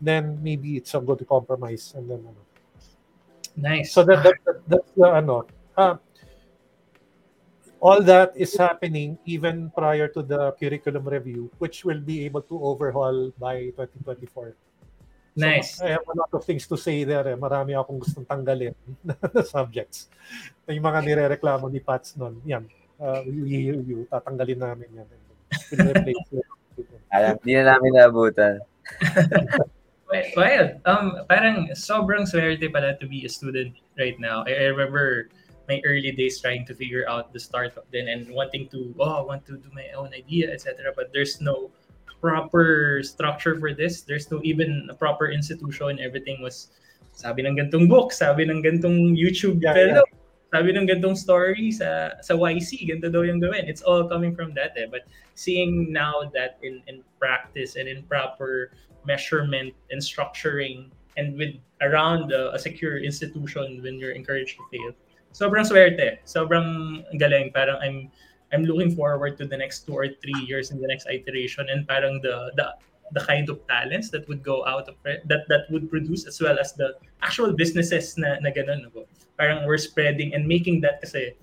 then 0.00 0.38
maybe 0.38 0.78
it's 0.78 0.94
a 0.94 1.02
good 1.02 1.26
compromise. 1.26 1.98
And 1.98 2.06
then, 2.06 2.22
ano. 2.22 2.53
Nice. 3.56 3.92
So 3.92 4.02
that, 4.04 4.22
that, 4.22 4.34
that 4.46 4.58
that's 4.66 4.90
the 4.96 5.08
ano. 5.08 5.46
Uh, 5.76 5.96
all 7.84 8.00
that 8.00 8.32
is 8.32 8.56
happening 8.56 9.18
even 9.28 9.68
prior 9.76 10.08
to 10.08 10.24
the 10.24 10.56
curriculum 10.56 11.04
review, 11.04 11.52
which 11.60 11.84
will 11.84 12.00
be 12.00 12.24
able 12.24 12.40
to 12.40 12.56
overhaul 12.64 13.28
by 13.38 13.68
2024. 13.76 14.56
nice. 15.36 15.76
So, 15.76 15.84
I 15.84 15.98
have 16.00 16.08
a 16.08 16.16
lot 16.16 16.30
of 16.32 16.48
things 16.48 16.66
to 16.70 16.80
say 16.80 17.04
there. 17.04 17.28
Eh. 17.28 17.36
Marami 17.36 17.76
akong 17.76 18.00
gustong 18.00 18.24
tanggalin 18.24 18.72
na 19.04 19.14
subjects. 19.44 20.08
Yung 20.64 20.80
mga 20.80 21.04
nirereklamo 21.04 21.68
ni 21.68 21.84
Pats 21.84 22.16
nun, 22.16 22.40
yan. 22.48 22.64
Uh, 22.96 23.20
we, 23.26 23.42
we, 23.42 23.58
we, 23.84 23.92
tatanggalin 24.08 24.58
namin 24.64 24.88
yan. 25.04 25.08
We'll 25.70 25.92
replace 25.92 26.28
it. 26.34 26.46
Alam, 27.12 27.38
hindi 27.42 27.52
na 27.54 27.76
namin 27.76 27.90
naabutan. 27.94 28.58
Well, 30.36 30.80
um, 30.84 31.26
parang 31.28 31.70
sobrang 31.74 32.28
swerte 32.28 32.70
pala 32.70 32.94
to 32.98 33.06
be 33.06 33.24
a 33.24 33.30
student 33.30 33.74
right 33.98 34.18
now. 34.18 34.44
I, 34.46 34.52
I 34.54 34.66
remember 34.70 35.30
my 35.68 35.80
early 35.84 36.12
days 36.12 36.40
trying 36.40 36.66
to 36.66 36.74
figure 36.74 37.08
out 37.08 37.32
the 37.32 37.40
startup 37.40 37.86
then 37.90 38.08
and 38.08 38.28
wanting 38.30 38.68
to, 38.68 38.94
oh, 39.00 39.20
I 39.20 39.24
want 39.24 39.46
to 39.46 39.56
do 39.56 39.68
my 39.72 39.88
own 39.96 40.12
idea, 40.12 40.52
etc. 40.52 40.92
But 40.94 41.10
there's 41.12 41.40
no 41.40 41.70
proper 42.20 43.02
structure 43.02 43.58
for 43.58 43.72
this. 43.72 44.02
There's 44.02 44.30
no 44.30 44.40
even 44.44 44.88
a 44.90 44.94
proper 44.94 45.28
institution. 45.28 46.00
Everything 46.00 46.40
was 46.40 46.72
sabi 47.12 47.46
ng 47.46 47.56
gantong 47.56 47.88
book, 47.88 48.12
sabi 48.12 48.48
ng 48.48 48.62
gantong 48.62 49.16
YouTube 49.16 49.62
Yeah, 49.62 49.74
fellow, 49.74 50.06
sabi 50.54 50.70
ng 50.70 50.86
gantong 50.86 51.18
story 51.18 51.74
sa 51.74 52.14
sa 52.22 52.38
YC, 52.38 52.86
ganito 52.86 53.10
daw 53.10 53.26
yung 53.26 53.42
gawin. 53.42 53.66
It's 53.66 53.82
all 53.82 54.06
coming 54.06 54.38
from 54.38 54.54
that 54.54 54.78
eh. 54.78 54.86
But 54.86 55.10
seeing 55.34 55.90
now 55.90 56.30
that 56.30 56.62
in 56.62 56.78
in 56.86 57.02
practice 57.18 57.74
and 57.74 57.90
in 57.90 58.06
proper 58.06 58.70
measurement 59.02 59.74
and 59.90 59.98
structuring 59.98 60.94
and 61.18 61.34
with 61.34 61.58
around 61.82 62.30
uh, 62.30 62.54
a 62.54 62.58
secure 62.62 63.02
institution 63.02 63.82
when 63.82 63.98
you're 63.98 64.14
encouraged 64.14 64.54
to 64.62 64.64
fail. 64.70 64.94
Sobrang 65.34 65.66
swerte. 65.66 66.22
Sobrang 66.22 67.02
galing. 67.18 67.50
Parang 67.50 67.82
I'm 67.82 68.14
I'm 68.54 68.62
looking 68.62 68.94
forward 68.94 69.34
to 69.42 69.50
the 69.50 69.58
next 69.58 69.90
two 69.90 69.98
or 69.98 70.06
three 70.06 70.38
years 70.46 70.70
in 70.70 70.78
the 70.78 70.86
next 70.86 71.10
iteration 71.10 71.66
and 71.66 71.82
parang 71.82 72.22
the 72.22 72.54
the 72.54 72.78
the 73.10 73.22
kind 73.26 73.50
of 73.50 73.58
talents 73.66 74.14
that 74.14 74.22
would 74.30 74.46
go 74.46 74.62
out 74.70 74.86
of 74.86 74.94
that 75.02 75.50
that 75.50 75.66
would 75.74 75.90
produce 75.90 76.30
as 76.30 76.38
well 76.38 76.62
as 76.62 76.78
the 76.78 76.94
actual 77.26 77.50
businesses 77.50 78.14
na, 78.14 78.38
na 78.38 78.54
ganun. 78.54 78.86
No? 78.94 79.02
Parang 79.36 79.66
we're 79.66 79.80
spreading 79.80 80.34
and 80.34 80.46
making 80.46 80.80
that 80.82 81.02
kasi 81.02 81.34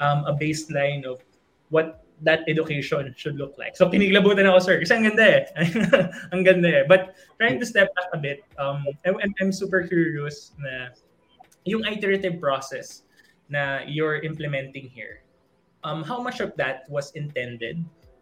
um, 0.00 0.24
a 0.28 0.34
baseline 0.36 1.04
of 1.04 1.22
what 1.70 2.04
that 2.22 2.42
education 2.48 3.14
should 3.16 3.36
look 3.36 3.54
like. 3.58 3.76
So 3.76 3.86
piniglabutan 3.86 4.46
ako, 4.50 4.58
sir, 4.58 4.76
kasi 4.82 4.94
ang 4.94 5.06
ganda 5.06 5.26
eh. 5.26 5.42
ang 6.34 6.42
ganda 6.42 6.82
eh. 6.82 6.84
But 6.86 7.14
trying 7.38 7.62
to 7.62 7.66
step 7.66 7.94
back 7.94 8.10
a 8.10 8.18
bit, 8.18 8.42
um, 8.58 8.82
I'm- 9.06 9.34
I'm 9.38 9.52
super 9.54 9.86
curious 9.86 10.52
na 10.58 10.90
yung 11.62 11.86
iterative 11.86 12.42
process 12.42 13.06
na 13.48 13.86
you're 13.86 14.18
implementing 14.20 14.90
here, 14.90 15.22
um, 15.84 16.02
how 16.02 16.18
much 16.18 16.40
of 16.40 16.52
that 16.58 16.90
was 16.90 17.14
intended 17.14 17.80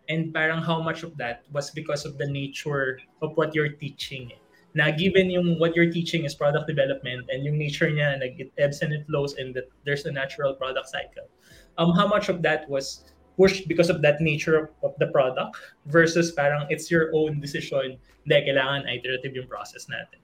and 0.08 0.30
parang 0.30 0.62
how 0.62 0.78
much 0.78 1.02
of 1.02 1.16
that 1.18 1.42
was 1.50 1.70
because 1.70 2.04
of 2.04 2.18
the 2.18 2.26
nature 2.26 3.00
of 3.22 3.34
what 3.34 3.54
you're 3.54 3.74
teaching 3.74 4.30
eh. 4.30 4.40
Na 4.76 4.92
given 4.92 5.32
yung 5.32 5.56
what 5.56 5.72
you're 5.72 5.88
teaching 5.88 6.28
is 6.28 6.36
product 6.36 6.68
development 6.68 7.24
and 7.32 7.42
yung 7.48 7.56
nature 7.56 7.88
niya 7.88 8.20
nag 8.20 8.36
it 8.36 8.52
ebbs 8.60 8.84
and 8.84 8.92
it 8.92 9.08
flows 9.08 9.32
and 9.40 9.56
that 9.56 9.66
there's 9.88 10.04
a 10.04 10.12
natural 10.12 10.52
product 10.52 10.92
cycle 10.92 11.24
um 11.80 11.96
how 11.96 12.04
much 12.04 12.28
of 12.28 12.44
that 12.44 12.68
was 12.68 13.08
pushed 13.40 13.68
because 13.68 13.88
of 13.88 14.00
that 14.00 14.20
nature 14.20 14.72
of, 14.84 14.92
the 15.00 15.08
product 15.12 15.56
versus 15.88 16.32
parang 16.32 16.68
it's 16.68 16.92
your 16.92 17.08
own 17.16 17.40
decision 17.40 17.96
hindi 18.28 18.38
kailangan 18.52 18.84
iterative 18.84 19.32
yung 19.32 19.48
process 19.48 19.88
natin 19.88 20.20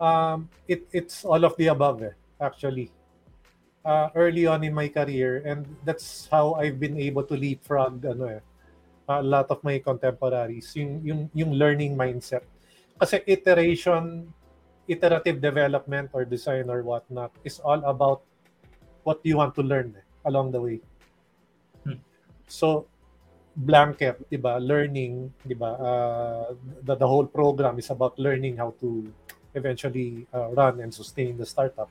Um, 0.00 0.48
it, 0.64 0.88
it's 0.96 1.28
all 1.28 1.44
of 1.44 1.54
the 1.60 1.68
above, 1.68 2.02
eh, 2.02 2.16
actually. 2.40 2.90
Uh, 3.84 4.08
early 4.16 4.48
on 4.48 4.64
in 4.64 4.72
my 4.72 4.88
career, 4.88 5.44
and 5.44 5.68
that's 5.84 6.26
how 6.32 6.56
I've 6.56 6.80
been 6.80 6.96
able 6.96 7.22
to 7.24 7.36
leapfrog 7.36 8.04
ano, 8.04 8.40
eh, 8.40 8.40
a 9.08 9.22
lot 9.22 9.52
of 9.52 9.62
my 9.62 9.78
contemporaries, 9.78 10.72
yung, 10.74 11.04
yung, 11.04 11.30
yung 11.34 11.52
learning 11.52 11.96
mindset. 11.96 12.48
Kasi 13.00 13.24
iteration, 13.24 14.28
iterative 14.84 15.40
development 15.40 16.12
or 16.12 16.28
design 16.28 16.68
or 16.68 16.84
whatnot 16.84 17.32
is 17.42 17.56
all 17.64 17.80
about 17.88 18.20
what 19.02 19.24
you 19.24 19.40
want 19.40 19.56
to 19.56 19.64
learn 19.64 19.96
eh, 19.96 20.04
along 20.28 20.52
the 20.52 20.60
way. 20.60 20.78
Hmm. 21.84 22.04
So, 22.44 22.84
blanket, 23.56 24.20
di 24.28 24.36
ba? 24.36 24.60
Learning, 24.60 25.32
di 25.46 25.56
ba? 25.56 25.80
Uh, 25.80 26.46
the, 26.84 26.94
the 26.96 27.08
whole 27.08 27.26
program 27.26 27.78
is 27.78 27.88
about 27.88 28.18
learning 28.18 28.60
how 28.60 28.74
to 28.80 29.08
eventually 29.54 30.26
uh, 30.34 30.52
run 30.52 30.80
and 30.80 30.92
sustain 30.92 31.40
the 31.40 31.46
startup, 31.46 31.88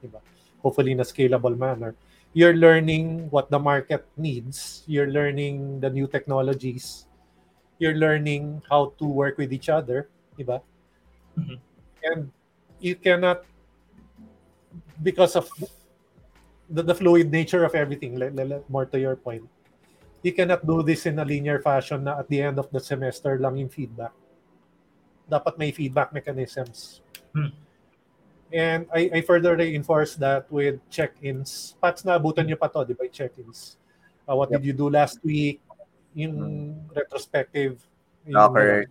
di 0.00 0.08
ba? 0.08 0.22
Hopefully 0.62 0.92
in 0.92 1.00
a 1.00 1.06
scalable 1.06 1.58
manner. 1.58 1.94
You're 2.34 2.54
learning 2.54 3.30
what 3.30 3.50
the 3.50 3.58
market 3.58 4.06
needs. 4.16 4.82
You're 4.86 5.10
learning 5.10 5.80
the 5.80 5.90
new 5.90 6.06
technologies. 6.06 7.06
You're 7.78 7.94
learning 7.94 8.62
how 8.70 8.94
to 8.98 9.04
work 9.06 9.38
with 9.38 9.52
each 9.52 9.68
other, 9.68 10.08
di 10.36 10.44
ba? 10.44 10.58
Mhm. 11.38 11.58
And 12.04 12.20
you 12.80 12.94
cannot 12.94 13.42
because 15.02 15.36
of 15.36 15.48
the, 16.70 16.82
the 16.82 16.94
fluid 16.94 17.30
nature 17.30 17.64
of 17.64 17.74
everything, 17.74 18.18
le- 18.18 18.32
le- 18.34 18.46
le- 18.46 18.64
more 18.68 18.86
to 18.86 18.98
your 18.98 19.16
point, 19.16 19.44
you 20.22 20.32
cannot 20.32 20.66
do 20.66 20.82
this 20.82 21.06
in 21.06 21.18
a 21.18 21.24
linear 21.24 21.60
fashion 21.60 22.04
na 22.04 22.18
at 22.18 22.28
the 22.28 22.40
end 22.40 22.58
of 22.58 22.70
the 22.70 22.80
semester 22.80 23.38
lang 23.38 23.56
yung 23.56 23.68
feedback. 23.68 24.12
Dapat 25.28 25.58
may 25.58 25.70
feedback 25.72 26.12
mechanisms. 26.12 27.00
Hmm. 27.32 27.52
And 28.54 28.86
I, 28.94 29.10
I 29.12 29.20
further 29.20 29.56
reinforce 29.56 30.14
that 30.16 30.46
with 30.52 30.78
check-ins. 30.88 31.74
Pats 31.82 32.04
na 32.04 32.14
abutan 32.16 32.46
nyo 32.46 32.56
pa 32.56 32.68
to, 32.68 32.84
di 32.86 32.94
ba? 32.94 33.08
Check-ins. 33.10 33.76
Uh, 34.28 34.36
what 34.36 34.48
did 34.48 34.64
you 34.64 34.72
do 34.72 34.88
last 34.88 35.18
week? 35.24 35.60
Yung 36.14 36.78
retrospective. 36.94 37.82
Yung, 38.24 38.36
Locker. 38.38 38.86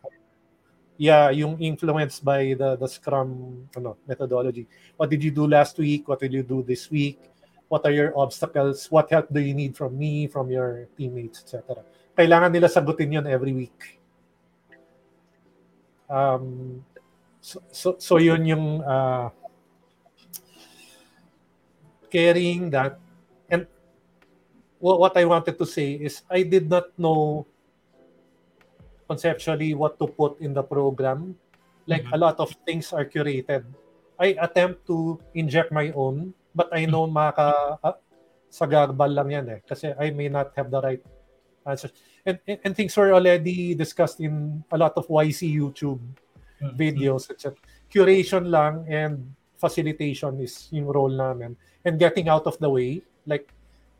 Yeah, 1.04 1.28
yung 1.36 1.60
influenced 1.60 2.24
by 2.24 2.56
the 2.56 2.80
the 2.80 2.88
Scrum 2.88 3.68
ano, 3.76 4.00
methodology. 4.08 4.64
What 4.96 5.12
did 5.12 5.20
you 5.20 5.36
do 5.36 5.44
last 5.44 5.76
week? 5.76 6.08
What 6.08 6.24
did 6.24 6.32
you 6.32 6.48
do 6.48 6.64
this 6.64 6.88
week? 6.88 7.20
What 7.68 7.84
are 7.84 7.92
your 7.92 8.16
obstacles? 8.16 8.88
What 8.88 9.12
help 9.12 9.28
do 9.28 9.44
you 9.44 9.52
need 9.52 9.76
from 9.76 10.00
me, 10.00 10.32
from 10.32 10.48
your 10.48 10.88
teammates, 10.96 11.44
etc. 11.44 11.84
Kailangan 12.16 12.56
nila 12.56 12.72
sagutin 12.72 13.20
yun 13.20 13.28
every 13.28 13.52
week. 13.52 14.00
Um, 16.08 16.80
so, 17.44 17.60
so, 17.74 17.88
so 18.00 18.16
yun 18.22 18.46
yung 18.46 18.80
uh, 18.86 19.28
carrying 22.08 22.70
that. 22.72 23.02
And 23.50 23.66
wha- 24.80 25.02
what 25.02 25.18
I 25.18 25.26
wanted 25.26 25.58
to 25.58 25.66
say 25.66 26.00
is 26.00 26.22
I 26.30 26.48
did 26.48 26.70
not 26.70 26.94
know 26.96 27.50
conceptually 29.08 29.74
what 29.74 30.00
to 30.00 30.08
put 30.08 30.40
in 30.40 30.54
the 30.54 30.64
program. 30.64 31.36
Like 31.86 32.08
Mhm. 32.08 32.16
a 32.16 32.18
lot 32.18 32.38
of 32.40 32.56
things 32.64 32.96
are 32.96 33.04
curated. 33.04 33.68
I 34.16 34.38
attempt 34.40 34.88
to 34.88 35.20
inject 35.36 35.74
my 35.74 35.92
own, 35.92 36.32
but 36.56 36.72
I 36.72 36.88
know 36.88 37.10
maka 37.10 37.78
uh, 37.84 37.98
sa 38.48 38.64
garbal 38.70 39.12
lang 39.12 39.30
yan 39.34 39.46
eh. 39.50 39.60
Kasi 39.66 39.92
I 39.98 40.14
may 40.16 40.30
not 40.30 40.54
have 40.56 40.72
the 40.72 40.80
right 40.80 41.04
answers. 41.68 41.92
And, 42.24 42.40
and, 42.48 42.60
and 42.64 42.72
things 42.72 42.96
were 42.96 43.12
already 43.12 43.76
discussed 43.76 44.24
in 44.24 44.64
a 44.72 44.78
lot 44.78 44.96
of 44.96 45.10
YC 45.12 45.52
YouTube 45.52 46.00
Mhm. 46.64 46.78
videos, 46.80 47.28
etc. 47.28 47.60
Curation 47.92 48.48
lang 48.48 48.88
and 48.88 49.36
facilitation 49.60 50.40
is 50.40 50.72
yung 50.72 50.88
role 50.88 51.12
namin. 51.12 51.60
And 51.84 52.00
getting 52.00 52.32
out 52.32 52.48
of 52.48 52.56
the 52.64 52.72
way, 52.72 53.04
like, 53.28 53.52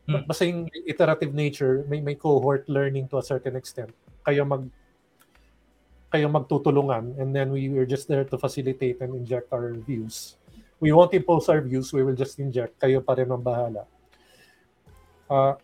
Hmm. 0.04 0.24
basta 0.28 0.44
yung 0.44 0.68
iterative 0.84 1.32
nature, 1.32 1.84
may, 1.88 2.00
may 2.00 2.12
cohort 2.12 2.68
learning 2.68 3.08
to 3.08 3.16
a 3.16 3.24
certain 3.24 3.56
extent. 3.56 3.88
Kayo 4.24 4.44
mag 4.44 4.68
kayo 6.14 6.30
magtutulungan 6.30 7.18
and 7.18 7.34
then 7.34 7.50
we 7.50 7.66
were 7.66 7.82
just 7.82 8.06
there 8.06 8.22
to 8.22 8.38
facilitate 8.38 9.02
and 9.02 9.18
inject 9.18 9.50
our 9.50 9.74
views. 9.74 10.38
We 10.78 10.94
won't 10.94 11.10
impose 11.10 11.50
our 11.50 11.58
views, 11.58 11.90
we 11.90 12.06
will 12.06 12.14
just 12.14 12.38
inject. 12.38 12.78
Kayo 12.78 13.02
pa 13.02 13.18
rin 13.18 13.34
ang 13.34 13.42
bahala. 13.42 13.82
Uh, 15.26 15.58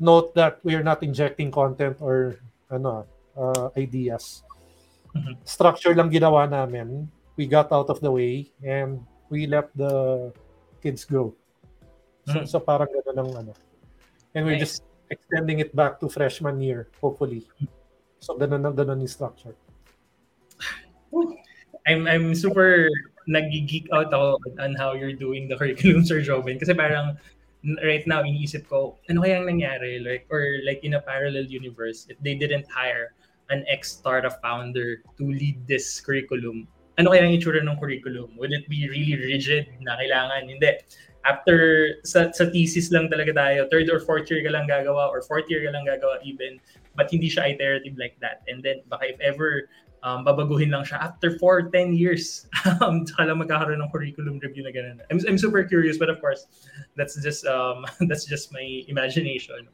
note 0.00 0.32
that 0.32 0.64
we 0.64 0.72
are 0.72 0.82
not 0.82 1.04
injecting 1.04 1.52
content 1.52 2.00
or 2.00 2.40
ano 2.72 3.04
uh, 3.36 3.68
ideas. 3.76 4.40
Mhm. 5.12 5.44
Structure 5.44 5.92
lang 5.92 6.08
ginawa 6.08 6.48
namin. 6.48 7.04
We 7.36 7.44
got 7.44 7.68
out 7.68 7.92
of 7.92 8.00
the 8.00 8.08
way 8.08 8.48
and 8.64 9.04
we 9.28 9.44
let 9.44 9.68
the 9.76 10.32
kids 10.80 11.04
go. 11.04 11.36
So, 12.24 12.40
Mm. 12.40 12.46
so 12.48 12.56
parang 12.64 12.88
gano'n 12.88 13.18
ang 13.18 13.30
ano. 13.44 13.52
And 14.32 14.48
we're 14.48 14.56
Nice. 14.56 14.80
just 14.80 14.88
extending 15.12 15.60
it 15.60 15.76
back 15.76 16.00
to 16.00 16.08
freshman 16.08 16.60
year, 16.64 16.88
hopefully. 17.02 17.44
So 18.22 18.38
ganun 18.38 18.62
na 18.62 18.70
ganun 18.70 19.02
yung 19.02 19.10
structure. 19.10 19.58
I'm 21.86 22.06
I'm 22.06 22.34
super 22.34 22.88
nag-geek 23.26 23.86
out 23.92 24.10
ako 24.10 24.38
on 24.58 24.74
how 24.74 24.94
you're 24.94 25.14
doing 25.14 25.46
the 25.46 25.56
curriculum, 25.56 26.04
Sir 26.08 26.22
Joven. 26.22 26.58
Kasi 26.58 26.74
parang 26.74 27.18
right 27.82 28.06
now, 28.06 28.22
iniisip 28.22 28.66
ko, 28.66 28.98
ano 29.08 29.22
kayang 29.22 29.46
nangyari? 29.46 30.02
Like, 30.02 30.26
or 30.30 30.58
like 30.66 30.82
in 30.82 30.94
a 30.94 31.02
parallel 31.02 31.46
universe, 31.46 32.06
if 32.10 32.18
they 32.20 32.34
didn't 32.34 32.66
hire 32.66 33.14
an 33.50 33.64
ex-startup 33.68 34.40
founder 34.42 35.02
to 35.18 35.24
lead 35.30 35.58
this 35.66 36.00
curriculum, 36.00 36.66
ano 36.98 37.10
kaya 37.14 37.24
ang 37.24 37.34
itsura 37.34 37.62
ng 37.62 37.78
curriculum? 37.78 38.34
Would 38.36 38.52
it 38.52 38.66
be 38.68 38.88
really 38.90 39.16
rigid 39.16 39.70
na 39.80 39.96
kailangan? 39.96 40.50
Hindi. 40.50 40.82
After, 41.22 41.58
sa, 42.02 42.34
sa 42.34 42.50
thesis 42.50 42.90
lang 42.90 43.06
talaga 43.06 43.30
tayo, 43.30 43.70
third 43.70 43.86
or 43.86 44.02
fourth 44.02 44.26
year 44.26 44.42
ka 44.42 44.50
lang 44.50 44.66
gagawa 44.66 45.06
or 45.06 45.22
fourth 45.22 45.46
year 45.46 45.62
ka 45.62 45.70
lang 45.70 45.86
gagawa 45.86 46.18
even, 46.26 46.58
but 46.98 47.06
hindi 47.06 47.30
siya 47.30 47.54
iterative 47.54 47.94
like 47.94 48.18
that. 48.18 48.42
And 48.50 48.58
then, 48.58 48.82
baka 48.90 49.14
if 49.14 49.18
ever 49.22 49.70
um, 50.02 50.24
babaguhin 50.24 50.70
lang 50.70 50.84
siya 50.84 50.98
after 50.98 51.38
4, 51.38 51.70
10 51.70 51.94
years. 51.94 52.46
um, 52.82 53.06
saka 53.06 53.30
lang 53.30 53.38
magkakaroon 53.38 53.82
ng 53.82 53.90
curriculum 53.90 54.38
review 54.42 54.62
na 54.62 54.70
ganun. 54.70 54.98
I'm, 55.10 55.20
I'm 55.26 55.38
super 55.38 55.62
curious, 55.64 55.98
but 55.98 56.10
of 56.10 56.20
course, 56.20 56.46
that's 56.96 57.14
just 57.22 57.46
um, 57.46 57.86
that's 58.08 58.24
just 58.24 58.52
my 58.52 58.82
imagination. 58.88 59.68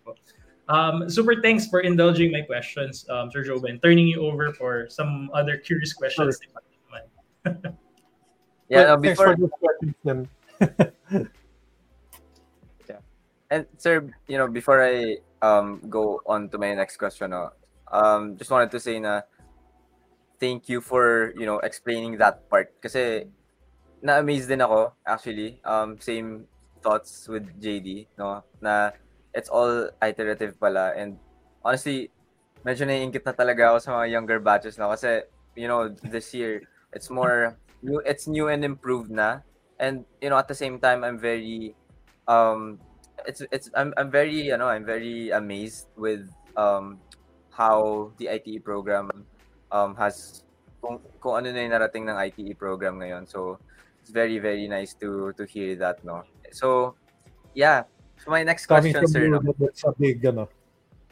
Um, 0.68 1.09
super 1.09 1.41
thanks 1.41 1.66
for 1.66 1.81
indulging 1.81 2.31
my 2.31 2.43
questions, 2.43 3.09
um, 3.09 3.33
Sir 3.33 3.43
Joven. 3.43 3.81
Turning 3.81 4.07
you 4.07 4.20
over 4.20 4.53
for 4.53 4.89
some 4.89 5.31
other 5.33 5.57
curious 5.57 5.93
questions. 5.93 6.39
Yeah, 8.68 8.85
Well, 8.85 8.97
no, 8.97 9.03
thanks 9.03 9.16
before 9.16 9.33
for 9.33 9.41
those 9.41 9.57
questions 9.64 9.95
then. 10.05 10.29
and 13.51 13.64
sir, 13.79 14.05
you 14.29 14.37
know, 14.37 14.47
before 14.47 14.85
I 14.85 15.24
um 15.41 15.81
go 15.89 16.20
on 16.26 16.53
to 16.53 16.59
my 16.59 16.74
next 16.74 16.99
question, 16.99 17.31
no, 17.31 17.57
um, 17.89 18.37
just 18.37 18.51
wanted 18.51 18.70
to 18.72 18.81
say 18.81 19.01
na 19.01 19.22
thank 20.41 20.68
you 20.70 20.80
for 20.80 21.34
you 21.36 21.47
know 21.47 21.59
explaining 21.61 22.16
that 22.18 22.49
part. 22.49 22.72
Kasi 22.80 23.26
na-amaze 24.03 24.47
din 24.47 24.62
ako 24.62 24.95
actually. 25.07 25.59
Um 25.66 25.99
same 25.99 26.47
thoughts 26.80 27.26
with 27.26 27.47
JD 27.59 28.07
no? 28.18 28.43
Na 28.62 28.95
it's 29.34 29.51
all 29.51 29.91
iterative 30.03 30.59
pala. 30.59 30.95
And 30.95 31.18
honestly 31.62 32.11
medyo 32.62 32.86
naiingit 32.86 33.22
na 33.26 33.34
talaga 33.34 33.74
ako 33.74 33.78
sa 33.78 33.91
mga 33.99 34.07
younger 34.11 34.39
batches 34.43 34.78
na 34.78 34.91
kasi 34.91 35.22
you 35.55 35.66
know 35.66 35.91
this 36.11 36.34
year 36.34 36.62
it's 36.95 37.11
more 37.11 37.55
new 37.82 38.03
it's 38.07 38.26
new 38.26 38.47
and 38.49 38.62
improved 38.62 39.11
na. 39.11 39.43
And 39.78 40.07
you 40.22 40.30
know 40.30 40.39
at 40.39 40.51
the 40.51 40.59
same 40.59 40.78
time 40.78 41.03
I'm 41.03 41.18
very 41.18 41.74
um 42.30 42.78
it's 43.26 43.43
it's 43.51 43.70
I'm 43.74 43.91
I'm 43.99 44.11
very 44.11 44.51
you 44.51 44.57
know 44.59 44.70
I'm 44.70 44.86
very 44.86 45.34
amazed 45.34 45.91
with 45.99 46.30
um 46.55 47.03
how 47.51 48.14
the 48.22 48.30
ITE 48.30 48.62
program 48.62 49.11
um 49.73 49.95
has 49.97 50.45
kung, 50.81 51.03
kung 51.21 51.35
ano 51.43 51.51
na 51.51 51.61
yung 51.64 51.75
narating 51.75 52.05
ng 52.09 52.16
ITE 52.16 52.55
program 52.57 52.99
ngayon. 53.03 53.27
So 53.27 53.59
it's 54.01 54.11
very 54.11 54.39
very 54.39 54.66
nice 54.69 54.95
to 55.03 55.35
to 55.37 55.45
hear 55.45 55.77
that 55.77 56.03
no. 56.05 56.25
So 56.53 56.95
yeah. 57.53 57.85
So 58.19 58.31
my 58.31 58.43
next 58.43 58.66
Coming 58.66 58.93
question 58.93 59.07
sir 59.07 59.25
you, 59.29 59.37
no. 59.37 59.41
that's 59.59 59.85
a 59.85 59.95
big, 59.95 60.25
ano, 60.27 60.49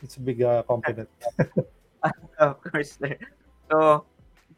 it's 0.03 0.17
a 0.17 0.23
big 0.23 0.43
uh, 0.43 0.63
compliment. 0.67 1.09
of 2.39 2.59
course 2.63 2.99
sir. 2.99 3.15
So 3.71 4.07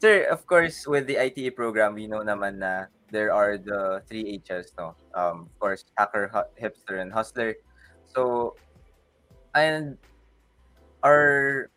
sir, 0.01 0.29
of 0.31 0.47
course 0.47 0.87
with 0.87 1.07
the 1.07 1.19
ITE 1.19 1.57
program 1.57 1.95
we 1.95 2.07
know 2.07 2.25
naman 2.25 2.63
na 2.63 2.89
there 3.09 3.33
are 3.33 3.57
the 3.57 4.05
three 4.09 4.39
H's 4.41 4.73
no. 4.79 4.95
Um 5.13 5.49
of 5.49 5.57
course 5.61 5.85
hacker, 5.97 6.31
hipster 6.57 7.01
and 7.01 7.13
hustler. 7.13 7.57
So 8.09 8.55
and 9.53 9.99
our 11.03 11.69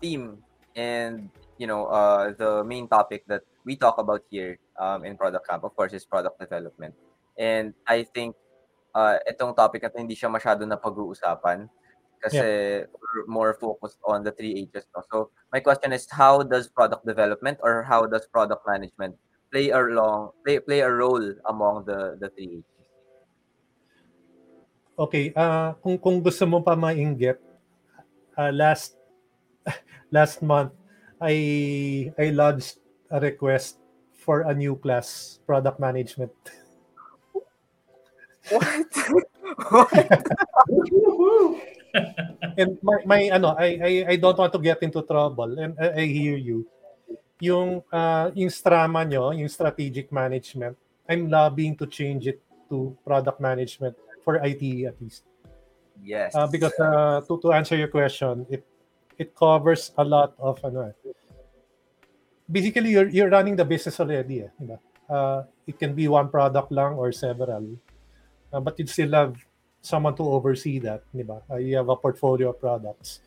theme 0.00 0.38
and 0.76 1.30
you 1.58 1.66
know 1.66 1.86
uh 1.86 2.32
the 2.34 2.64
main 2.64 2.88
topic 2.88 3.24
that 3.26 3.42
we 3.64 3.76
talk 3.76 3.98
about 3.98 4.22
here 4.30 4.58
um 4.80 5.04
in 5.04 5.16
product 5.16 5.46
camp 5.48 5.64
of 5.64 5.74
course 5.76 5.92
is 5.92 6.04
product 6.04 6.38
development. 6.40 6.94
And 7.38 7.74
i 7.86 8.06
think 8.06 8.36
uh 8.94 9.18
itong 9.26 9.56
topic 9.56 9.82
na 9.82 9.90
to, 9.90 9.98
hindi 9.98 10.14
siya 10.14 10.30
masyado 10.30 10.62
na 10.66 10.78
pag-uusapan 10.78 11.66
kasi 12.22 12.40
we're 12.88 13.26
more 13.28 13.52
focused 13.60 14.00
on 14.08 14.24
the 14.24 14.32
three 14.32 14.64
H's 14.64 14.88
no? 14.96 15.04
so 15.12 15.28
my 15.52 15.60
question 15.60 15.92
is 15.92 16.08
how 16.08 16.40
does 16.40 16.72
product 16.72 17.04
development 17.04 17.60
or 17.60 17.84
how 17.84 18.06
does 18.08 18.24
product 18.32 18.64
management 18.64 19.12
play 19.52 19.68
a 19.68 19.80
long 19.82 20.32
play 20.40 20.56
play 20.58 20.80
a 20.80 20.88
role 20.88 21.34
among 21.50 21.84
the 21.84 22.16
the 22.16 22.32
three 22.32 22.62
H's? 22.62 22.70
Okay, 24.94 25.34
ah 25.34 25.74
kung 25.82 25.98
kung 25.98 26.22
gusto 26.22 26.46
mo 26.46 26.62
pa 26.62 26.78
mainggit, 26.78 27.42
ah, 28.38 28.54
last 28.54 28.94
last 30.14 30.38
month 30.38 30.70
I 31.24 32.12
I 32.20 32.28
lodged 32.36 32.76
a 33.08 33.16
request 33.16 33.80
for 34.12 34.44
a 34.44 34.52
new 34.52 34.76
class, 34.76 35.40
product 35.48 35.80
management. 35.80 36.32
what 38.52 38.68
what 39.72 39.88
And 42.58 42.78
my, 42.82 42.98
my 43.06 43.20
ano, 43.30 43.54
I, 43.54 43.68
I 43.78 43.92
I 44.12 44.16
don't 44.18 44.36
want 44.36 44.52
to 44.52 44.58
get 44.58 44.82
into 44.82 45.02
trouble 45.06 45.58
and 45.58 45.78
I, 45.78 46.02
I 46.02 46.04
hear 46.10 46.36
you. 46.36 46.66
Yung 47.40 47.82
ah, 47.94 48.30
yung 48.34 48.50
strama 48.50 49.06
nyo, 49.06 49.30
yung 49.30 49.48
strategic 49.48 50.10
management, 50.10 50.76
I'm 51.08 51.30
lobbying 51.30 51.78
to 51.78 51.86
change 51.86 52.26
it 52.26 52.42
to 52.70 52.98
product 53.06 53.38
management 53.38 53.94
for 54.26 54.42
IT 54.42 54.62
at 54.86 54.98
least. 55.00 55.24
yes 56.02 56.34
Uh, 56.34 56.46
because 56.50 56.74
uh, 56.82 57.22
to, 57.28 57.38
to 57.38 57.52
answer 57.52 57.76
your 57.76 57.88
question, 57.88 58.46
it 58.50 58.66
it 59.18 59.34
covers 59.38 59.92
a 59.96 60.04
lot 60.04 60.34
of 60.42 60.58
ano. 60.66 60.90
eh. 60.90 60.94
Basically, 62.50 62.90
you're 62.90 63.08
you're 63.08 63.30
running 63.30 63.56
the 63.56 63.64
business 63.64 63.98
already. 64.00 64.44
Eh? 64.44 64.76
Uh, 65.08 65.44
it 65.66 65.78
can 65.78 65.94
be 65.94 66.08
one 66.08 66.28
product 66.28 66.72
lang 66.72 66.94
or 66.94 67.12
several. 67.12 67.76
Uh, 68.52 68.60
but 68.60 68.78
you 68.78 68.86
still 68.86 69.10
have 69.12 69.36
someone 69.82 70.14
to 70.16 70.22
oversee 70.22 70.78
that, 70.80 71.02
di 71.12 71.22
ba? 71.22 71.42
Uh, 71.50 71.56
you 71.56 71.76
have 71.76 71.88
a 71.88 71.96
portfolio 71.96 72.50
of 72.50 72.60
products. 72.60 73.20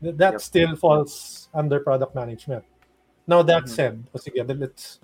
Th- 0.00 0.16
That 0.16 0.40
Yep. 0.40 0.40
still 0.40 0.72
falls 0.76 1.48
under 1.52 1.80
product 1.80 2.14
management. 2.14 2.64
Now 3.28 3.42
that 3.44 3.64
Mhm. 3.64 3.68
said, 3.68 3.94
o 4.14 4.18
sige, 4.18 4.40
let's 4.40 5.00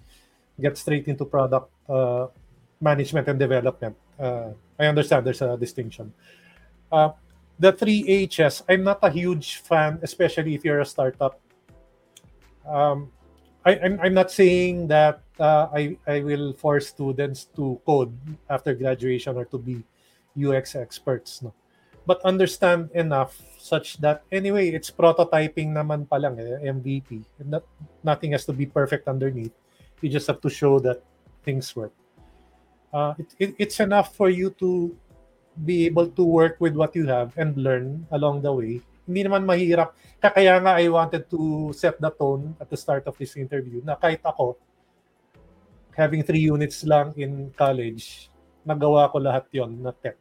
get 0.57 0.77
straight 0.81 1.05
into 1.09 1.25
product 1.29 1.69
uh, 1.89 2.29
management 2.81 3.29
and 3.29 3.39
development. 3.39 3.97
Uh, 4.19 4.53
I 4.81 4.87
understand 4.89 5.25
there's 5.27 5.43
a 5.45 5.57
distinction. 5.57 6.13
Uh, 6.91 7.13
the 7.61 7.73
three 7.73 8.05
H's, 8.09 8.65
I'm 8.69 8.85
not 8.85 9.01
a 9.05 9.11
huge 9.13 9.61
fan, 9.65 10.01
especially 10.03 10.55
if 10.57 10.65
you're 10.65 10.81
a 10.81 10.89
startup. 10.89 11.41
Um, 12.65 13.13
I, 13.67 13.83
I'm, 13.83 13.99
I'm 14.01 14.15
not 14.15 14.31
saying 14.31 14.87
that 14.89 15.21
uh, 15.41 15.67
I, 15.75 15.99
I 16.07 16.21
will 16.23 16.55
force 16.55 16.87
students 16.87 17.51
to 17.59 17.81
code 17.85 18.15
after 18.49 18.73
graduation 18.73 19.37
or 19.37 19.45
to 19.47 19.59
be 19.59 19.83
UX 20.39 20.77
experts. 20.77 21.43
No? 21.43 21.53
But 22.07 22.23
understand 22.23 22.91
enough 22.95 23.43
such 23.59 23.99
that 23.99 24.23
anyway, 24.31 24.71
it's 24.71 24.95
prototyping 24.95 25.75
naman 25.75 26.07
palang 26.07 26.39
eh, 26.39 26.71
MVP. 26.71 27.27
Not, 27.43 27.67
nothing 28.05 28.31
has 28.33 28.47
to 28.47 28.55
be 28.55 28.67
perfect 28.67 29.09
underneath. 29.09 29.53
You 30.01 30.09
just 30.11 30.29
have 30.29 30.41
to 30.43 30.51
show 30.51 30.79
that 30.87 31.03
things 31.43 31.75
work. 31.75 31.93
Uh, 32.95 33.15
it, 33.19 33.35
it, 33.39 33.55
it's 33.59 33.81
enough 33.81 34.15
for 34.15 34.31
you 34.31 34.51
to 34.63 34.95
be 35.65 35.87
able 35.87 36.07
to 36.07 36.23
work 36.23 36.57
with 36.61 36.77
what 36.77 36.95
you 36.95 37.07
have 37.07 37.37
and 37.37 37.57
learn 37.57 38.07
along 38.13 38.43
the 38.43 38.53
way. 38.53 38.81
Hindi 39.07 39.21
naman 39.23 39.47
mahirap. 39.47 39.95
Kaya 40.19 40.59
nga 40.59 40.83
I 40.83 40.91
wanted 40.91 41.31
to 41.31 41.71
set 41.73 41.97
the 42.03 42.11
tone 42.11 42.59
at 42.59 42.67
the 42.67 42.77
start 42.77 43.07
of 43.07 43.15
this 43.17 43.39
interview 43.39 43.79
na 43.87 43.95
kahit 43.95 44.21
ako, 44.27 44.59
having 45.95 46.27
three 46.27 46.45
units 46.45 46.85
lang 46.85 47.15
in 47.17 47.55
college, 47.57 48.29
nagawa 48.67 49.09
ko 49.09 49.17
lahat 49.23 49.47
yon 49.55 49.81
na 49.81 49.95
tech 49.95 50.19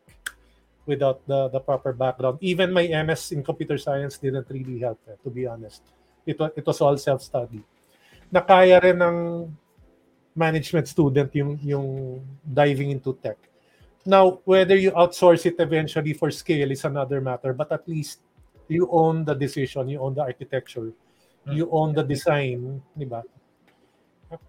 without 0.85 1.19
the, 1.25 1.49
the 1.49 1.59
proper 1.59 1.91
background. 1.91 2.37
Even 2.39 2.71
my 2.71 2.85
MS 2.85 3.33
in 3.33 3.43
computer 3.43 3.77
science 3.77 4.17
didn't 4.21 4.45
really 4.49 4.79
help, 4.79 5.01
eh, 5.09 5.17
to 5.25 5.29
be 5.33 5.49
honest. 5.49 5.81
It 6.25 6.39
was, 6.39 6.51
it 6.55 6.65
was 6.65 6.79
all 6.79 6.95
self-study. 6.97 7.61
Nakaya 8.31 8.81
rin 8.81 9.01
ng 9.01 9.17
management 10.37 10.87
student 10.87 11.33
yung, 11.33 11.57
yung 11.63 11.87
diving 12.45 12.91
into 12.91 13.17
tech. 13.17 13.37
Now, 14.05 14.39
whether 14.45 14.77
you 14.77 14.91
outsource 14.91 15.45
it 15.49 15.57
eventually 15.57 16.13
for 16.13 16.29
scale 16.29 16.69
is 16.69 16.85
another 16.85 17.19
matter, 17.19 17.53
but 17.53 17.71
at 17.71 17.87
least 17.89 18.21
you 18.67 18.89
own 18.91 19.25
the 19.25 19.35
decision, 19.35 19.89
you 19.89 19.99
own 19.99 20.15
the 20.15 20.21
architecture, 20.21 20.91
you 21.49 21.69
own 21.71 21.93
the 21.93 22.03
design, 22.03 22.81
di 22.97 23.05
ba? 23.05 23.21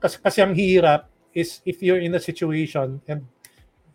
Kasi, 0.00 0.16
kasi 0.18 0.38
ang 0.40 0.56
hirap 0.56 1.12
is 1.36 1.60
if 1.68 1.84
you're 1.84 2.00
in 2.00 2.16
a 2.16 2.22
situation 2.22 3.00
and 3.04 3.28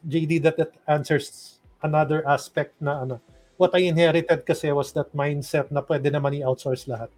JD 0.05 0.41
that, 0.45 0.57
that 0.57 0.73
answers 0.85 1.57
another 1.81 2.21
aspect 2.29 2.77
na 2.77 3.01
ano, 3.01 3.21
what 3.57 3.73
I 3.73 3.89
inherited 3.89 4.45
kasi 4.45 4.69
was 4.73 4.93
that 4.93 5.13
mindset 5.13 5.69
na 5.73 5.81
pwede 5.81 6.09
naman 6.13 6.37
i-outsource 6.41 6.85
lahat. 6.85 7.09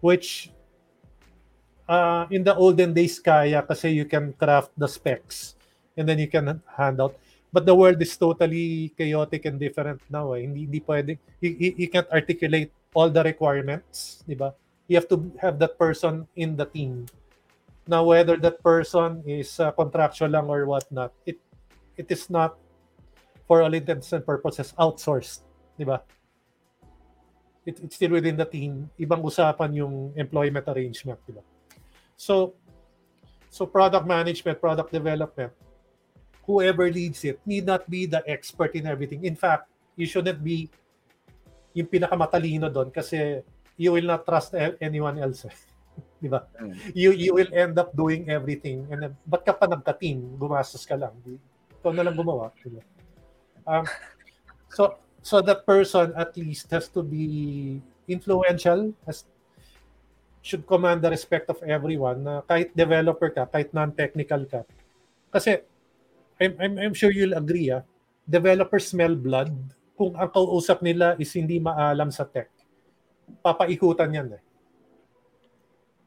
Which 0.00 0.52
uh, 1.88 2.28
in 2.28 2.44
the 2.44 2.54
olden 2.54 2.92
days 2.92 3.20
kaya 3.20 3.64
kasi 3.64 3.92
you 3.96 4.04
can 4.04 4.32
craft 4.36 4.72
the 4.76 4.88
specs 4.88 5.56
and 5.96 6.08
then 6.08 6.20
you 6.20 6.28
can 6.28 6.60
hand 6.76 7.00
out. 7.00 7.16
But 7.56 7.64
the 7.64 7.72
world 7.72 7.96
is 8.04 8.12
totally 8.20 8.92
chaotic 9.00 9.48
and 9.48 9.56
different 9.56 10.04
now. 10.12 10.36
Eh. 10.36 10.44
Hindi, 10.44 10.68
hindi 10.68 10.80
pwede. 10.84 11.16
You, 11.40 11.56
you, 11.56 11.70
you 11.80 11.88
can't 11.88 12.04
articulate 12.12 12.68
all 12.92 13.08
the 13.08 13.24
requirements, 13.24 14.20
di 14.28 14.36
ba? 14.36 14.52
You 14.92 15.00
have 15.00 15.08
to 15.08 15.16
have 15.40 15.56
that 15.64 15.80
person 15.80 16.28
in 16.36 16.52
the 16.52 16.68
team. 16.68 17.08
Now, 17.88 18.04
whether 18.04 18.36
that 18.36 18.60
person 18.60 19.24
is 19.24 19.56
uh, 19.56 19.72
contractual 19.72 20.36
lang 20.36 20.52
or 20.52 20.68
whatnot, 20.68 21.16
it 21.24 21.40
it 21.96 22.12
is 22.12 22.28
not, 22.28 22.60
for 23.48 23.64
all 23.64 23.72
intents 23.72 24.12
and 24.12 24.20
purposes, 24.20 24.76
outsourced. 24.76 25.40
Di 25.80 25.88
ba? 25.88 26.04
It, 27.64 27.80
it's 27.80 27.96
still 27.96 28.12
within 28.12 28.36
the 28.36 28.44
team. 28.44 28.92
Ibang 29.00 29.24
usapan 29.24 29.72
yung 29.72 30.12
employment 30.12 30.68
arrangement. 30.68 31.24
Di 31.24 31.32
ba? 31.32 31.40
So, 32.20 32.52
so 33.48 33.64
product 33.64 34.04
management, 34.04 34.60
product 34.60 34.92
development, 34.92 35.56
whoever 36.46 36.88
leads 36.88 37.26
it 37.26 37.42
need 37.44 37.66
not 37.66 37.84
be 37.90 38.06
the 38.06 38.22
expert 38.24 38.72
in 38.78 38.86
everything. 38.86 39.26
In 39.26 39.34
fact, 39.34 39.68
you 39.98 40.06
shouldn't 40.06 40.40
be 40.40 40.70
yung 41.76 41.90
pinakamatalino 41.90 42.72
doon 42.72 42.88
kasi 42.88 43.42
you 43.76 43.92
will 43.92 44.06
not 44.06 44.24
trust 44.24 44.56
anyone 44.80 45.20
else. 45.20 45.44
eh. 45.44 45.56
Di 46.22 46.28
ba? 46.32 46.48
Mm. 46.56 46.72
You, 46.96 47.10
you 47.12 47.32
will 47.36 47.52
end 47.52 47.76
up 47.76 47.92
doing 47.92 48.30
everything. 48.32 48.88
And 48.88 49.04
then, 49.04 49.12
ba't 49.28 49.44
ka 49.44 49.52
pa 49.52 49.68
nagka-team? 49.68 50.40
Gumastos 50.40 50.88
ka 50.88 50.96
lang. 50.96 51.12
Ikaw 51.82 51.92
na 51.92 52.04
lang 52.08 52.16
gumawa. 52.16 52.52
Di 52.56 52.72
ba? 52.72 52.80
Um, 53.68 53.84
so, 54.72 54.96
so 55.20 55.44
that 55.44 55.68
person 55.68 56.16
at 56.16 56.32
least 56.40 56.72
has 56.72 56.88
to 56.96 57.04
be 57.04 57.82
influential, 58.08 58.94
has 59.04 59.28
should 60.46 60.62
command 60.62 61.02
the 61.02 61.10
respect 61.10 61.50
of 61.50 61.58
everyone 61.66 62.22
na 62.22 62.38
kahit 62.46 62.70
developer 62.70 63.34
ka, 63.34 63.50
kahit 63.50 63.74
non-technical 63.74 64.46
ka. 64.46 64.62
Kasi 65.34 65.66
I'm, 66.40 66.52
I'm, 66.60 66.74
I'm 66.78 66.94
sure 66.94 67.10
you'll 67.10 67.36
agree, 67.36 67.72
ah, 67.72 67.82
developers 68.28 68.92
smell 68.92 69.16
blood. 69.16 69.52
Kung 69.96 70.12
ang 70.12 70.28
kausap 70.28 70.84
nila 70.84 71.16
is 71.16 71.32
hindi 71.32 71.56
maalam 71.56 72.12
sa 72.12 72.28
tech, 72.28 72.52
papaikutan 73.40 74.12
yan 74.12 74.28
eh. 74.36 74.42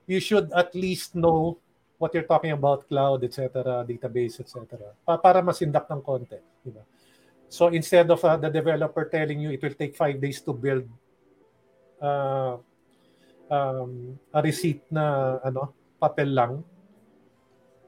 You 0.05 0.21
should 0.21 0.53
at 0.53 0.73
least 0.73 1.17
know 1.17 1.57
what 1.97 2.13
you're 2.13 2.25
talking 2.25 2.53
about, 2.53 2.85
cloud, 2.85 3.25
etc., 3.25 3.85
database, 3.85 4.41
etc. 4.41 4.93
Pa 5.05 5.17
para 5.17 5.41
masindak 5.41 5.85
ng 5.89 6.01
konti. 6.01 6.37
Di 6.61 6.69
ba? 6.73 6.81
So 7.49 7.73
instead 7.73 8.09
of 8.13 8.21
uh, 8.21 8.37
the 8.37 8.49
developer 8.49 9.09
telling 9.09 9.41
you 9.41 9.49
it 9.49 9.61
will 9.61 9.73
take 9.73 9.97
five 9.97 10.21
days 10.21 10.37
to 10.45 10.53
build 10.53 10.85
uh, 11.97 12.61
um, 13.49 14.17
a 14.29 14.39
receipt 14.41 14.85
na 14.93 15.37
ano 15.41 15.73
papel 15.97 16.29
lang, 16.29 16.61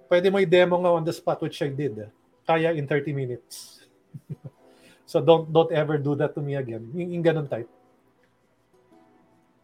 pwede 0.09 0.27
mo 0.33 0.41
i-demo 0.41 0.81
nga 0.81 0.91
on 0.91 1.05
the 1.05 1.13
spot, 1.13 1.39
which 1.45 1.61
I 1.61 1.69
did. 1.69 1.95
eh. 2.01 2.11
Kaya 2.45 2.73
in 2.73 2.87
30 2.87 3.13
minutes. 3.13 3.85
so 5.05 5.21
don't 5.21 5.51
don't 5.53 5.71
ever 5.71 5.97
do 5.97 6.15
that 6.15 6.33
to 6.35 6.41
me 6.41 6.55
again. 6.55 6.89
Yung, 6.93 7.09
yung 7.19 7.23
ganun 7.23 7.47
type. 7.49 7.69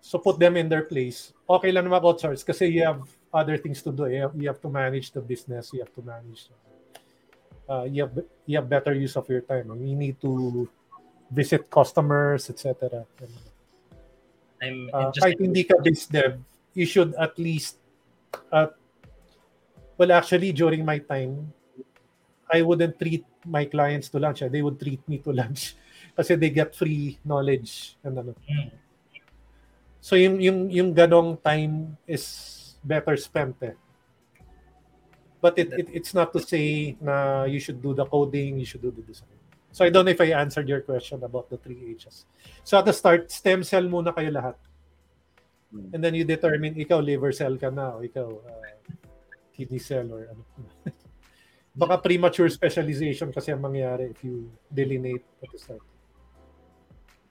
So 0.01 0.17
put 0.19 0.39
them 0.39 0.55
in 0.55 0.69
their 0.69 0.87
place. 0.87 1.35
Okay 1.49 1.71
lang 1.71 1.83
na 1.83 1.99
mag-outsource 1.99 2.45
kasi 2.45 2.71
you 2.71 2.87
have 2.87 3.03
other 3.33 3.59
things 3.59 3.83
to 3.83 3.91
do. 3.91 4.07
You 4.07 4.21
have, 4.23 4.35
you 4.39 4.47
have 4.47 4.61
to 4.63 4.71
manage 4.71 5.11
the 5.11 5.19
business. 5.19 5.75
You 5.75 5.83
have 5.83 5.91
to 5.99 6.03
manage. 6.05 6.47
Uh, 7.67 7.83
you 7.83 8.07
have 8.07 8.15
you 8.47 8.55
have 8.55 8.71
better 8.71 8.95
use 8.95 9.19
of 9.19 9.27
your 9.27 9.43
time. 9.43 9.67
You 9.83 9.99
need 9.99 10.15
to 10.23 10.63
visit 11.27 11.67
customers, 11.67 12.47
etc. 12.49 13.03
I'm 14.63 14.89
Uh, 14.89 15.11
kahit 15.13 15.37
hindi 15.37 15.67
ka 15.67 15.77
biz 15.83 16.07
dev, 16.07 16.39
you 16.73 16.87
should 16.87 17.13
at 17.19 17.37
least, 17.37 17.77
uh, 18.49 18.71
well, 19.99 20.11
actually, 20.15 20.49
during 20.55 20.81
my 20.81 20.97
time, 20.97 21.53
I 22.47 22.61
wouldn't 22.61 22.99
treat 22.99 23.25
my 23.45 23.65
clients 23.65 24.09
to 24.09 24.19
lunch. 24.19 24.43
They 24.47 24.61
would 24.61 24.79
treat 24.79 25.03
me 25.07 25.19
to 25.19 25.31
lunch 25.31 25.75
kasi 26.17 26.35
they 26.35 26.49
get 26.49 26.75
free 26.75 27.19
knowledge. 27.23 27.97
And 28.03 28.19
ano. 28.19 28.33
So 29.99 30.15
yung, 30.15 30.39
yung, 30.39 30.71
yung 30.71 30.89
ganong 30.95 31.43
time 31.43 31.97
is 32.07 32.75
better 32.83 33.17
spent 33.17 33.55
eh. 33.61 33.75
But 35.41 35.59
it, 35.59 35.69
it, 35.73 35.87
it's 35.93 36.13
not 36.13 36.33
to 36.33 36.39
say 36.39 36.97
na 36.99 37.43
you 37.43 37.59
should 37.59 37.81
do 37.81 37.93
the 37.93 38.05
coding, 38.05 38.59
you 38.59 38.65
should 38.65 38.81
do 38.81 38.91
the 38.91 39.03
design. 39.03 39.37
So 39.71 39.85
I 39.85 39.89
don't 39.89 40.05
know 40.05 40.11
if 40.11 40.21
I 40.21 40.33
answered 40.33 40.67
your 40.67 40.81
question 40.81 41.23
about 41.23 41.49
the 41.49 41.57
three 41.57 41.93
H's. 41.93 42.25
So 42.63 42.79
at 42.79 42.85
the 42.85 42.93
start, 42.93 43.31
stem 43.31 43.63
cell 43.63 43.83
muna 43.83 44.15
kayo 44.15 44.33
lahat. 44.33 44.55
Hmm. 45.69 45.93
And 45.93 46.03
then 46.03 46.15
you 46.15 46.23
determine, 46.23 46.73
ikaw 46.75 47.03
liver 47.03 47.31
cell 47.31 47.57
ka 47.61 47.69
na, 47.69 47.93
o 47.93 48.01
ikaw 48.01 48.25
uh, 48.25 48.73
kidney 49.53 49.77
cell 49.77 50.09
or 50.09 50.31
ano. 50.31 50.43
Baka 51.77 52.01
premature 52.01 52.49
specialization 52.49 53.29
kasi 53.29 53.53
ang 53.53 53.61
mangyari 53.61 54.09
if 54.09 54.25
you 54.25 54.49
delineate 54.73 55.21
at 55.45 55.49
the 55.53 55.59
start. 55.61 55.85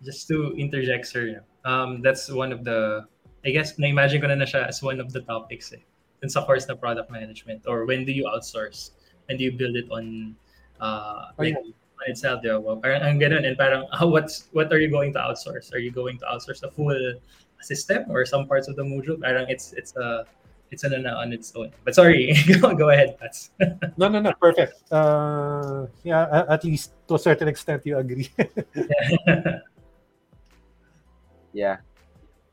just 0.03 0.29
to 0.29 0.55
interject, 0.57 1.07
sir, 1.07 1.43
um, 1.65 2.03
that's 2.03 2.31
one 2.31 2.53
of 2.53 2.65
the, 2.65 3.05
I 3.45 3.51
guess, 3.51 3.79
na-imagine 3.79 4.21
ko 4.21 4.29
na 4.29 4.35
na 4.35 4.45
siya 4.45 4.69
as 4.69 4.83
one 4.83 5.01
of 5.01 5.13
the 5.13 5.23
topics 5.23 5.73
eh. 5.73 5.83
Dun 6.21 6.29
sa 6.29 6.45
course 6.45 6.69
na 6.69 6.75
product 6.75 7.11
management 7.11 7.65
or 7.67 7.85
when 7.85 8.05
do 8.05 8.13
you 8.13 8.25
outsource? 8.25 8.91
When 9.29 9.39
do 9.39 9.45
you 9.45 9.53
build 9.53 9.77
it 9.77 9.91
on, 9.91 10.37
uh, 10.81 11.33
like, 11.39 11.55
Ayan. 11.55 11.73
on 11.73 12.07
itself, 12.09 12.43
di 12.43 12.49
ba? 12.49 12.77
Parang 12.77 13.03
ang 13.03 13.21
ganun. 13.21 13.47
And 13.47 13.57
parang, 13.57 13.89
ah, 13.93 14.07
what's, 14.07 14.49
what 14.53 14.73
are 14.73 14.81
you 14.81 14.91
going 14.91 15.13
to 15.15 15.21
outsource? 15.21 15.73
Are 15.73 15.81
you 15.81 15.91
going 15.91 16.19
to 16.19 16.27
outsource 16.27 16.61
the 16.61 16.71
full 16.71 16.97
system 17.61 18.05
or 18.09 18.25
some 18.25 18.47
parts 18.47 18.69
of 18.69 18.77
the 18.77 18.85
module? 18.85 19.21
Parang 19.21 19.47
it's, 19.49 19.73
it's 19.73 19.97
a, 19.97 20.25
it's 20.71 20.85
an 20.85 20.95
ano 20.95 21.17
on 21.17 21.33
its 21.33 21.53
own. 21.55 21.71
But 21.85 21.95
sorry, 21.95 22.35
go, 22.61 22.75
go 22.75 22.91
ahead, 22.91 23.19
Pats. 23.19 23.51
No, 23.97 24.09
no, 24.09 24.21
no, 24.21 24.33
perfect. 24.41 24.83
Uh, 24.91 25.87
yeah, 26.03 26.45
at 26.49 26.65
least 26.65 26.93
to 27.09 27.15
a 27.15 27.19
certain 27.19 27.49
extent 27.49 27.83
you 27.87 27.99
agree. 27.99 28.31
Yeah. 31.57 31.81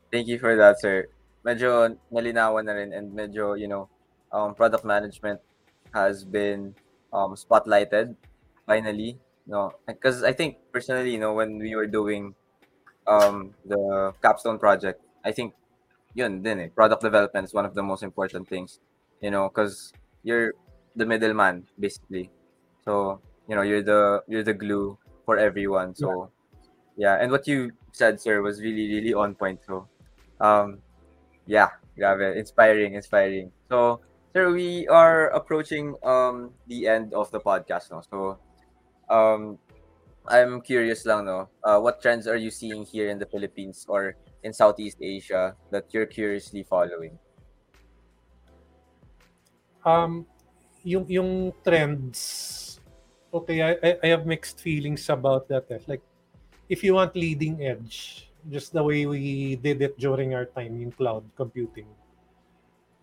Thank 0.08 0.28
you 0.32 0.40
for 0.40 0.56
that, 0.56 0.80
sir. 0.80 1.12
Medyo 1.44 1.92
nalinawan 2.08 2.64
na 2.64 2.72
rin 2.72 2.96
and 2.96 3.12
medyo, 3.12 3.52
you 3.52 3.68
know, 3.68 3.92
um, 4.32 4.56
product 4.56 4.80
management 4.80 5.44
has 5.92 6.24
been 6.24 6.72
um, 7.12 7.36
spotlighted 7.36 8.16
finally. 8.64 9.20
No, 9.44 9.76
because 9.84 10.24
I 10.24 10.32
think 10.32 10.56
personally, 10.72 11.12
you 11.12 11.20
know, 11.20 11.36
when 11.36 11.60
we 11.60 11.76
were 11.76 11.84
doing 11.86 12.32
um 13.04 13.52
the 13.68 14.16
capstone 14.24 14.56
project, 14.56 15.04
I 15.20 15.36
think 15.36 15.52
yun 16.14 16.42
din 16.42 16.58
eh, 16.58 16.68
product 16.70 17.02
development 17.02 17.44
is 17.44 17.52
one 17.52 17.66
of 17.66 17.74
the 17.74 17.82
most 17.82 18.02
important 18.02 18.48
things, 18.48 18.78
you 19.20 19.30
know, 19.30 19.50
because 19.50 19.92
you're 20.22 20.54
the 20.96 21.04
middleman 21.04 21.66
basically. 21.78 22.30
So 22.86 23.20
you 23.48 23.54
know, 23.54 23.62
you're 23.62 23.82
the 23.82 24.22
you're 24.26 24.46
the 24.46 24.54
glue 24.54 24.96
for 25.26 25.36
everyone. 25.36 25.94
So 25.94 26.30
yeah, 26.96 27.18
and 27.20 27.30
what 27.30 27.46
you 27.46 27.72
said, 27.92 28.20
sir, 28.20 28.40
was 28.40 28.62
really 28.62 28.88
really 28.88 29.14
on 29.14 29.34
point. 29.34 29.60
So 29.66 29.88
um, 30.40 30.78
yeah, 31.46 31.74
grabe, 31.98 32.38
inspiring, 32.38 32.94
inspiring. 32.94 33.50
So 33.68 34.00
sir, 34.32 34.50
we 34.54 34.86
are 34.88 35.28
approaching 35.34 35.98
um 36.06 36.54
the 36.70 36.86
end 36.86 37.12
of 37.12 37.30
the 37.34 37.40
podcast 37.40 37.90
now. 37.90 38.02
So 38.06 38.38
um 39.10 39.58
I'm 40.24 40.62
curious 40.62 41.04
lang 41.04 41.26
no. 41.26 41.50
Uh, 41.60 41.76
what 41.82 42.00
trends 42.00 42.24
are 42.24 42.38
you 42.40 42.48
seeing 42.48 42.86
here 42.86 43.10
in 43.10 43.18
the 43.18 43.26
Philippines 43.26 43.84
or 43.88 44.16
in 44.44 44.52
Southeast 44.52 45.00
Asia 45.00 45.56
that 45.72 45.88
you're 45.90 46.06
curiously 46.06 46.62
following? 46.62 47.16
Um, 49.84 50.28
yung 50.84 51.08
yung 51.08 51.52
trends, 51.64 52.78
okay, 53.32 53.64
I, 53.64 53.96
I, 54.00 54.08
have 54.12 54.24
mixed 54.24 54.60
feelings 54.60 55.08
about 55.08 55.48
that. 55.48 55.68
Eh. 55.68 55.80
Like, 55.88 56.04
if 56.68 56.84
you 56.84 56.94
want 56.94 57.16
leading 57.16 57.60
edge, 57.60 58.28
just 58.48 58.72
the 58.72 58.84
way 58.84 59.04
we 59.04 59.56
did 59.56 59.80
it 59.82 59.96
during 59.98 60.32
our 60.32 60.44
time 60.44 60.80
in 60.80 60.92
cloud 60.92 61.24
computing, 61.36 61.88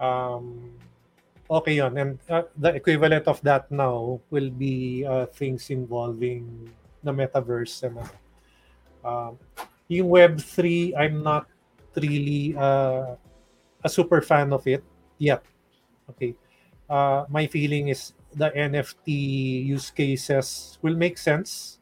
um, 0.01 0.73
okay 1.49 1.77
yon. 1.77 1.97
And 1.97 2.17
uh, 2.29 2.49
the 2.57 2.73
equivalent 2.73 3.29
of 3.29 3.41
that 3.45 3.69
now 3.69 4.21
will 4.29 4.49
be 4.49 5.05
uh, 5.05 5.25
things 5.29 5.69
involving 5.69 6.69
the 7.03 7.13
metaverse 7.13 7.81
and 7.85 7.97
ano. 8.01 8.17
Um, 9.01 9.33
yung 9.91 10.07
Web3, 10.07 10.95
I'm 10.95 11.19
not 11.19 11.51
really 11.99 12.55
uh, 12.55 13.19
a 13.83 13.89
super 13.89 14.23
fan 14.23 14.55
of 14.55 14.63
it 14.63 14.83
yet. 15.19 15.43
Okay. 16.15 16.35
Uh, 16.87 17.27
my 17.27 17.47
feeling 17.47 17.91
is 17.91 18.15
the 18.31 18.51
NFT 18.51 19.11
use 19.67 19.91
cases 19.91 20.79
will 20.81 20.95
make 20.95 21.17
sense 21.19 21.79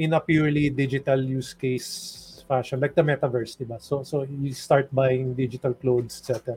in 0.00 0.16
a 0.16 0.20
purely 0.20 0.70
digital 0.70 1.20
use 1.20 1.52
case 1.52 2.44
fashion, 2.48 2.80
like 2.80 2.96
the 2.96 3.04
metaverse, 3.04 3.60
diba? 3.60 3.76
So, 3.80 4.02
so 4.02 4.24
you 4.24 4.52
start 4.56 4.88
buying 4.88 5.34
digital 5.34 5.74
clothes, 5.74 6.24
etc. 6.24 6.56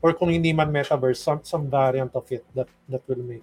Or 0.00 0.14
kung 0.14 0.30
hindi 0.30 0.52
man 0.54 0.70
metaverse, 0.70 1.18
some, 1.18 1.42
some 1.42 1.66
variant 1.66 2.14
of 2.14 2.30
it 2.30 2.46
that, 2.54 2.68
that 2.88 3.02
will 3.10 3.22
make 3.26 3.42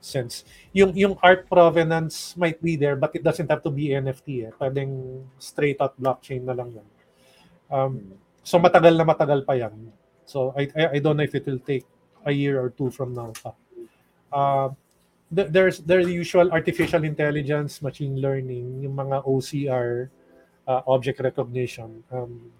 sense. 0.00 0.48
Yung 0.72 0.96
yung 0.96 1.14
art 1.20 1.46
provenance 1.46 2.34
might 2.34 2.58
be 2.58 2.74
there 2.74 2.96
but 2.96 3.12
it 3.14 3.22
doesn't 3.22 3.48
have 3.48 3.62
to 3.62 3.70
be 3.70 3.92
NFT 3.92 4.48
eh. 4.48 4.52
Pwedeng 4.56 5.22
straight 5.36 5.78
out 5.80 5.94
blockchain 6.00 6.44
na 6.44 6.56
lang 6.56 6.72
'yan. 6.72 6.88
Um, 7.70 7.92
so 8.42 8.58
matagal 8.58 8.96
na 8.96 9.04
matagal 9.04 9.44
pa 9.44 9.54
'yan. 9.54 9.76
So 10.24 10.56
I, 10.56 10.66
I 10.74 10.82
I 10.96 10.98
don't 10.98 11.20
know 11.20 11.26
if 11.26 11.36
it 11.36 11.44
will 11.44 11.62
take 11.62 11.84
a 12.24 12.32
year 12.32 12.56
or 12.60 12.72
two 12.72 12.90
from 12.90 13.12
now 13.12 13.32
pa. 13.36 13.52
Uh, 14.32 14.68
th- 15.28 15.50
there's 15.52 15.84
there's 15.84 16.08
the 16.08 16.16
usual 16.16 16.50
artificial 16.50 17.04
intelligence, 17.04 17.82
machine 17.82 18.18
learning, 18.18 18.82
yung 18.82 18.96
mga 18.96 19.24
OCR, 19.24 20.08
uh, 20.66 20.82
object 20.86 21.20
recognition, 21.20 22.02
um, 22.10 22.50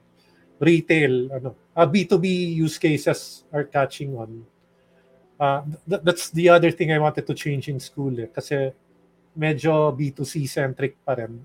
retail, 0.59 1.33
ano, 1.33 1.57
uh, 1.77 1.87
B2B 1.87 2.55
use 2.55 2.79
cases 2.79 3.45
are 3.53 3.65
catching 3.65 4.17
on. 4.17 4.45
Uh, 5.41 5.65
th- 5.89 6.03
that's 6.05 6.29
the 6.31 6.53
other 6.53 6.71
thing 6.71 6.93
I 6.93 7.01
wanted 7.01 7.27
to 7.27 7.33
change 7.33 7.73
in 7.73 7.81
school 7.81 8.13
eh, 8.21 8.29
kasi 8.29 8.77
medyo 9.33 9.89
B2C 9.97 10.45
centric 10.45 11.01
pa 11.01 11.17
rin. 11.17 11.41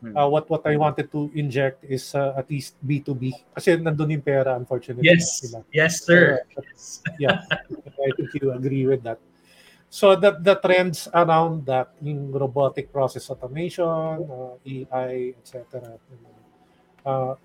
Uh, 0.00 0.28
what 0.28 0.48
what 0.48 0.64
I 0.64 0.80
wanted 0.80 1.12
to 1.12 1.28
inject 1.36 1.84
is 1.84 2.16
uh, 2.16 2.32
at 2.32 2.48
least 2.48 2.76
B2B 2.80 3.52
kasi 3.52 3.76
nandun 3.76 4.16
yung 4.16 4.24
pera 4.24 4.56
unfortunately. 4.56 5.04
Yes. 5.04 5.44
Diba? 5.44 5.60
Yes, 5.76 6.04
sir. 6.04 6.40
Yes. 6.56 7.04
yeah, 7.20 7.44
I 8.00 8.08
think 8.16 8.32
you 8.40 8.48
agree 8.52 8.88
with 8.88 9.04
that. 9.04 9.20
So 9.92 10.16
the 10.16 10.40
the 10.40 10.56
trends 10.56 11.04
around 11.12 11.68
that, 11.68 11.92
yung 12.00 12.32
robotic 12.32 12.88
process 12.88 13.28
automation, 13.28 14.24
uh, 14.24 14.56
AI, 14.64 15.36
etc. 15.36 16.00
Uh, 17.04 17.36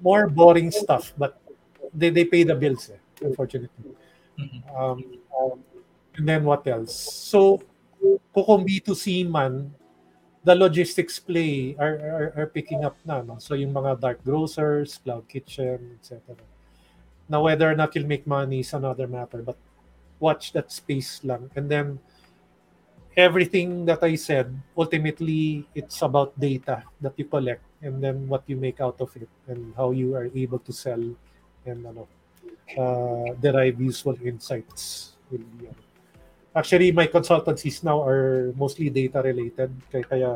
more 0.00 0.28
boring 0.28 0.70
stuff, 0.70 1.12
but 1.16 1.36
they, 1.92 2.10
they 2.10 2.24
pay 2.24 2.44
the 2.44 2.54
bills, 2.54 2.90
eh, 2.90 3.00
unfortunately. 3.24 3.92
Mhm. 4.38 4.60
Um, 4.74 4.98
um, 5.30 5.58
and 6.16 6.24
then 6.28 6.44
what 6.44 6.66
else? 6.66 6.94
So 6.94 7.62
kung 8.34 8.66
B2C 8.66 9.24
man, 9.24 9.70
the 10.44 10.54
logistics 10.54 11.18
play 11.18 11.74
are, 11.78 11.96
are, 11.96 12.28
are 12.36 12.50
picking 12.52 12.84
up 12.84 12.96
na. 13.04 13.22
No? 13.22 13.38
So 13.38 13.54
yung 13.54 13.72
mga 13.72 14.00
dark 14.00 14.18
grocers, 14.24 14.98
cloud 15.00 15.24
kitchen, 15.28 15.96
etc. 15.98 16.36
Now 17.28 17.48
whether 17.48 17.70
or 17.70 17.74
not 17.74 17.94
you'll 17.96 18.10
make 18.10 18.26
money 18.26 18.60
is 18.60 18.74
another 18.74 19.08
matter, 19.08 19.40
but 19.40 19.56
watch 20.20 20.52
that 20.52 20.70
space 20.70 21.24
lang. 21.24 21.48
And 21.56 21.70
then 21.70 21.98
everything 23.16 23.86
that 23.86 24.02
I 24.02 24.16
said, 24.16 24.52
ultimately 24.76 25.64
it's 25.74 26.02
about 26.02 26.38
data 26.38 26.82
that 27.00 27.14
you 27.16 27.24
collect 27.24 27.62
and 27.80 28.02
then 28.02 28.28
what 28.28 28.44
you 28.46 28.56
make 28.56 28.80
out 28.80 29.00
of 29.00 29.14
it 29.16 29.28
and 29.48 29.72
how 29.76 29.92
you 29.92 30.14
are 30.14 30.28
able 30.34 30.58
to 30.58 30.72
sell 30.72 31.00
and 31.64 31.80
ano, 31.86 32.04
uh, 32.72 33.36
derive 33.40 33.80
useful 33.80 34.16
insights. 34.24 35.12
Actually, 36.54 36.92
my 36.92 37.06
consultancies 37.06 37.82
now 37.82 38.00
are 38.00 38.52
mostly 38.54 38.88
data 38.88 39.20
related, 39.20 39.74
kaya, 39.90 40.04
kaya 40.04 40.30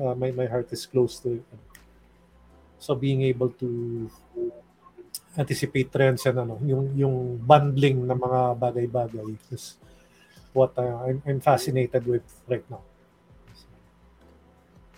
uh, 0.00 0.14
my, 0.14 0.30
my 0.30 0.46
heart 0.46 0.70
is 0.70 0.86
close 0.86 1.18
to 1.18 1.42
it. 1.42 1.44
So 2.78 2.94
being 2.94 3.22
able 3.22 3.50
to 3.58 4.10
anticipate 5.36 5.90
trends 5.90 6.26
and 6.26 6.38
ano, 6.38 6.58
yung 6.62 6.94
yung 6.94 7.16
bundling 7.42 8.06
ng 8.06 8.18
mga 8.18 8.40
bagay-bagay 8.58 9.34
is 9.50 9.78
what 10.54 10.74
uh, 10.78 11.06
I'm, 11.06 11.22
I'm 11.26 11.40
fascinated 11.42 12.06
with 12.06 12.22
right 12.46 12.62
now. 12.70 12.82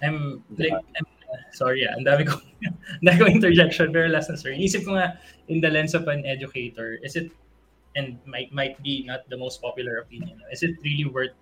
I'm 0.01 0.45
like, 0.57 0.73
I'm, 0.73 1.07
sorry 1.53 1.87
ah, 1.87 1.95
ang 1.97 2.05
dami 2.05 2.27
ko, 2.27 2.39
ang 2.67 3.05
dami 3.05 3.17
kong 3.19 3.35
interjection, 3.43 3.93
pero 3.93 4.09
last 4.09 4.31
na 4.31 4.37
sir, 4.37 4.53
inisip 4.55 4.85
ko 4.85 4.97
nga, 4.97 5.19
in 5.49 5.61
the 5.61 5.71
lens 5.71 5.95
of 5.95 6.07
an 6.09 6.25
educator, 6.27 6.99
is 7.03 7.17
it, 7.17 7.31
and 7.97 8.19
might 8.27 8.51
might 8.55 8.79
be 8.83 9.03
not 9.07 9.27
the 9.29 9.39
most 9.39 9.63
popular 9.63 9.99
opinion, 9.99 10.39
is 10.51 10.63
it 10.63 10.79
really 10.83 11.07
worth 11.07 11.35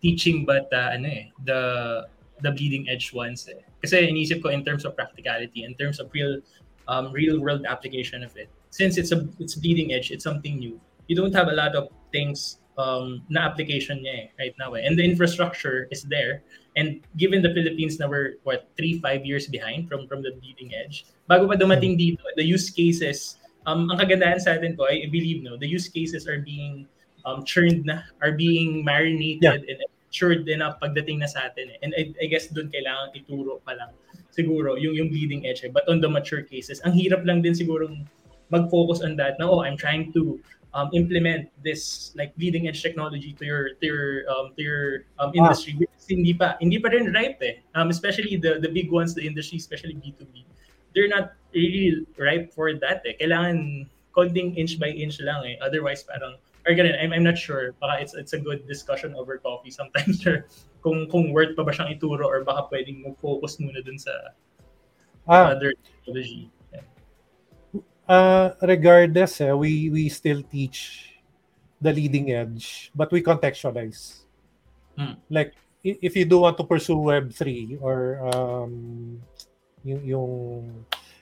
teaching 0.00 0.48
but 0.48 0.66
uh, 0.72 0.96
ano 0.96 1.08
eh, 1.08 1.24
the 1.44 1.60
the 2.40 2.50
bleeding 2.50 2.88
edge 2.88 3.12
ones 3.12 3.48
eh. 3.48 3.60
Kasi 3.84 4.08
inisip 4.08 4.40
ko 4.42 4.48
in 4.48 4.64
terms 4.64 4.84
of 4.84 4.96
practicality, 4.96 5.64
in 5.64 5.76
terms 5.76 6.00
of 6.00 6.08
real 6.12 6.40
um, 6.88 7.12
real 7.12 7.40
world 7.40 7.64
application 7.68 8.24
of 8.24 8.32
it. 8.36 8.48
Since 8.70 8.96
it's 8.96 9.12
a 9.12 9.28
it's 9.38 9.54
bleeding 9.56 9.92
edge, 9.92 10.10
it's 10.10 10.24
something 10.24 10.58
new. 10.58 10.80
You 11.08 11.16
don't 11.16 11.34
have 11.34 11.48
a 11.48 11.56
lot 11.56 11.74
of 11.76 11.92
things 12.12 12.59
um, 12.80 13.20
na 13.28 13.44
application 13.44 14.00
niya 14.00 14.14
eh, 14.16 14.24
right 14.40 14.56
now 14.56 14.72
eh. 14.72 14.82
And 14.82 14.96
the 14.96 15.04
infrastructure 15.04 15.84
is 15.92 16.08
there. 16.08 16.40
And 16.80 17.04
given 17.20 17.44
the 17.44 17.52
Philippines 17.52 18.00
na 18.00 18.08
we're, 18.08 18.40
what, 18.48 18.72
three, 18.80 18.96
five 19.04 19.28
years 19.28 19.44
behind 19.46 19.90
from 19.90 20.08
from 20.08 20.24
the 20.24 20.32
bleeding 20.40 20.72
edge, 20.72 21.04
bago 21.28 21.44
pa 21.44 21.60
dumating 21.60 22.00
dito, 22.00 22.24
the 22.40 22.46
use 22.46 22.72
cases, 22.72 23.36
um, 23.68 23.92
ang 23.92 24.00
kagandahan 24.00 24.40
sa 24.40 24.56
atin 24.56 24.78
ko, 24.78 24.88
I 24.88 25.10
believe, 25.12 25.44
no, 25.44 25.60
the 25.60 25.68
use 25.68 25.92
cases 25.92 26.24
are 26.24 26.40
being 26.40 26.88
um, 27.28 27.44
churned 27.44 27.84
na, 27.84 28.08
are 28.24 28.32
being 28.32 28.80
marinated 28.80 29.44
Yeah. 29.44 29.60
and 29.60 29.78
matured 30.10 30.48
enough 30.48 30.82
pagdating 30.82 31.22
na 31.22 31.28
sa 31.30 31.50
atin. 31.52 31.70
Eh. 31.70 31.78
And 31.86 31.90
I, 31.94 32.02
I 32.18 32.26
guess 32.26 32.50
doon 32.50 32.66
kailangan 32.72 33.14
ituro 33.14 33.62
pa 33.62 33.78
lang 33.78 33.94
siguro 34.34 34.74
yung 34.78 34.94
yung 34.94 35.10
bleeding 35.10 35.46
edge. 35.46 35.62
Eh. 35.66 35.70
But 35.70 35.86
on 35.90 36.02
the 36.02 36.10
mature 36.10 36.42
cases, 36.42 36.82
ang 36.82 36.94
hirap 36.94 37.22
lang 37.26 37.42
din 37.42 37.54
siguro 37.54 37.90
mag-focus 38.50 39.06
on 39.06 39.14
that 39.18 39.38
na, 39.38 39.46
oh, 39.46 39.62
I'm 39.62 39.78
trying 39.78 40.10
to 40.18 40.38
um, 40.74 40.90
implement 40.92 41.50
this 41.62 42.12
like 42.14 42.32
leading 42.38 42.68
edge 42.68 42.82
technology 42.82 43.34
to 43.38 43.44
your 43.44 43.74
to 43.80 43.84
your 43.86 44.06
um, 44.30 44.52
to 44.56 44.62
your 44.62 44.84
um, 45.18 45.32
industry 45.34 45.74
Because 45.74 46.06
hindi 46.08 46.34
pa 46.34 46.56
hindi 46.60 46.78
pa 46.78 46.94
rin 46.94 47.12
ripe 47.12 47.42
eh. 47.42 47.62
Um, 47.74 47.90
especially 47.90 48.36
the 48.36 48.58
the 48.62 48.70
big 48.70 48.90
ones 48.90 49.14
the 49.14 49.24
industry 49.26 49.58
especially 49.58 49.98
B2B 49.98 50.46
they're 50.94 51.10
not 51.10 51.34
really 51.54 52.06
ripe 52.18 52.54
for 52.54 52.72
that 52.74 53.02
eh. 53.06 53.14
Kailangan 53.18 53.86
konting 54.14 54.54
inch 54.58 54.78
by 54.78 54.90
inch 54.90 55.18
lang 55.22 55.42
eh. 55.46 55.56
Otherwise 55.62 56.06
parang 56.06 56.38
or 56.68 56.76
ganun, 56.76 56.92
I'm, 57.00 57.12
I'm 57.12 57.24
not 57.24 57.38
sure. 57.38 57.72
Baka 57.80 58.02
it's 58.04 58.14
it's 58.14 58.34
a 58.36 58.40
good 58.40 58.68
discussion 58.68 59.16
over 59.16 59.38
coffee 59.40 59.72
sometimes 59.72 60.20
sir. 60.24 60.44
Kung 60.84 61.08
kung 61.08 61.32
worth 61.32 61.56
pa 61.56 61.64
ba 61.64 61.72
siyang 61.72 61.92
ituro 61.96 62.24
or 62.24 62.44
baka 62.44 62.68
pwedeng 62.72 63.04
mag-focus 63.04 63.60
muna 63.60 63.80
dun 63.84 63.96
sa 63.96 64.12
Ah, 65.28 65.54
other 65.54 65.76
technology. 65.84 66.50
Uh, 68.10 68.58
regardless, 68.66 69.38
eh, 69.38 69.54
we 69.54 69.86
we 69.86 70.10
still 70.10 70.42
teach 70.42 71.14
the 71.78 71.94
leading 71.94 72.34
edge, 72.34 72.90
but 72.90 73.06
we 73.14 73.22
contextualize. 73.22 74.26
Hmm. 74.98 75.14
Like 75.30 75.54
if 75.86 76.18
you 76.18 76.26
do 76.26 76.42
want 76.42 76.58
to 76.58 76.66
pursue 76.66 76.98
Web 76.98 77.30
three 77.30 77.78
or 77.78 78.18
um, 78.34 79.22
yung, 79.86 80.02
yung 80.02 80.26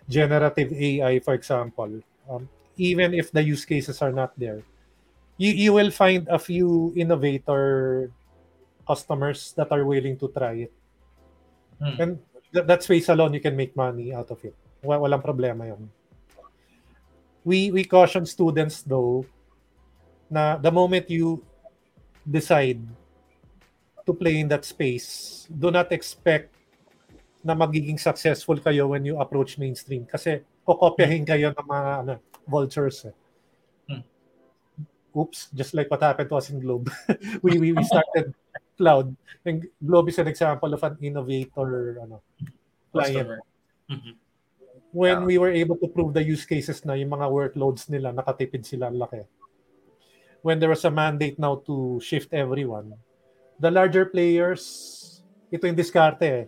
generative 0.09 0.73
AI, 0.73 1.21
for 1.21 1.37
example, 1.37 2.01
um, 2.25 2.49
even 2.81 3.13
if 3.13 3.37
the 3.37 3.45
use 3.45 3.69
cases 3.69 4.01
are 4.01 4.11
not 4.11 4.33
there, 4.41 4.65
you 5.37 5.53
you 5.53 5.77
will 5.77 5.93
find 5.93 6.25
a 6.33 6.41
few 6.41 6.97
innovator 6.97 8.09
customers 8.89 9.53
that 9.61 9.69
are 9.69 9.85
willing 9.85 10.17
to 10.17 10.33
try 10.33 10.65
it. 10.65 10.73
Hmm. 11.85 12.01
And 12.01 12.13
th- 12.49 12.65
that 12.65 12.81
space 12.81 13.13
alone, 13.13 13.37
you 13.37 13.45
can 13.45 13.61
make 13.61 13.77
money 13.77 14.17
out 14.17 14.33
of 14.33 14.41
it. 14.41 14.57
Wa- 14.81 15.05
Walang 15.05 15.21
problema 15.21 15.69
yun. 15.69 15.93
We, 17.49 17.73
we 17.73 17.89
caution 17.89 18.29
students 18.29 18.85
though 18.85 19.25
na 20.29 20.61
the 20.61 20.69
moment 20.69 21.09
you 21.09 21.41
decide 22.21 22.85
to 24.05 24.13
play 24.13 24.45
in 24.45 24.53
that 24.53 24.69
space, 24.69 25.49
do 25.49 25.73
not 25.73 25.89
expect 25.97 26.53
na 27.41 27.57
magiging 27.57 27.97
successful 27.97 28.61
kayo 28.61 28.93
when 28.93 29.01
you 29.09 29.17
approach 29.17 29.57
mainstream. 29.57 30.05
Kasi 30.05 30.45
kokopyahin 30.69 31.25
kayo 31.25 31.57
ng 31.57 31.65
mga 31.65 31.91
ano, 32.05 32.15
vultures. 32.45 33.09
Eh. 33.09 33.17
Hmm. 33.89 34.05
Oops, 35.17 35.49
just 35.57 35.73
like 35.73 35.89
what 35.89 36.05
happened 36.05 36.29
to 36.29 36.37
us 36.37 36.53
in 36.53 36.61
Globe. 36.61 36.93
we, 37.45 37.57
we, 37.57 37.73
we 37.73 37.85
started 37.89 38.37
Cloud. 38.77 39.17
And 39.49 39.65
Globe 39.81 40.13
is 40.13 40.21
an 40.21 40.29
example 40.29 40.69
of 40.77 40.85
an 40.85 41.01
innovator 41.01 42.05
ano, 42.05 42.21
client. 42.93 43.41
Customer. 43.89 44.28
When 44.89 45.21
Yeah. 45.21 45.29
we 45.29 45.37
were 45.37 45.53
able 45.53 45.77
to 45.77 45.89
prove 45.89 46.17
the 46.17 46.25
use 46.25 46.49
cases 46.49 46.81
na 46.89 46.97
yung 46.97 47.13
mga 47.13 47.29
workloads 47.29 47.93
nila, 47.93 48.13
nakatipid 48.13 48.65
sila 48.65 48.89
ang 48.89 48.97
laki. 48.97 49.21
When 50.41 50.57
there 50.57 50.73
was 50.73 50.87
a 50.89 50.93
mandate 50.93 51.37
now 51.37 51.61
to 51.69 52.01
shift 52.01 52.33
everyone, 52.33 52.97
the 53.61 53.69
larger 53.69 54.09
players, 54.09 54.65
ito 55.53 55.69
yung 55.69 55.77
diskarte 55.77 56.25
eh. 56.25 56.45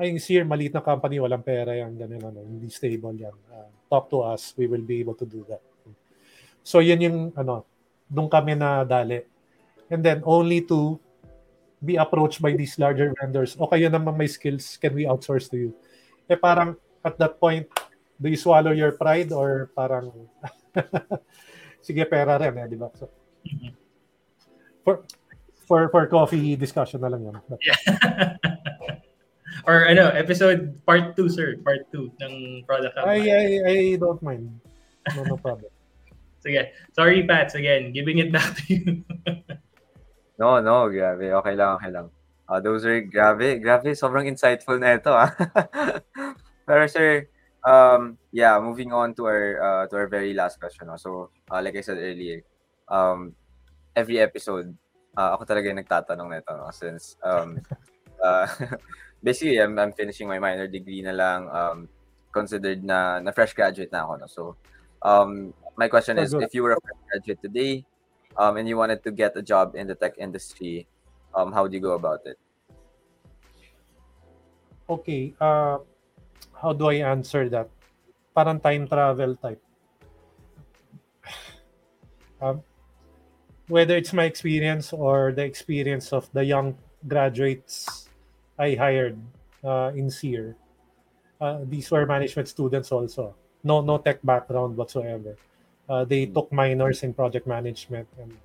Ay, 0.00 0.08
yung 0.08 0.22
Sear, 0.24 0.48
maliit 0.48 0.72
na 0.72 0.80
company, 0.80 1.20
walang 1.20 1.44
pera 1.44 1.76
yan, 1.76 1.92
ganun, 2.00 2.32
ano, 2.32 2.40
hindi 2.40 2.72
stable 2.72 3.12
yan. 3.12 3.36
Uh, 3.52 3.68
talk 3.92 4.08
to 4.08 4.24
us, 4.24 4.56
we 4.56 4.64
will 4.64 4.80
be 4.80 5.04
able 5.04 5.12
to 5.12 5.28
do 5.28 5.44
that. 5.44 5.60
So, 6.64 6.80
yun 6.80 7.02
yung, 7.04 7.18
ano, 7.36 7.68
doon 8.08 8.32
kami 8.32 8.56
na 8.56 8.88
dali. 8.88 9.20
And 9.92 10.00
then, 10.00 10.24
only 10.24 10.64
to 10.64 10.96
be 11.82 11.98
approached 11.98 12.38
by 12.38 12.54
these 12.54 12.78
larger 12.78 13.10
vendors. 13.18 13.58
O 13.58 13.66
kayo 13.66 13.90
naman 13.90 14.14
may 14.14 14.30
skills, 14.30 14.78
can 14.78 14.94
we 14.94 15.02
outsource 15.02 15.50
to 15.50 15.58
you? 15.58 15.70
Eh 16.30 16.38
parang 16.38 16.78
at 17.02 17.18
that 17.18 17.34
point, 17.42 17.66
do 18.22 18.30
you 18.30 18.38
swallow 18.38 18.70
your 18.70 18.94
pride 18.94 19.34
or 19.34 19.74
parang 19.74 20.30
sige 21.86 22.06
pera 22.06 22.38
rin 22.38 22.54
eh, 22.54 22.66
di 22.70 22.78
ba? 22.78 22.88
So, 22.94 23.10
for 24.86 25.02
for 25.66 25.90
for 25.90 26.06
coffee 26.06 26.54
discussion 26.54 27.02
na 27.02 27.10
lang 27.10 27.26
yun. 27.26 27.36
But, 27.50 27.58
Or 29.62 29.86
ano, 29.86 30.10
episode 30.10 30.74
part 30.82 31.14
2, 31.14 31.28
sir. 31.30 31.54
Part 31.62 31.86
2 31.94 32.10
ng 32.18 32.34
product 32.66 32.98
I. 32.98 33.22
I 33.22 33.46
I 33.62 33.76
don't 33.94 34.18
mind. 34.18 34.50
No 35.14 35.22
no 35.22 35.36
problem. 35.38 35.70
Sige. 36.42 36.74
Sorry, 36.90 37.22
Pats. 37.22 37.54
Again, 37.54 37.94
giving 37.94 38.18
it 38.18 38.34
back 38.34 38.58
to 38.58 38.62
you. 38.66 39.06
No, 40.34 40.58
no, 40.58 40.90
grabe. 40.90 41.30
Okay 41.30 41.54
lang, 41.54 41.78
okay 41.78 41.90
lang. 41.94 42.10
Uh, 42.50 42.58
those 42.58 42.82
are 42.82 42.98
grabe, 43.06 43.62
grabe, 43.62 43.94
sobrang 43.94 44.26
insightful 44.26 44.74
na 44.74 44.98
ito 44.98 45.14
ah. 45.14 45.30
Pero 46.66 46.82
sir, 46.90 47.30
um, 47.64 48.18
yeah, 48.30 48.58
moving 48.60 48.92
on 48.92 49.14
to 49.14 49.26
our 49.26 49.46
uh, 49.62 49.84
to 49.88 49.96
our 49.96 50.08
very 50.08 50.34
last 50.34 50.58
question. 50.60 50.86
No? 50.86 50.96
So, 50.96 51.30
uh, 51.50 51.62
like 51.62 51.76
I 51.76 51.80
said 51.80 51.98
earlier, 51.98 52.42
um, 52.88 53.34
every 53.94 54.18
episode, 54.18 54.74
uh, 55.16 55.34
ako 55.34 55.44
talaga 55.44 55.70
yung 55.70 55.80
nagtatanong 55.82 56.28
nito 56.30 56.52
no? 56.56 56.70
since 56.74 57.16
um, 57.22 57.60
uh, 58.24 58.46
basically 59.24 59.58
I'm, 59.58 59.78
I'm 59.78 59.92
finishing 59.92 60.26
my 60.28 60.38
minor 60.38 60.66
degree 60.66 61.02
na 61.02 61.12
lang 61.12 61.40
um, 61.50 61.78
considered 62.32 62.82
na 62.82 63.20
na 63.20 63.30
fresh 63.30 63.54
graduate 63.54 63.92
na 63.92 64.04
ako 64.04 64.12
no. 64.18 64.26
So, 64.26 64.42
um, 65.02 65.54
my 65.76 65.88
question 65.88 66.18
Oh, 66.18 66.22
is 66.22 66.34
good. 66.34 66.42
if 66.44 66.54
you 66.54 66.62
were 66.62 66.74
a 66.74 66.80
fresh 66.80 67.00
graduate 67.10 67.40
today 67.42 67.84
um, 68.36 68.56
and 68.56 68.68
you 68.68 68.76
wanted 68.76 69.02
to 69.04 69.10
get 69.12 69.36
a 69.36 69.42
job 69.42 69.76
in 69.76 69.86
the 69.86 69.94
tech 69.94 70.18
industry, 70.18 70.86
um, 71.34 71.52
how 71.52 71.66
do 71.66 71.74
you 71.76 71.82
go 71.82 71.94
about 71.94 72.26
it? 72.26 72.38
Okay, 74.90 75.32
uh, 75.40 75.78
how 76.60 76.72
do 76.72 76.88
I 76.88 77.02
answer 77.02 77.48
that? 77.50 77.68
Parang 78.34 78.60
time 78.60 78.88
travel 78.88 79.36
type. 79.36 79.62
Um, 82.42 82.58
whether 83.70 83.94
it's 83.94 84.12
my 84.12 84.24
experience 84.26 84.92
or 84.92 85.30
the 85.30 85.46
experience 85.46 86.12
of 86.12 86.26
the 86.34 86.42
young 86.42 86.74
graduates 87.06 88.08
I 88.58 88.74
hired 88.74 89.14
uh, 89.62 89.94
in 89.94 90.10
SEER, 90.10 90.56
uh, 91.40 91.62
these 91.64 91.90
were 91.90 92.04
management 92.04 92.48
students 92.48 92.90
also. 92.90 93.34
No, 93.62 93.80
no 93.80 93.98
tech 93.98 94.18
background 94.26 94.76
whatsoever. 94.76 95.36
Uh, 95.88 96.04
they 96.04 96.26
took 96.26 96.50
minors 96.52 97.02
in 97.02 97.14
project 97.14 97.46
management, 97.46 98.08
and 98.18 98.36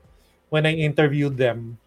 when 0.49 0.65
I 0.65 0.73
interviewed 0.73 1.37
them, 1.37 1.77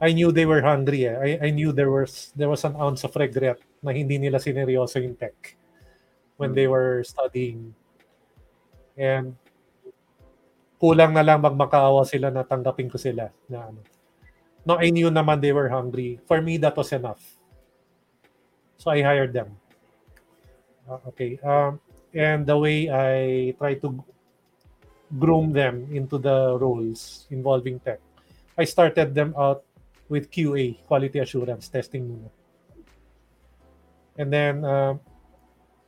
I 0.00 0.12
knew 0.12 0.32
they 0.32 0.46
were 0.46 0.62
hungry. 0.62 1.06
Eh. 1.06 1.16
I, 1.16 1.48
I 1.48 1.50
knew 1.50 1.72
there 1.72 1.90
was 1.90 2.32
there 2.34 2.48
was 2.48 2.64
an 2.64 2.76
ounce 2.76 3.04
of 3.04 3.14
regret 3.16 3.60
na 3.80 3.96
hindi 3.96 4.20
nila 4.20 4.36
sineryoso 4.36 5.00
yung 5.00 5.16
tech 5.16 5.56
when 6.36 6.52
they 6.52 6.68
were 6.68 7.04
studying. 7.04 7.72
And 8.96 9.36
kulang 10.80 11.12
na 11.12 11.20
lang 11.20 11.44
magmakaawa 11.44 12.08
sila 12.08 12.32
na 12.32 12.44
tanggapin 12.44 12.88
ko 12.88 12.96
sila 12.96 13.28
na 13.48 13.68
ano. 13.68 13.80
No, 14.64 14.76
I 14.76 14.92
knew 14.92 15.08
naman 15.08 15.40
they 15.40 15.52
were 15.52 15.68
hungry. 15.68 16.20
For 16.28 16.40
me, 16.40 16.60
that 16.60 16.76
was 16.76 16.92
enough. 16.92 17.20
So 18.76 18.92
I 18.92 19.00
hired 19.00 19.32
them. 19.32 19.56
Uh, 20.88 21.00
okay. 21.08 21.40
Um, 21.40 21.80
and 22.12 22.44
the 22.44 22.56
way 22.56 22.88
I 22.92 23.52
try 23.56 23.80
to 23.80 23.96
groom 25.16 25.52
them 25.52 25.88
into 25.92 26.20
the 26.20 26.56
roles 26.60 27.24
involving 27.32 27.80
tech, 27.80 28.00
I 28.56 28.64
started 28.64 29.16
them 29.16 29.32
out 29.36 29.64
with 30.08 30.28
QA, 30.28 30.76
quality 30.84 31.20
assurance 31.20 31.68
testing 31.68 32.04
muna. 32.04 32.28
And 34.20 34.28
then 34.28 34.60
uh, 34.60 35.00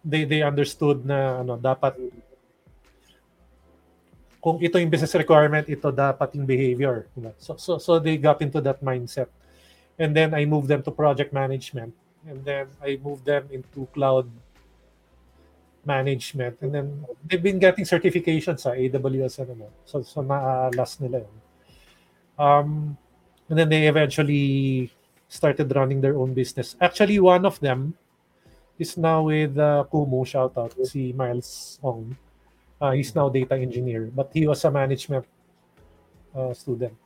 they 0.01 0.25
they 0.25 0.41
understood 0.41 1.05
na 1.05 1.45
ano 1.45 1.61
dapat 1.61 2.01
kung 4.43 4.59
ito 4.59 4.75
yung 4.75 4.91
business 4.91 5.15
requirement, 5.15 5.71
ito 5.71 5.95
dapat 5.95 6.35
yung 6.35 6.43
behavior. 6.43 7.07
So, 7.39 7.55
so, 7.55 7.79
so 7.79 8.03
they 8.03 8.19
got 8.19 8.43
into 8.43 8.59
that 8.59 8.83
mindset. 8.83 9.31
And 9.95 10.11
then 10.11 10.35
I 10.35 10.43
moved 10.51 10.67
them 10.67 10.83
to 10.83 10.91
project 10.91 11.31
management. 11.31 11.95
And 12.27 12.43
then 12.43 12.67
I 12.83 12.99
moved 12.99 13.23
them 13.23 13.47
into 13.55 13.87
cloud 13.95 14.27
management. 15.87 16.59
And 16.59 16.75
then 16.75 17.07
they've 17.23 17.43
been 17.43 17.63
getting 17.63 17.87
certifications 17.87 18.67
sa 18.67 18.75
AWS 18.75 19.47
and 19.47 19.63
ano. 19.63 19.71
So, 19.87 20.03
so 20.03 20.27
na-last 20.27 20.99
nila 20.99 21.23
yun. 21.23 21.37
Um, 22.35 22.69
and 23.47 23.55
then 23.55 23.71
they 23.71 23.87
eventually 23.87 24.91
started 25.31 25.71
running 25.71 26.03
their 26.03 26.19
own 26.19 26.35
business. 26.35 26.75
Actually, 26.83 27.23
one 27.23 27.47
of 27.47 27.63
them 27.63 27.95
is 28.83 28.99
now 28.99 29.23
with 29.31 29.55
uh, 29.57 29.87
Kumu, 29.87 30.27
shout 30.27 30.59
out, 30.59 30.75
si 30.83 31.15
Miles 31.15 31.79
Ong. 31.83 32.11
Uh, 32.83 32.93
he's 32.93 33.15
now 33.15 33.31
data 33.31 33.55
engineer, 33.55 34.11
but 34.11 34.29
he 34.35 34.47
was 34.47 34.65
a 34.67 34.71
management 34.71 35.25
uh, 36.35 36.53
student. 36.53 36.99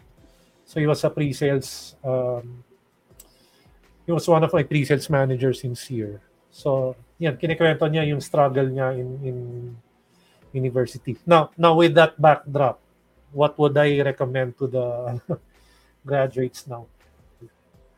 So 0.65 0.81
he 0.81 0.87
was 0.89 1.05
a 1.05 1.11
pre-sales. 1.11 1.95
Um, 2.03 2.65
he 4.09 4.11
was 4.11 4.27
one 4.27 4.43
of 4.43 4.53
my 4.53 4.65
pre-sales 4.65 5.11
managers 5.11 5.63
in 5.63 5.77
Sear. 5.77 6.21
So, 6.51 6.97
yan, 7.21 7.37
kinikwento 7.37 7.85
niya 7.87 8.09
yung 8.09 8.25
struggle 8.25 8.67
niya 8.73 8.97
in, 8.97 9.09
in 9.21 9.37
university. 10.57 11.21
Now, 11.29 11.53
now 11.61 11.77
with 11.77 11.93
that 11.95 12.17
backdrop, 12.17 12.81
what 13.31 13.59
would 13.61 13.77
I 13.77 14.01
recommend 14.01 14.57
to 14.59 14.67
the 14.67 15.21
graduates 16.07 16.65
now? 16.67 16.89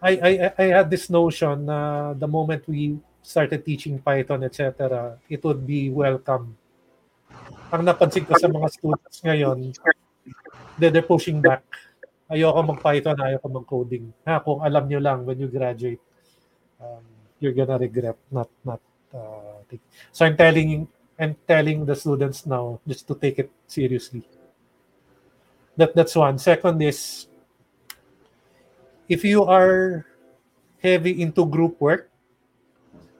I, 0.03 0.13
I, 0.19 0.31
I 0.59 0.67
had 0.79 0.91
this 0.91 1.11
notion 1.11 1.67
na 1.67 2.13
the 2.15 2.27
moment 2.27 2.67
we 2.67 2.99
started 3.29 3.61
teaching 3.61 4.01
Python, 4.01 4.41
etc., 4.49 5.21
it 5.29 5.45
would 5.45 5.69
be 5.69 5.93
welcome 5.93 6.57
ang 7.69 7.85
napansin 7.85 8.25
ko 8.25 8.33
sa 8.37 8.49
mga 8.49 8.69
students 8.73 9.21
ngayon, 9.21 9.59
they're, 10.81 11.05
pushing 11.05 11.45
back. 11.45 11.65
Ayoko 12.29 12.61
mag-Python, 12.65 13.17
ayoko 13.21 13.49
mag-coding. 13.49 14.09
Ha, 14.25 14.41
kung 14.41 14.61
alam 14.61 14.85
nyo 14.89 15.01
lang 15.01 15.25
when 15.25 15.37
you 15.41 15.49
graduate, 15.49 16.01
um, 16.81 17.05
you're 17.41 17.57
gonna 17.57 17.77
regret 17.77 18.17
not 18.33 18.49
not 18.65 18.81
uh. 19.13 19.61
So 20.13 20.25
I'm 20.25 20.37
telling 20.37 20.89
I'm 21.17 21.37
telling 21.49 21.85
the 21.85 21.97
students 21.97 22.45
now 22.45 22.81
just 22.85 23.09
to 23.09 23.15
take 23.17 23.41
it 23.41 23.51
seriously. 23.69 24.25
That 25.77 25.97
that's 25.97 26.17
one. 26.17 26.37
Second 26.37 26.81
is 26.85 27.29
if 29.09 29.25
you 29.25 29.45
are 29.49 30.05
heavy 30.81 31.21
into 31.21 31.49
group 31.49 31.81
work, 31.81 32.13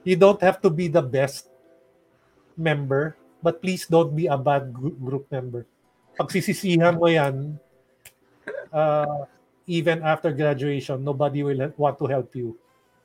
you 0.09 0.17
don't 0.17 0.41
have 0.41 0.57
to 0.57 0.73
be 0.73 0.89
the 0.89 1.05
best 1.05 1.53
member 2.57 3.13
but 3.45 3.61
please 3.61 3.85
don't 3.85 4.17
be 4.17 4.25
a 4.25 4.35
bad 4.35 4.73
gr- 4.73 4.97
group 4.97 5.29
member. 5.29 5.63
Pagsisisihan 6.17 6.97
mo 6.97 7.07
yan, 7.07 7.55
uh, 8.73 9.23
even 9.69 10.01
after 10.03 10.33
graduation, 10.33 10.99
nobody 10.99 11.45
will 11.45 11.71
want 11.77 11.95
to 11.95 12.09
help 12.09 12.33
you. 12.35 12.57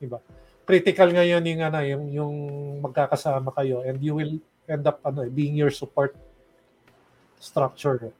Diba? 0.02 0.18
Critical 0.66 1.12
ngayon 1.12 1.44
yung, 1.46 1.61
ano, 1.62 1.78
yung, 1.84 2.05
yung 2.11 2.34
magkakasama 2.82 3.55
kayo 3.55 3.86
and 3.86 4.02
you 4.02 4.16
will 4.16 4.34
end 4.66 4.82
up 4.88 4.98
ano, 5.07 5.28
being 5.30 5.55
your 5.55 5.70
support 5.70 6.16
structure. 7.38 8.11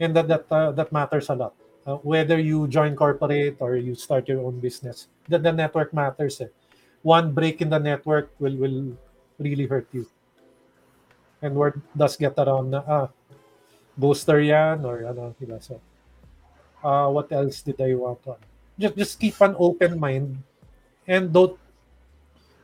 and 0.00 0.16
that 0.16 0.26
that 0.26 0.44
uh, 0.50 0.72
that 0.72 0.90
matters 0.90 1.28
a 1.28 1.36
lot. 1.36 1.54
Uh, 1.86 1.96
whether 2.00 2.40
you 2.40 2.66
join 2.68 2.96
corporate 2.96 3.56
or 3.60 3.76
you 3.76 3.94
start 3.94 4.28
your 4.28 4.40
own 4.40 4.58
business, 4.58 5.08
that 5.28 5.44
the 5.44 5.52
network 5.52 5.92
matters. 5.92 6.40
Eh. 6.40 6.48
One 7.02 7.32
break 7.32 7.60
in 7.64 7.70
the 7.70 7.80
network 7.80 8.32
will 8.38 8.56
will 8.56 8.92
really 9.40 9.66
hurt 9.66 9.88
you. 9.92 10.04
And 11.40 11.56
word 11.56 11.80
does 11.96 12.20
get 12.20 12.36
around 12.36 12.76
na 12.76 12.84
ah, 12.84 13.08
ghoster 13.96 14.40
yan 14.44 14.84
or 14.84 15.08
ano, 15.08 15.32
diba? 15.40 15.56
So, 15.64 15.80
uh, 16.84 17.08
what 17.08 17.32
else 17.32 17.64
did 17.64 17.80
I 17.80 17.96
want 17.96 18.20
to? 18.28 18.36
Just 18.76 18.94
just 18.96 19.14
keep 19.16 19.40
an 19.40 19.56
open 19.56 19.96
mind 19.96 20.36
and 21.08 21.32
don't 21.32 21.56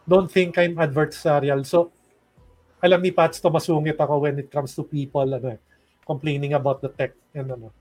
don't 0.05 0.29
think 0.29 0.61
I'm 0.61 0.77
adversarial. 0.77 1.65
So, 1.65 1.89
alam 2.85 3.01
ni 3.01 3.11
Pats 3.11 3.41
to 3.41 3.49
masungit 3.49 3.97
ako 3.97 4.29
when 4.29 4.37
it 4.39 4.53
comes 4.53 4.77
to 4.77 4.85
people 4.85 5.25
ano, 5.25 5.57
eh, 5.57 5.61
complaining 6.05 6.53
about 6.53 6.85
the 6.85 6.93
tech 6.93 7.17
and 7.33 7.51
ano. 7.57 7.73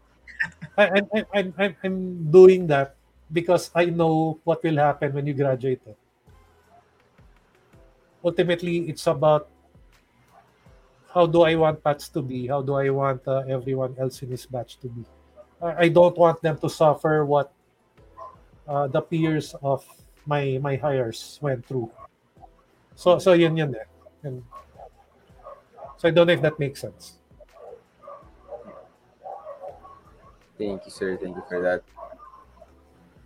I, 0.77 0.83
I, 0.83 0.99
I, 1.11 1.19
I'm, 1.57 1.75
I'm 1.83 1.97
doing 2.31 2.67
that 2.67 2.95
because 3.31 3.71
I 3.73 3.85
know 3.91 4.39
what 4.43 4.63
will 4.63 4.77
happen 4.77 5.13
when 5.13 5.25
you 5.27 5.33
graduate. 5.33 5.81
Eh. 5.87 5.97
Ultimately, 8.25 8.89
it's 8.89 9.05
about 9.05 9.47
how 11.13 11.27
do 11.27 11.43
I 11.43 11.53
want 11.53 11.83
Pats 11.83 12.09
to 12.09 12.21
be? 12.21 12.47
How 12.47 12.61
do 12.65 12.73
I 12.73 12.89
want 12.89 13.21
uh, 13.27 13.45
everyone 13.47 13.95
else 13.99 14.23
in 14.23 14.29
his 14.33 14.45
batch 14.45 14.79
to 14.81 14.89
be? 14.89 15.05
I, 15.61 15.85
I 15.85 15.87
don't 15.89 16.17
want 16.17 16.41
them 16.41 16.57
to 16.57 16.69
suffer 16.69 17.23
what 17.23 17.53
uh, 18.67 18.87
the 18.87 18.99
peers 18.99 19.53
of 19.61 19.85
my 20.25 20.57
my 20.57 20.75
hires 20.75 21.37
went 21.39 21.63
through. 21.69 21.91
So 22.95 23.19
so 23.19 23.33
yun 23.33 23.55
yun 23.55 23.75
eh. 23.77 23.87
And, 24.23 24.43
so 25.97 26.09
I 26.09 26.11
don't 26.11 26.27
know 26.27 26.33
if 26.33 26.41
that 26.41 26.57
makes 26.59 26.81
sense. 26.81 27.21
Thank 30.57 30.83
you, 30.85 30.91
sir. 30.91 31.15
Thank 31.21 31.35
you 31.35 31.43
for 31.47 31.61
that. 31.61 31.83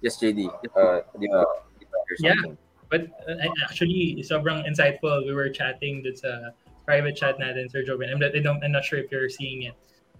Yes, 0.01 0.17
JD. 0.17 0.49
Uh, 0.75 1.01
di 1.17 1.27
ba, 1.29 1.45
di 1.77 1.85
ba 1.87 1.97
hear 2.05 2.17
Yeah. 2.19 2.33
something? 2.35 2.68
But 2.89 3.07
uh, 3.29 3.49
actually, 3.63 4.17
sobrang 4.25 4.65
insightful. 4.65 5.25
We 5.25 5.33
were 5.33 5.49
chatting 5.49 6.03
dun 6.03 6.17
sa 6.17 6.51
private 6.85 7.15
chat 7.15 7.37
natin, 7.37 7.69
Sir 7.69 7.85
Joven. 7.85 8.09
I'm 8.09 8.19
not, 8.19 8.35
I 8.35 8.41
don't, 8.41 8.63
I'm 8.63 8.73
not 8.73 8.83
sure 8.83 8.97
if 8.97 9.11
you're 9.11 9.29
seeing 9.29 9.63
it. 9.63 9.77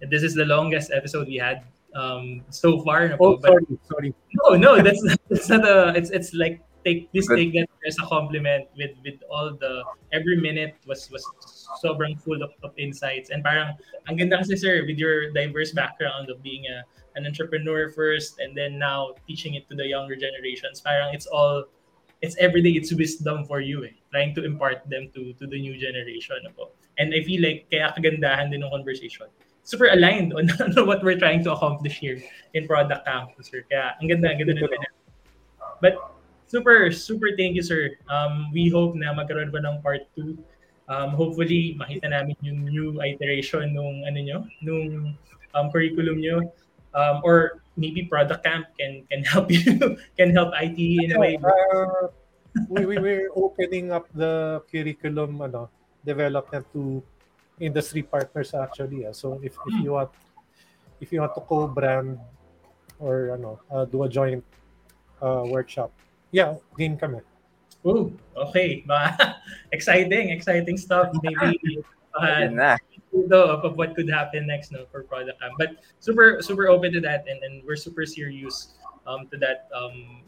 This 0.08 0.22
is 0.22 0.34
the 0.34 0.46
longest 0.46 0.94
episode 0.94 1.26
we 1.26 1.36
had 1.36 1.66
um, 1.94 2.42
so 2.50 2.80
far. 2.86 3.08
na 3.08 3.16
Oh. 3.18 3.36
But 3.36 3.50
sorry, 3.50 3.66
sorry. 3.90 4.10
no, 4.38 4.56
no, 4.56 4.82
that's 4.82 5.02
that's 5.28 5.48
not 5.50 5.66
a. 5.66 5.92
It's 5.98 6.10
it's 6.10 6.32
like 6.32 6.62
take 6.84 7.12
this 7.12 7.26
take 7.28 7.52
that 7.52 7.68
as 7.86 7.96
a 7.98 8.06
compliment 8.06 8.68
with 8.76 8.96
with 9.04 9.20
all 9.30 9.52
the 9.52 9.84
every 10.12 10.36
minute 10.36 10.76
was 10.86 11.10
was 11.10 11.24
sobrang 11.82 12.18
full 12.20 12.42
of, 12.42 12.52
of 12.62 12.72
insights 12.78 13.30
and 13.30 13.44
parang 13.44 13.76
ang 14.08 14.16
ganda 14.16 14.40
kasi 14.40 14.56
sir 14.56 14.84
with 14.88 14.96
your 14.96 15.30
diverse 15.32 15.72
background 15.72 16.30
of 16.30 16.40
being 16.42 16.64
a 16.72 16.80
an 17.18 17.26
entrepreneur 17.26 17.90
first 17.90 18.38
and 18.40 18.56
then 18.56 18.78
now 18.78 19.12
teaching 19.26 19.54
it 19.54 19.68
to 19.68 19.74
the 19.76 19.84
younger 19.84 20.16
generations 20.16 20.80
parang 20.80 21.12
it's 21.12 21.26
all 21.28 21.64
it's 22.20 22.36
everyday 22.36 22.76
it's 22.76 22.92
wisdom 22.92 23.44
for 23.48 23.60
you 23.60 23.84
eh 23.84 23.94
trying 24.12 24.34
to 24.36 24.44
impart 24.44 24.84
them 24.88 25.08
to 25.14 25.32
to 25.40 25.48
the 25.48 25.56
new 25.56 25.76
generation 25.80 26.40
po. 26.56 26.70
and 27.00 27.16
I 27.16 27.24
feel 27.24 27.40
like 27.40 27.68
kaya 27.72 27.92
kagandahan 27.96 28.52
din 28.52 28.60
ng 28.60 28.72
conversation 28.72 29.28
super 29.64 29.88
aligned 29.92 30.32
on, 30.36 30.48
on 30.64 30.72
what 30.84 31.00
we're 31.04 31.20
trying 31.20 31.44
to 31.44 31.52
accomplish 31.52 32.00
here 32.00 32.20
in 32.52 32.68
Product 32.68 33.04
Campus 33.08 33.48
sir 33.48 33.64
kaya 33.68 33.96
ang 33.96 34.08
ganda 34.08 34.32
ang 34.32 34.38
ganda 34.40 34.56
ng 34.56 34.68
But 35.80 35.96
super, 36.46 36.92
super 36.92 37.32
thank 37.36 37.56
you, 37.56 37.64
sir. 37.64 37.96
Um, 38.12 38.52
we 38.52 38.68
hope 38.68 38.94
na 38.94 39.16
magkaroon 39.16 39.50
pa 39.50 39.64
ng 39.64 39.80
part 39.80 40.04
2. 40.14 40.36
Um, 40.90 41.16
hopefully, 41.16 41.78
makita 41.80 42.12
namin 42.12 42.36
yung 42.44 42.68
new 42.68 42.88
iteration 43.00 43.72
nung 43.72 44.04
ano 44.04 44.18
nyo, 44.20 44.38
nung 44.60 45.16
um, 45.56 45.66
curriculum 45.72 46.20
nyo. 46.20 46.44
Um, 46.94 47.22
or 47.22 47.62
maybe 47.76 48.02
product 48.04 48.42
camp 48.42 48.66
can 48.78 49.06
can 49.06 49.22
help 49.22 49.46
you 49.54 49.96
can 50.18 50.34
help 50.34 50.50
IT 50.58 50.78
in 50.78 51.14
a 51.14 51.18
way. 51.18 51.38
Uh, 51.38 52.10
we, 52.68 52.86
we 52.86 52.98
we're 52.98 53.30
opening 53.34 53.94
up 53.94 54.10
the 54.10 54.62
curriculum 54.66 55.38
ano 55.38 55.70
development 56.02 56.66
to 56.74 57.02
industry 57.60 58.02
partners 58.02 58.54
actually. 58.54 59.06
ah. 59.06 59.14
So 59.14 59.38
if, 59.42 59.54
if 59.54 59.74
you 59.84 59.94
want 59.94 60.10
if 60.98 61.12
you 61.12 61.20
want 61.20 61.34
to 61.36 61.42
co-brand 61.46 62.18
or 62.98 63.36
ano 63.38 63.60
uh, 63.70 63.84
do 63.86 64.02
a 64.02 64.08
joint 64.08 64.42
uh, 65.22 65.46
workshop, 65.46 65.94
yeah, 66.34 66.58
game 66.76 66.98
kami. 66.98 67.22
Oh, 67.84 68.12
okay. 68.36 68.84
Mga 68.84 69.08
exciting, 69.76 70.30
exciting 70.30 70.76
stuff. 70.76 71.08
Maybe 71.22 71.80
uh, 72.12 72.44
Yun 72.44 72.56
na. 72.56 72.76
Though 73.12 73.50
of, 73.50 73.64
of 73.64 73.76
what 73.76 73.94
could 73.94 74.08
happen 74.08 74.46
next 74.46 74.70
no 74.70 74.86
for 74.90 75.02
product 75.02 75.40
camp 75.40 75.54
but 75.58 75.82
super 75.98 76.40
super 76.40 76.68
open 76.68 76.92
to 76.92 77.00
that 77.00 77.26
and, 77.28 77.42
and 77.42 77.62
we're 77.66 77.76
super 77.76 78.06
serious 78.06 78.74
um 79.06 79.26
to 79.26 79.36
that 79.36 79.68
um 79.74 80.22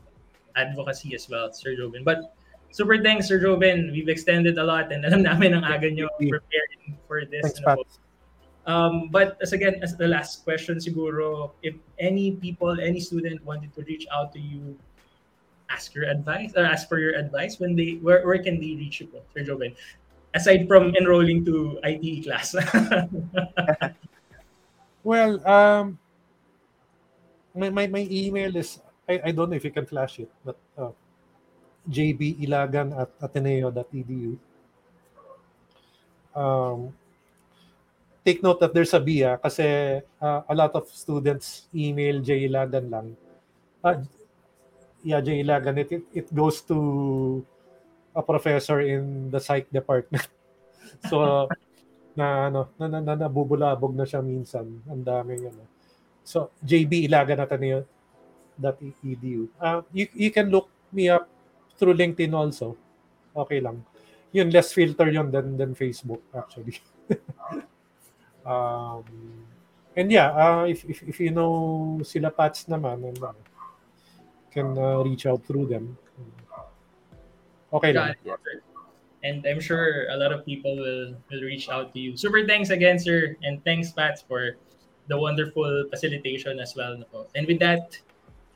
advocacy 0.57 1.15
as 1.15 1.29
well 1.29 1.53
sir 1.53 1.77
Joven. 1.77 2.05
But 2.05 2.35
super 2.71 3.03
thanks 3.03 3.29
sir 3.29 3.41
Joven. 3.41 3.91
We've 3.93 4.09
extended 4.09 4.59
a 4.59 4.65
lot 4.65 4.93
and 4.93 5.05
alam 5.09 5.23
namin 5.23 5.55
ang 5.55 5.65
aga 5.65 5.91
nyo. 5.91 6.09
Preparing 6.19 6.97
for 7.09 7.25
this 7.25 7.43
Thanks, 7.43 7.61
ano 7.65 7.85
um 8.63 9.11
but 9.11 9.35
as 9.43 9.53
again 9.53 9.83
as 9.83 9.99
the 9.99 10.07
last 10.07 10.47
question 10.47 10.79
siguro 10.79 11.51
if 11.67 11.75
any 11.99 12.39
people 12.39 12.79
any 12.79 13.03
student 13.03 13.43
wanted 13.43 13.75
to 13.75 13.83
reach 13.91 14.07
out 14.15 14.31
to 14.31 14.39
you 14.39 14.79
ask 15.67 15.91
your 15.99 16.07
advice 16.07 16.55
or 16.55 16.63
ask 16.63 16.87
for 16.87 17.03
your 17.03 17.11
advice 17.19 17.59
when 17.59 17.75
they 17.75 17.99
where, 18.07 18.23
where 18.23 18.39
can 18.39 18.63
they 18.63 18.79
reach 18.79 19.03
you 19.03 19.11
sir 19.35 19.43
Joven 19.43 19.75
aside 20.35 20.67
from 20.69 20.95
enrolling 20.97 21.45
to 21.45 21.79
IT 21.85 22.25
class 22.25 22.55
Well, 25.03 25.43
um, 25.47 25.99
my, 27.55 27.71
my, 27.71 27.87
my 27.87 28.07
email 28.09 28.55
is, 28.57 28.79
I, 29.09 29.21
I 29.25 29.31
don't 29.33 29.51
know 29.51 29.57
if 29.57 29.65
you 29.65 29.75
can 29.75 29.87
flash 29.87 30.21
it, 30.21 30.31
but 30.45 30.57
uh, 30.79 30.95
jbilagan 31.91 32.95
at 32.95 33.11
ateneo.edu. 33.21 34.39
Um, 36.35 36.95
take 38.25 38.43
note 38.43 38.61
that 38.61 38.73
there's 38.73 38.95
a 38.95 39.01
B 39.01 39.25
ah, 39.25 39.37
kasi 39.37 40.01
uh, 40.23 40.41
a 40.49 40.55
lot 40.55 40.73
of 40.79 40.87
students 40.89 41.67
email 41.75 42.23
jilagan 42.23 42.89
lang. 42.89 43.17
Uh, 43.83 44.01
yeah, 45.03 45.21
jilagan. 45.21 45.77
It, 45.79 45.93
it, 45.93 46.05
it 46.15 46.27
goes 46.35 46.63
to 46.71 47.45
a 48.15 48.23
professor 48.23 48.81
in 48.81 49.31
the 49.33 49.41
psych 49.41 49.69
department. 49.73 50.29
so, 51.09 51.49
na 52.13 52.53
ano 52.53 52.69
na, 52.77 52.87
na, 52.89 52.99
na 53.01 53.15
nabubulabog 53.17 53.97
na 53.97 54.05
siya 54.05 54.21
minsan. 54.21 54.69
Ang 54.89 55.05
daming 55.05 55.49
ano 55.49 55.65
so 56.23 56.55
JB 56.63 57.09
Ilaga 57.11 57.35
na 57.35 57.49
tayo 57.49 57.89
dot 58.55 58.79
edu 58.79 59.49
uh, 59.59 59.83
you, 59.91 60.07
you 60.15 60.31
can 60.31 60.53
look 60.53 60.69
me 60.93 61.09
up 61.09 61.27
through 61.81 61.97
LinkedIn 61.97 62.31
also. 62.37 62.77
Okay 63.33 63.65
lang. 63.65 63.81
Yun 64.33 64.53
less 64.53 64.77
filter 64.77 65.09
yun 65.09 65.33
than 65.33 65.57
than 65.57 65.73
Facebook 65.77 66.23
actually. 66.33 66.79
Um 68.43 69.07
and 69.95 70.11
yeah 70.11 70.35
uh, 70.35 70.67
if, 70.67 70.83
if 70.83 70.99
if 71.07 71.17
you 71.23 71.31
know 71.31 72.03
sila 72.03 72.35
Pats 72.35 72.67
naman 72.67 73.07
and, 73.07 73.23
uh, 73.23 73.39
can 74.51 74.75
uh, 74.75 74.99
reach 74.99 75.31
out 75.31 75.47
through 75.47 75.71
them 75.71 75.95
okay 77.73 77.93
lang 77.93 78.15
Got 78.25 78.41
it. 78.53 78.63
And 79.23 79.47
I'm 79.47 79.61
sure 79.61 80.11
a 80.11 80.17
lot 80.17 80.33
of 80.33 80.45
people 80.45 80.75
will, 80.75 81.15
will 81.31 81.43
reach 81.47 81.69
out 81.69 81.95
to 81.95 82.01
you. 82.01 82.17
Super 82.17 82.45
thanks 82.45 82.71
again, 82.71 82.99
sir. 82.99 83.37
And 83.45 83.63
thanks, 83.63 83.93
Pats, 83.93 84.25
for 84.27 84.59
the 85.07 85.17
wonderful 85.17 85.87
facilitation 85.91 86.59
as 86.59 86.75
well. 86.75 86.99
And 87.37 87.47
with 87.47 87.61
that, 87.61 87.99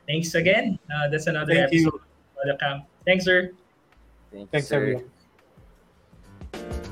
thanks 0.09 0.35
again. 0.35 0.79
Uh, 0.91 1.09
that's 1.09 1.29
another 1.29 1.55
Thank 1.55 1.73
you. 1.73 1.87
episode 1.87 2.03
of 2.03 2.47
the 2.51 2.57
camp. 2.59 2.85
Thanks, 3.07 3.25
sir. 3.25 3.53
Thank 4.33 4.41
you, 4.43 4.49
thanks 4.51 4.67
sir. 4.67 5.07
everyone 6.53 6.83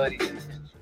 Oh 0.00 0.47